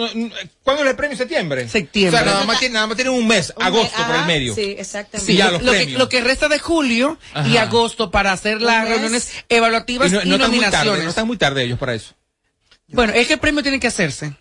¿cuándo 0.63 0.85
es 0.85 0.91
el 0.91 0.97
premio? 0.97 1.17
¿Septiembre? 1.17 1.69
Septiembre. 1.69 2.21
O 2.21 2.25
sea, 2.25 2.33
nada 2.33 2.45
más, 2.45 2.63
nada 2.71 2.87
más 2.87 2.97
tienen 2.97 3.15
un 3.15 3.27
mes, 3.27 3.53
agosto 3.61 4.03
por 4.07 4.15
el 4.17 4.25
medio. 4.27 4.55
Sí, 4.55 4.77
exactamente. 4.79 5.33
Sí, 5.33 5.37
ya 5.37 5.47
lo, 5.47 5.53
los 5.53 5.63
lo 5.63 5.73
que, 5.73 5.79
premios. 5.79 5.99
lo 5.99 6.09
que 6.09 6.21
resta 6.21 6.49
de 6.49 6.59
julio 6.59 7.19
y 7.47 7.57
agosto 7.57 8.11
para 8.11 8.33
hacer 8.33 8.63
las 8.63 8.83
mes. 8.83 8.89
reuniones 8.91 9.31
evaluativas 9.49 10.11
Y 10.11 10.15
no, 10.15 10.23
y, 10.23 10.29
no 10.29 10.35
están 10.37 10.51
muy 10.51 10.61
tarde, 10.61 10.71
nominaciones. 10.77 11.05
no 11.05 11.11
están 11.11 11.27
muy 11.27 11.37
tarde 11.37 11.65
ellos 11.65 11.79
para 11.79 11.95
eso. 11.95 12.15
Bueno, 12.89 13.13
es 13.15 13.27
que 13.27 13.33
el 13.35 13.41
premio 13.41 13.65
tiene 13.65 13.81
que 13.81 13.89
hacerse. 13.89 14.33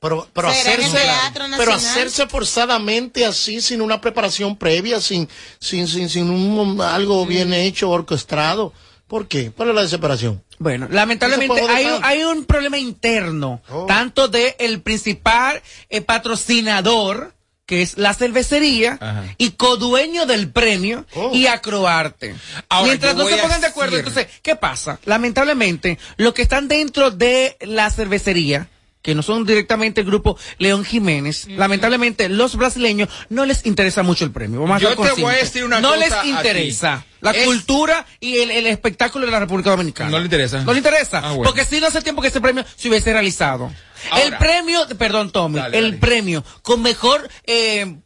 Pero, 0.00 0.26
pero 0.32 0.50
¿Será 0.54 0.72
en 0.76 0.80
el 0.80 0.86
hacerse, 0.86 1.56
pero 1.58 1.74
hacerse 1.74 2.26
forzadamente 2.28 3.26
así, 3.26 3.60
sin 3.60 3.82
una 3.82 4.00
preparación 4.00 4.56
previa, 4.56 4.98
sin, 5.02 5.28
sin, 5.58 5.86
sin, 5.86 6.08
sin 6.08 6.30
un, 6.30 6.80
algo 6.80 7.26
bien 7.26 7.52
hecho, 7.52 7.90
orquestado. 7.90 8.72
¿Por 9.10 9.26
qué? 9.26 9.50
¿Cuál 9.50 9.70
es 9.70 9.74
la 9.74 9.82
desesperación? 9.82 10.40
Bueno, 10.60 10.86
lamentablemente 10.88 11.60
hay, 11.68 11.88
hay 12.02 12.22
un 12.22 12.44
problema 12.44 12.78
interno, 12.78 13.60
Oh. 13.68 13.84
tanto 13.86 14.28
de 14.28 14.54
el 14.60 14.82
principal 14.82 15.60
eh, 15.88 16.00
patrocinador, 16.00 17.34
que 17.66 17.82
es 17.82 17.98
la 17.98 18.14
cervecería, 18.14 18.98
Ajá. 19.00 19.24
y 19.36 19.50
codueño 19.52 20.26
del 20.26 20.50
premio, 20.50 21.06
Oh. 21.16 21.30
y 21.34 21.48
Acroarte. 21.48 22.36
Ahora, 22.68 22.86
Mientras 22.86 23.16
no 23.16 23.26
se 23.26 23.36
pongan 23.36 23.60
de 23.60 23.66
acuerdo, 23.66 23.96
entonces, 23.98 24.28
¿qué 24.42 24.54
pasa? 24.54 25.00
Lamentablemente, 25.06 25.98
los 26.16 26.32
que 26.32 26.42
están 26.42 26.68
dentro 26.68 27.10
de 27.10 27.56
la 27.62 27.90
cervecería, 27.90 28.68
que 29.02 29.14
no 29.14 29.22
son 29.22 29.46
directamente 29.46 30.02
el 30.02 30.06
grupo 30.06 30.36
León 30.58 30.84
Jiménez, 30.84 31.46
lamentablemente 31.48 32.28
los 32.28 32.56
brasileños 32.56 33.08
no 33.30 33.46
les 33.46 33.64
interesa 33.64 34.02
mucho 34.02 34.24
el 34.24 34.30
premio. 34.30 34.60
Vamos 34.60 34.76
a 34.76 34.80
Yo 34.80 34.88
ser 34.94 35.14
te 35.14 35.22
voy 35.22 35.34
a 35.34 35.38
decir 35.38 35.64
una 35.64 35.80
no 35.80 35.88
cosa 35.94 36.00
les 36.00 36.12
a 36.12 36.22
ti. 36.22 36.30
interesa 36.30 37.04
la 37.20 37.30
Es- 37.32 37.44
cultura 37.46 38.06
y 38.20 38.38
el, 38.38 38.50
el 38.50 38.66
espectáculo 38.66 39.24
de 39.26 39.32
la 39.32 39.40
República 39.40 39.70
Dominicana. 39.70 40.10
No 40.10 40.18
le 40.18 40.24
interesa. 40.24 40.62
No 40.64 40.72
le 40.72 40.78
interesa. 40.78 41.18
Ah, 41.24 41.28
bueno. 41.32 41.44
Porque 41.44 41.64
si 41.64 41.80
no 41.80 41.86
hace 41.86 42.02
tiempo 42.02 42.20
que 42.22 42.28
ese 42.28 42.40
premio 42.40 42.64
se 42.76 42.88
hubiese 42.88 43.12
realizado. 43.12 43.70
Ahora. 44.10 44.24
el 44.24 44.36
premio, 44.38 44.86
perdón 44.98 45.30
Tommy, 45.30 45.58
Dale, 45.58 45.78
el 45.78 45.84
dale. 45.84 45.96
premio 45.98 46.44
con 46.62 46.80
mejor 46.80 47.28
eh, 47.44 47.84
mm, 47.84 48.02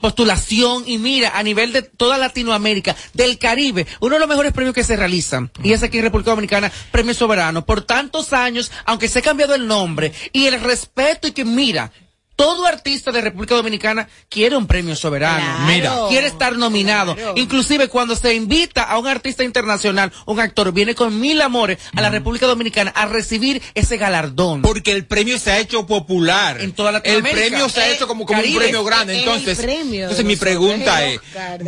postulación 0.00 0.84
y 0.86 0.98
mira 0.98 1.38
a 1.38 1.42
nivel 1.42 1.72
de 1.72 1.82
toda 1.82 2.18
Latinoamérica, 2.18 2.96
del 3.12 3.38
Caribe, 3.38 3.86
uno 4.00 4.14
de 4.14 4.20
los 4.20 4.28
mejores 4.28 4.52
premios 4.52 4.74
que 4.74 4.84
se 4.84 4.96
realizan. 4.96 5.50
Y 5.62 5.72
es 5.72 5.82
aquí 5.82 5.98
en 5.98 6.04
República 6.04 6.30
Dominicana, 6.30 6.70
Premio 6.90 7.14
Soberano. 7.14 7.64
Por 7.64 7.82
tantos 7.82 8.32
años, 8.32 8.70
aunque 8.84 9.08
se 9.08 9.20
ha 9.20 9.22
cambiado 9.22 9.54
el 9.54 9.66
nombre 9.66 10.12
y 10.32 10.46
el 10.46 10.60
respeto 10.60 11.28
y 11.28 11.32
que 11.32 11.44
mira, 11.44 11.92
todo 12.36 12.66
artista 12.66 13.12
de 13.12 13.20
República 13.20 13.54
Dominicana 13.54 14.08
quiere 14.28 14.56
un 14.56 14.66
premio 14.66 14.96
soberano. 14.96 15.44
Claro. 15.44 15.66
Mira. 15.66 15.94
Quiere 16.08 16.26
estar 16.26 16.56
nominado. 16.56 17.14
Claro. 17.14 17.34
Inclusive 17.36 17.88
cuando 17.88 18.16
se 18.16 18.34
invita 18.34 18.82
a 18.82 18.98
un 18.98 19.06
artista 19.06 19.44
internacional, 19.44 20.12
un 20.26 20.40
actor 20.40 20.72
viene 20.72 20.94
con 20.94 21.20
mil 21.20 21.40
amores 21.40 21.78
a 21.94 22.00
la 22.00 22.10
República 22.10 22.46
Dominicana 22.46 22.90
a 22.90 23.06
recibir 23.06 23.62
ese 23.74 23.96
galardón. 23.96 24.62
Porque 24.62 24.92
el 24.92 25.06
premio 25.06 25.38
se 25.38 25.52
ha 25.52 25.58
hecho 25.58 25.86
popular. 25.86 26.60
En 26.60 26.72
toda 26.72 26.90
El 26.90 26.94
Latinoamérica. 26.94 27.46
premio 27.48 27.68
se 27.68 27.80
ha 27.80 27.88
hecho 27.90 28.08
como, 28.08 28.26
como 28.26 28.40
un 28.40 28.54
premio 28.56 28.84
grande. 28.84 29.14
El 29.14 29.20
Entonces, 29.20 29.58
entonces 29.60 30.24
mi 30.24 30.36
pregunta 30.36 31.04
es, 31.04 31.20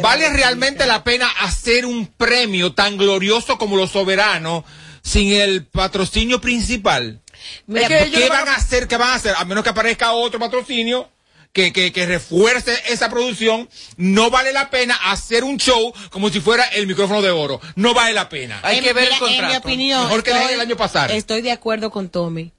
¿vale 0.02 0.28
realmente 0.30 0.86
la 0.86 1.04
pena 1.04 1.28
hacer 1.40 1.86
un 1.86 2.06
premio 2.06 2.72
tan 2.72 2.96
glorioso 2.96 3.58
como 3.58 3.76
los 3.76 3.90
soberanos 3.92 4.64
sin 5.02 5.32
el 5.32 5.64
patrocinio 5.66 6.40
principal? 6.40 7.20
Mira, 7.66 7.86
Es 7.88 8.04
que 8.04 8.10
¿Qué 8.10 8.20
no 8.20 8.28
van 8.28 8.44
van 8.44 8.48
a 8.54 8.56
hacer? 8.56 8.88
¿Qué 8.88 8.96
van 8.96 9.10
a 9.10 9.14
hacer? 9.14 9.34
A 9.36 9.44
menos 9.44 9.62
que 9.64 9.70
aparezca 9.70 10.12
otro 10.12 10.38
patrocinio 10.40 11.08
que, 11.52 11.72
que, 11.72 11.90
que 11.92 12.04
refuerce 12.04 12.78
esa 12.88 13.08
producción, 13.08 13.68
no 13.96 14.28
vale 14.30 14.52
la 14.52 14.68
pena 14.68 14.94
hacer 15.10 15.42
un 15.42 15.56
show 15.58 15.92
como 16.10 16.28
si 16.28 16.40
fuera 16.40 16.64
el 16.64 16.86
micrófono 16.86 17.22
de 17.22 17.30
oro. 17.30 17.60
No 17.76 17.94
vale 17.94 18.12
la 18.12 18.28
pena. 18.28 18.60
Hay 18.62 18.78
En- 18.78 18.84
que 18.84 18.92
ver 18.92 19.04
mira, 19.04 19.14
el 19.14 19.20
contrato. 19.20 19.42
En 19.44 19.48
mi 19.50 19.56
opinión, 19.56 20.02
Mejor 20.04 20.22
que 20.22 20.34
dejen 20.34 20.50
el 20.54 20.60
año 20.60 20.76
pasar. 20.76 21.10
Estoy 21.12 21.40
de 21.42 21.52
acuerdo 21.52 21.90
con 21.90 22.10
Tommy. 22.10 22.52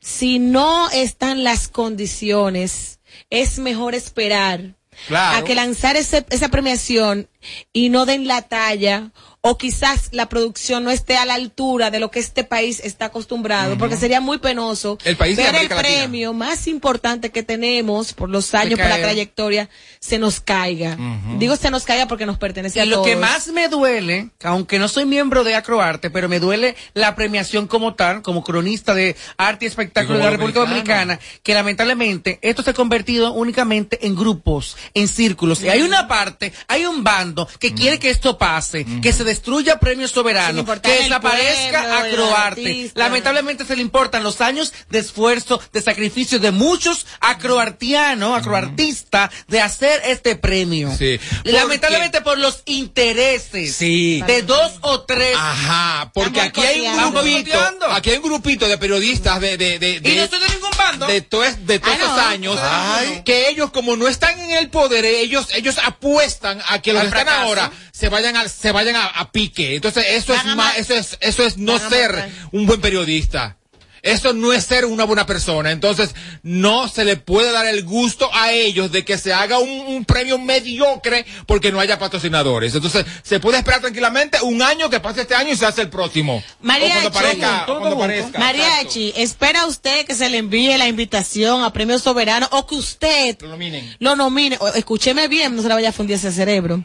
Si 0.00 0.38
no 0.40 0.90
están 0.90 1.44
las 1.44 1.68
condiciones, 1.68 2.98
es 3.30 3.58
mejor 3.58 3.94
esperar 3.94 4.74
Claro. 5.08 5.38
a 5.38 5.44
que 5.44 5.54
lanzar 5.54 5.96
ese- 5.96 6.26
esa 6.30 6.48
premiación 6.48 7.28
y 7.72 7.88
no 7.88 8.04
den 8.06 8.26
la 8.28 8.42
talla 8.42 9.10
o 9.46 9.58
quizás 9.58 10.08
la 10.12 10.30
producción 10.30 10.84
no 10.84 10.90
esté 10.90 11.18
a 11.18 11.26
la 11.26 11.34
altura 11.34 11.90
de 11.90 12.00
lo 12.00 12.10
que 12.10 12.18
este 12.18 12.44
país 12.44 12.80
está 12.82 13.06
acostumbrado, 13.06 13.76
porque 13.76 13.94
sería 13.94 14.22
muy 14.22 14.38
penoso 14.38 14.96
El 15.04 15.18
país 15.18 15.36
ver 15.36 15.54
el 15.54 15.68
Latina. 15.68 15.76
premio 15.76 16.32
más 16.32 16.66
importante 16.66 17.30
que 17.30 17.42
tenemos 17.42 18.14
por 18.14 18.30
los 18.30 18.54
años, 18.54 18.78
por 18.78 18.88
la 18.88 18.96
trayectoria, 18.96 19.68
se 20.00 20.18
nos 20.18 20.40
caiga. 20.40 20.96
Digo 21.38 21.56
se 21.56 21.70
nos 21.70 21.84
caiga 21.84 22.08
porque 22.08 22.24
nos 22.24 22.38
pertenece 22.38 22.80
a 22.80 22.86
Y 22.86 22.88
lo 22.88 23.02
que 23.02 23.16
más 23.16 23.48
me 23.48 23.68
duele, 23.68 24.30
aunque 24.42 24.78
no 24.78 24.88
soy 24.88 25.04
miembro 25.04 25.44
de 25.44 25.54
Acroarte, 25.56 26.08
pero 26.08 26.26
me 26.26 26.40
duele 26.40 26.74
la 26.94 27.14
premiación 27.14 27.66
como 27.66 27.92
tal, 27.92 28.22
como 28.22 28.42
cronista 28.44 28.94
de 28.94 29.14
arte 29.36 29.66
y 29.66 29.68
espectáculo 29.68 30.14
Y 30.14 30.18
de 30.20 30.24
la 30.24 30.30
República. 30.30 30.60
Dominicana, 30.60 31.20
que 31.42 31.52
lamentablemente 31.52 32.38
esto 32.40 32.62
se 32.62 32.70
ha 32.70 32.74
convertido 32.74 33.34
únicamente 33.34 34.06
en 34.06 34.14
grupos, 34.14 34.78
en 34.94 35.06
círculos. 35.06 35.62
Y 35.62 35.68
hay 35.68 35.82
una 35.82 36.08
parte, 36.08 36.54
hay 36.66 36.86
un 36.86 37.04
bando 37.04 37.46
que 37.58 37.74
quiere 37.74 37.98
que 37.98 38.08
esto 38.08 38.38
pase, 38.38 38.86
que 39.02 39.12
se 39.12 39.33
destruya 39.34 39.78
soberanos, 40.10 40.60
importar 40.60 40.92
que 40.92 41.02
desaparezca 41.04 41.82
pueblo, 42.00 42.24
Acroarte. 42.24 42.90
Lamentablemente 42.94 43.64
se 43.64 43.76
le 43.76 43.82
importan 43.82 44.22
los 44.22 44.40
años 44.40 44.72
de 44.90 44.98
esfuerzo, 45.00 45.60
de 45.72 45.82
sacrificio 45.82 46.38
de 46.38 46.50
muchos 46.50 47.06
acroartianos, 47.20 48.36
acroartistas, 48.38 49.30
de 49.48 49.60
hacer 49.60 50.00
este 50.06 50.36
premio. 50.36 50.94
Sí. 50.96 51.18
Lamentablemente 51.44 52.20
por 52.20 52.38
los 52.38 52.62
intereses 52.66 53.76
Sí. 53.76 54.22
de 54.26 54.42
dos 54.42 54.72
o 54.80 55.02
tres. 55.02 55.36
Ajá, 55.36 56.10
porque 56.14 56.40
aquí 56.40 56.60
hay 56.60 56.80
un 56.86 57.12
grupito, 57.12 57.58
aquí 57.90 58.10
hay 58.10 58.16
un 58.16 58.22
grupito 58.22 58.68
de 58.68 58.78
periodistas 58.78 59.40
de, 59.40 59.56
de, 59.56 59.78
de, 59.78 60.00
de- 60.00 60.12
y 60.12 60.16
no 60.16 60.26
soy 60.28 60.38
de 60.40 60.48
ningún 60.48 60.70
de, 61.06 61.20
to- 61.22 61.40
de 61.42 61.78
todos 61.78 61.94
Ah, 61.94 61.98
no. 61.98 62.04
esos 62.06 62.18
años, 62.18 62.58
Ay. 62.62 63.22
que 63.24 63.48
ellos 63.48 63.70
como 63.70 63.96
no 63.96 64.08
están 64.08 64.38
en 64.40 64.52
el 64.52 64.68
poder, 64.70 65.04
ellos 65.04 65.46
ellos 65.54 65.76
apuestan 65.84 66.60
a 66.68 66.80
que 66.80 66.92
los 66.92 67.02
que 67.02 67.08
están 67.08 67.28
ahora 67.28 67.70
se 67.92 68.08
vayan 68.08 68.36
a, 68.36 68.48
se 68.48 68.72
vayan 68.72 68.96
a, 68.96 69.06
a 69.06 69.30
pique. 69.32 69.74
Entonces 69.76 70.04
eso 70.10 70.32
Van 70.34 70.48
es 70.48 70.56
ma- 70.56 70.72
eso 70.76 70.94
es 70.94 71.16
eso 71.20 71.44
es 71.44 71.56
no 71.58 71.78
ser 71.78 72.30
un 72.52 72.66
buen 72.66 72.80
periodista. 72.80 73.56
Eso 74.04 74.32
no 74.34 74.52
es 74.52 74.64
ser 74.64 74.84
una 74.84 75.04
buena 75.04 75.24
persona. 75.26 75.70
Entonces, 75.72 76.14
no 76.42 76.88
se 76.88 77.04
le 77.04 77.16
puede 77.16 77.50
dar 77.52 77.66
el 77.66 77.84
gusto 77.84 78.28
a 78.34 78.52
ellos 78.52 78.92
de 78.92 79.04
que 79.04 79.16
se 79.18 79.32
haga 79.32 79.58
un, 79.58 79.68
un 79.70 80.04
premio 80.04 80.38
mediocre 80.38 81.24
porque 81.46 81.72
no 81.72 81.80
haya 81.80 81.98
patrocinadores. 81.98 82.74
Entonces, 82.74 83.06
se 83.22 83.40
puede 83.40 83.58
esperar 83.58 83.80
tranquilamente 83.80 84.38
un 84.42 84.60
año 84.62 84.90
que 84.90 85.00
pase 85.00 85.22
este 85.22 85.34
año 85.34 85.52
y 85.52 85.56
se 85.56 85.64
hace 85.66 85.80
el 85.82 85.88
próximo. 85.88 86.42
Mariachi. 86.60 87.06
o 87.06 87.10
cuando 87.10 87.12
parezca, 87.12 87.66
Todo 87.66 87.76
o 87.76 87.80
cuando 87.80 87.96
junto. 87.96 88.06
parezca. 88.06 88.38
Mariachi, 88.38 89.12
¿espera 89.16 89.66
usted 89.66 90.04
que 90.06 90.14
se 90.14 90.28
le 90.28 90.36
envíe 90.38 90.76
la 90.76 90.86
invitación 90.86 91.64
a 91.64 91.72
Premio 91.72 91.98
Soberano 91.98 92.46
o 92.52 92.66
que 92.66 92.74
usted 92.74 93.38
Lo 93.40 94.16
nomine? 94.16 94.56
O- 94.60 94.68
escúcheme 94.68 95.28
bien, 95.28 95.56
no 95.56 95.62
se 95.62 95.68
le 95.68 95.74
vaya 95.74 95.88
a 95.88 95.92
fundir 95.92 96.16
ese 96.16 96.30
cerebro. 96.30 96.84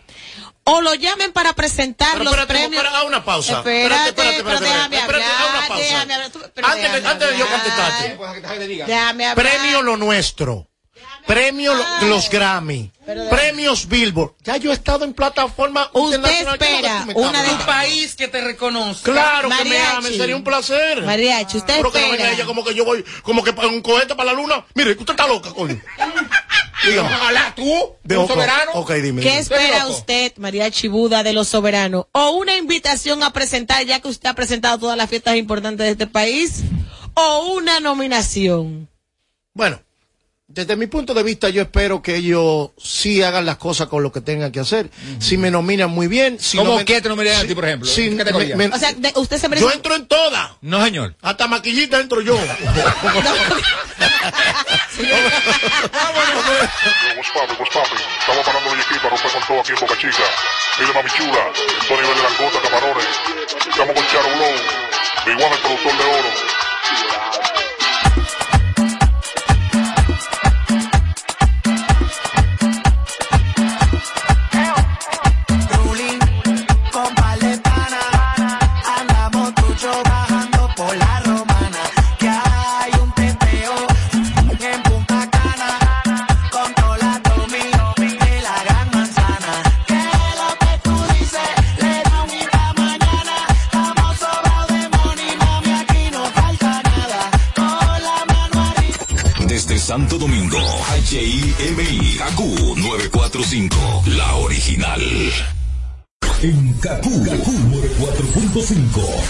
O 0.71 0.81
lo 0.81 0.93
llamen 0.93 1.31
para 1.31 1.53
presentar 1.53 2.11
Pero 2.13 2.23
los 2.25 2.33
espérate, 2.33 2.53
premios. 2.67 2.85
una 3.07 3.25
pausa. 3.25 3.57
Espérate, 3.57 4.09
Espérate, 4.09 4.37
espérate, 4.37 4.65
espérate, 4.65 4.97
espérate, 4.97 5.25
una 5.49 5.67
pausa. 5.67 5.83
déjame 5.83 6.13
Antes 6.13 6.91
déjame 6.93 7.07
antes 7.07 7.31
de 7.31 7.37
yo 7.37 7.47
contestarte. 7.47 8.09
Pues. 8.17 8.87
Déjame 8.87 9.27
hablar. 9.27 9.35
Premio 9.35 9.81
lo 9.81 9.97
nuestro. 9.97 10.68
Premio 11.29 11.75
lo- 11.75 12.07
los 12.07 12.27
Grammy. 12.29 12.91
Premios 13.29 13.87
Billboard. 13.87 14.33
Ya 14.43 14.57
yo 14.57 14.71
he 14.71 14.73
estado 14.73 15.05
en 15.05 15.13
plataforma 15.13 15.89
Usted. 15.93 16.21
¿Qué 16.23 16.39
espera 16.41 17.05
una 17.15 17.43
de- 17.43 17.51
un 17.53 17.59
país 17.59 18.15
que 18.15 18.27
te 18.27 18.41
reconozca. 18.41 19.11
Claro 19.11 19.47
que 19.49 19.55
me 19.63 19.69
Mariachi. 19.69 19.95
ame, 19.97 20.09
sería 20.17 20.35
un 20.35 20.43
placer. 20.43 21.03
Mariachi, 21.03 21.57
usted 21.57 21.75
Pero 21.77 21.91
que 21.91 21.99
no 21.99 22.05
espera. 22.05 22.23
venga 22.23 22.35
ella 22.35 22.45
como 22.45 22.63
que 22.63 22.73
yo 22.73 22.83
voy, 22.83 23.05
como 23.23 23.43
que 23.43 23.53
para 23.53 23.67
un 23.67 23.81
cohete 23.81 24.15
para 24.15 24.33
la 24.33 24.39
luna. 24.41 24.65
Mire, 24.73 24.91
usted 24.93 25.09
está 25.11 25.27
loca, 25.27 25.51
coño. 25.53 25.79
Dígame. 26.85 27.13
Ojalá 27.13 27.53
tú, 27.55 27.95
De 28.03 28.17
un 28.17 28.27
soberano. 28.27 28.71
Ok, 28.73 28.91
dime. 28.93 29.21
¿Qué 29.21 29.29
dime. 29.29 29.39
espera 29.41 29.79
loco. 29.83 29.97
usted, 29.97 30.33
Mariachi 30.37 30.87
Buda, 30.87 31.21
de 31.23 31.33
los 31.33 31.47
soberanos? 31.47 32.05
¿O 32.13 32.29
una 32.31 32.55
invitación 32.55 33.21
a 33.21 33.33
presentar, 33.33 33.85
ya 33.85 33.99
que 33.99 34.07
usted 34.07 34.29
ha 34.29 34.33
presentado 34.33 34.79
todas 34.79 34.97
las 34.97 35.09
fiestas 35.09 35.35
importantes 35.35 35.85
de 35.85 35.91
este 35.91 36.07
país? 36.07 36.61
¿O 37.13 37.53
una 37.53 37.79
nominación? 37.81 38.87
Bueno, 39.53 39.79
desde 40.51 40.75
mi 40.75 40.87
punto 40.87 41.13
de 41.13 41.21
vista, 41.21 41.47
yo 41.49 41.61
espero 41.61 42.01
que 42.01 42.15
ellos 42.15 42.71
sí 42.77 43.21
hagan 43.21 43.45
las 43.45 43.57
cosas 43.57 43.87
con 43.87 44.01
lo 44.01 44.11
que 44.11 44.19
tengan 44.19 44.51
que 44.51 44.59
hacer. 44.59 44.89
Si 45.19 45.37
me 45.37 45.51
nominan 45.51 45.91
muy 45.91 46.07
bien. 46.07 46.39
Si 46.39 46.57
¿Cómo 46.57 46.71
no 46.71 46.77
me- 46.77 46.85
qué 46.85 46.99
te 47.01 47.07
nominarían 47.07 47.37
a 47.37 47.41
si- 47.43 47.47
ti, 47.49 47.55
por 47.55 47.65
ejemplo? 47.65 47.87
si 47.89 48.05
¿En 48.07 48.11
qué 48.11 48.17
categoría? 48.17 48.55
me- 48.57 48.67
me- 48.67 48.75
O 48.75 48.79
sea, 48.79 48.91
de- 48.93 49.13
usted 49.15 49.37
se 49.37 49.47
merece... 49.47 49.65
yo 49.67 49.71
entro 49.71 49.95
en 49.95 50.07
todas. 50.07 50.49
No, 50.61 50.83
señor. 50.83 51.15
Hasta 51.21 51.47
maquillita 51.47 51.99
entro 51.99 52.21
yo. 52.21 52.35
What's 52.35 52.49
poppin', 57.33 57.57
what's 57.59 57.73
poppin'? 57.73 57.99
Estamos 58.19 58.45
parando 58.45 58.73
el 58.73 58.79
equipo 58.81 59.01
para 59.09 59.15
romper 59.15 59.31
con 59.31 59.43
todo 59.47 59.59
aquí 59.61 59.71
en 59.71 59.79
Boca 59.79 59.97
Chica. 59.97 60.23
Mire, 60.79 60.93
mami 60.93 61.09
chula, 61.11 61.51
Tony 61.87 62.01
de 62.01 62.23
Langota, 62.23 62.59
Camarones. 62.63 63.05
Estamos 63.69 63.93
con 63.95 64.05
Charo 64.07 64.29
Blow, 64.35 64.55
Big 65.25 65.37
One, 65.45 65.55
el 65.55 65.61
productor 65.61 65.97
de 65.97 66.03
oro. 66.05 66.29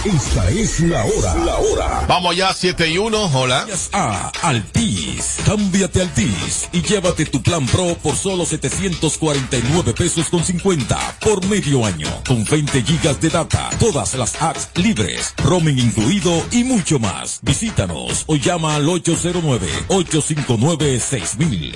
Esta 0.04 0.48
es 0.48 0.80
la 0.80 1.04
hora. 1.04 1.34
La 1.44 1.58
hora. 1.58 2.06
Vamos 2.08 2.34
ya, 2.34 2.54
7 2.54 2.88
y 2.88 2.96
1. 2.96 3.24
Hola. 3.34 3.66
A 3.92 4.32
Altis. 4.40 5.36
Cámbiate 5.44 6.00
Altis 6.00 6.70
y 6.72 6.80
llévate 6.80 7.26
tu 7.26 7.42
plan 7.42 7.66
Pro 7.66 7.94
por 8.02 8.16
solo 8.16 8.46
749 8.46 9.92
pesos 9.92 10.30
con 10.30 10.42
50 10.42 11.18
por 11.20 11.46
medio 11.48 11.84
año. 11.84 12.08
Con 12.26 12.46
20 12.46 12.82
gigas 12.82 13.20
de 13.20 13.28
data, 13.28 13.68
todas 13.78 14.14
las 14.14 14.40
apps 14.40 14.70
libres, 14.76 15.34
roaming 15.44 15.78
incluido 15.78 16.46
y 16.50 16.64
mucho 16.64 16.98
más. 16.98 17.40
Visítanos 17.42 18.24
o 18.26 18.36
llama 18.36 18.76
al 18.76 18.86
809-859-6000. 18.86 21.74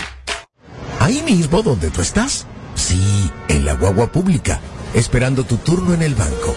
Ahí 0.99 1.21
mismo 1.21 1.63
donde 1.63 1.91
tú 1.91 2.01
estás. 2.01 2.47
Sí, 2.75 3.31
en 3.49 3.67
la 3.67 3.75
guagua 3.75 4.11
pública, 4.11 4.63
esperando 4.95 5.45
tu 5.45 5.59
turno 5.59 5.93
en 5.93 6.01
el 6.01 6.15
banco. 6.15 6.57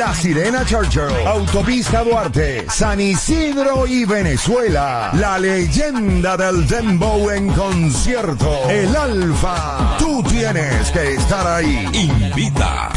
La 0.01 0.15
Sirena 0.15 0.65
Churchill, 0.65 1.27
Autopista 1.27 2.03
Duarte, 2.03 2.65
San 2.67 2.99
Isidro 2.99 3.85
y 3.85 4.03
Venezuela. 4.03 5.11
La 5.13 5.37
leyenda 5.37 6.35
del 6.35 6.67
Dembow 6.67 7.29
en 7.29 7.47
concierto. 7.49 8.67
El 8.67 8.95
Alfa. 8.95 9.97
Tú 9.99 10.23
tienes 10.23 10.89
que 10.89 11.13
estar 11.13 11.45
ahí. 11.45 11.87
Invita. 11.93 12.89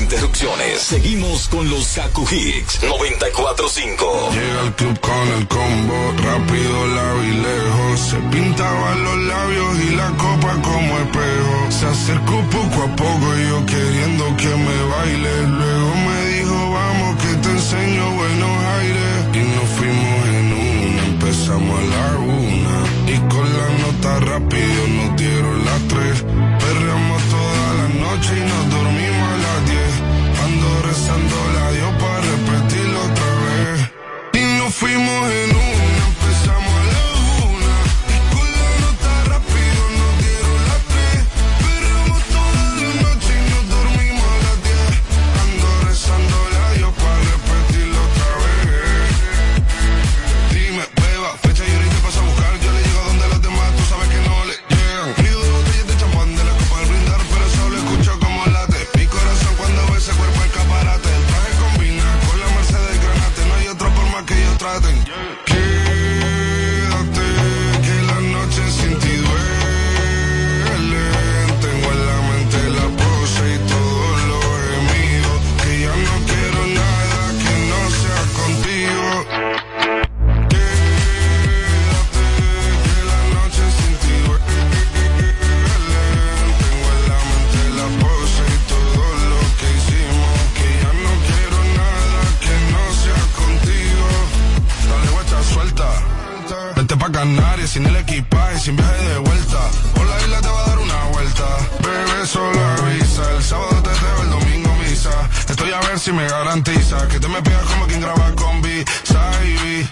Interrupciones. 0.00 0.80
Seguimos 0.80 1.48
con 1.48 1.68
los 1.68 1.86
Kaku 1.94 2.26
Hicks 2.30 2.82
945. 2.82 4.30
Llega 4.32 4.60
al 4.62 4.74
club 4.76 5.00
con 5.00 5.28
el 5.36 5.46
combo, 5.46 6.14
rápido, 6.24 6.86
lado 6.88 7.24
y 7.24 7.32
lejos. 7.32 8.00
Se 8.00 8.16
pintaban 8.32 9.04
los 9.04 9.16
labios 9.18 9.78
y 9.86 9.90
la 9.94 10.08
copa 10.16 10.52
como 10.62 10.98
espejo. 10.98 11.56
Se 11.70 11.86
acercó 11.86 12.40
poco 12.50 12.82
a 12.82 12.96
poco 12.96 13.26
yo 13.36 13.66
queriendo 13.66 14.36
que 14.36 14.48
me 14.48 14.82
baile. 14.92 15.46
Luego 15.46 15.94
me 16.06 16.26
dijo, 16.34 16.70
vamos 16.72 17.22
que 17.22 17.34
te 17.42 17.50
enseño 17.50 18.10
buenos 18.12 18.64
aires. 18.78 19.16
Y 19.34 19.38
nos 19.38 19.68
fuimos 19.76 20.28
en 20.28 20.52
una, 20.52 21.04
empezamos 21.04 21.78
a 21.78 21.86
la 21.94 22.18
una. 22.18 22.76
Y 23.06 23.18
con 23.28 23.46
la 23.58 23.68
nota 23.82 24.20
rápido 24.20 24.86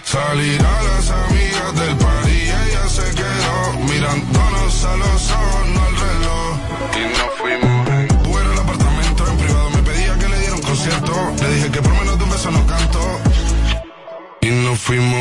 Salir 0.03 0.61
a 0.61 0.83
las 0.83 1.09
amigas 1.09 1.75
del 1.79 1.95
party 1.97 2.31
y 2.31 2.49
ella 2.49 2.89
se 2.89 3.15
quedó 3.15 3.79
mirándonos 3.87 4.83
a 4.83 4.95
los 4.97 5.31
ojos, 5.31 5.67
no 5.73 5.83
al 5.83 5.95
reloj. 6.05 6.51
Y 6.95 7.03
nos 7.17 7.31
fuimos 7.39 7.87
en 7.89 8.27
Uber 8.27 8.45
el 8.45 8.59
apartamento 8.59 9.27
en 9.27 9.37
privado. 9.37 9.69
Me 9.71 9.83
pedía 9.83 10.17
que 10.17 10.27
le 10.29 10.39
diera 10.39 10.55
un 10.55 10.61
concierto. 10.61 11.13
Le 11.41 11.55
dije 11.55 11.71
que 11.71 11.81
por 11.81 11.93
menos 11.93 12.17
de 12.17 12.23
un 12.23 12.29
beso 12.29 12.51
no 12.51 12.65
canto. 12.65 12.99
Y 14.41 14.49
nos 14.49 14.79
fuimos 14.79 15.18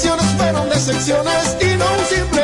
decepciones 0.00 0.34
fueron 0.38 0.68
decepciones 0.70 1.56
y 1.60 1.76
no 1.76 1.84
un 1.84 2.04
simple 2.06 2.39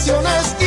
canciones 0.00 0.59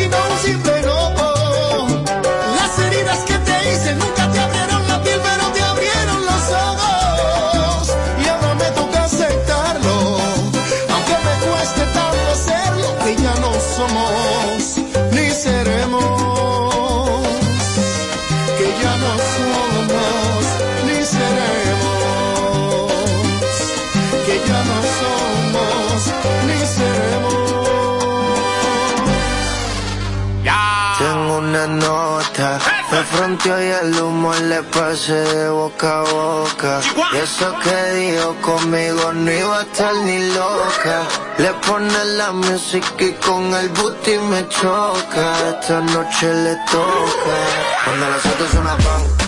mintió 33.34 33.64
y 33.64 33.68
el 33.68 34.00
humor 34.00 34.40
le 34.42 34.62
pasé 34.64 35.14
de 35.14 35.50
boca 35.50 36.00
a 36.00 36.04
boca. 36.04 36.82
Y 37.14 37.18
eso 37.18 37.54
que 37.64 38.00
dijo 38.00 38.36
conmigo 38.42 39.14
no 39.14 39.32
iba 39.32 39.60
a 39.60 39.64
estar 39.64 39.96
ni 40.06 40.20
loca. 40.34 41.02
Le 41.38 41.52
pone 41.66 42.06
la 42.18 42.32
música 42.32 43.04
y 43.04 43.12
con 43.14 43.54
el 43.56 43.70
booty 43.70 44.18
me 44.30 44.48
choca. 44.50 45.50
Esta 45.50 45.82
noche 45.82 46.34
le 46.34 46.56
toca. 46.72 47.36
Cuando 47.86 48.10
las 48.10 48.26
otras 48.26 48.54
una 48.54 48.78
pan. 48.78 49.23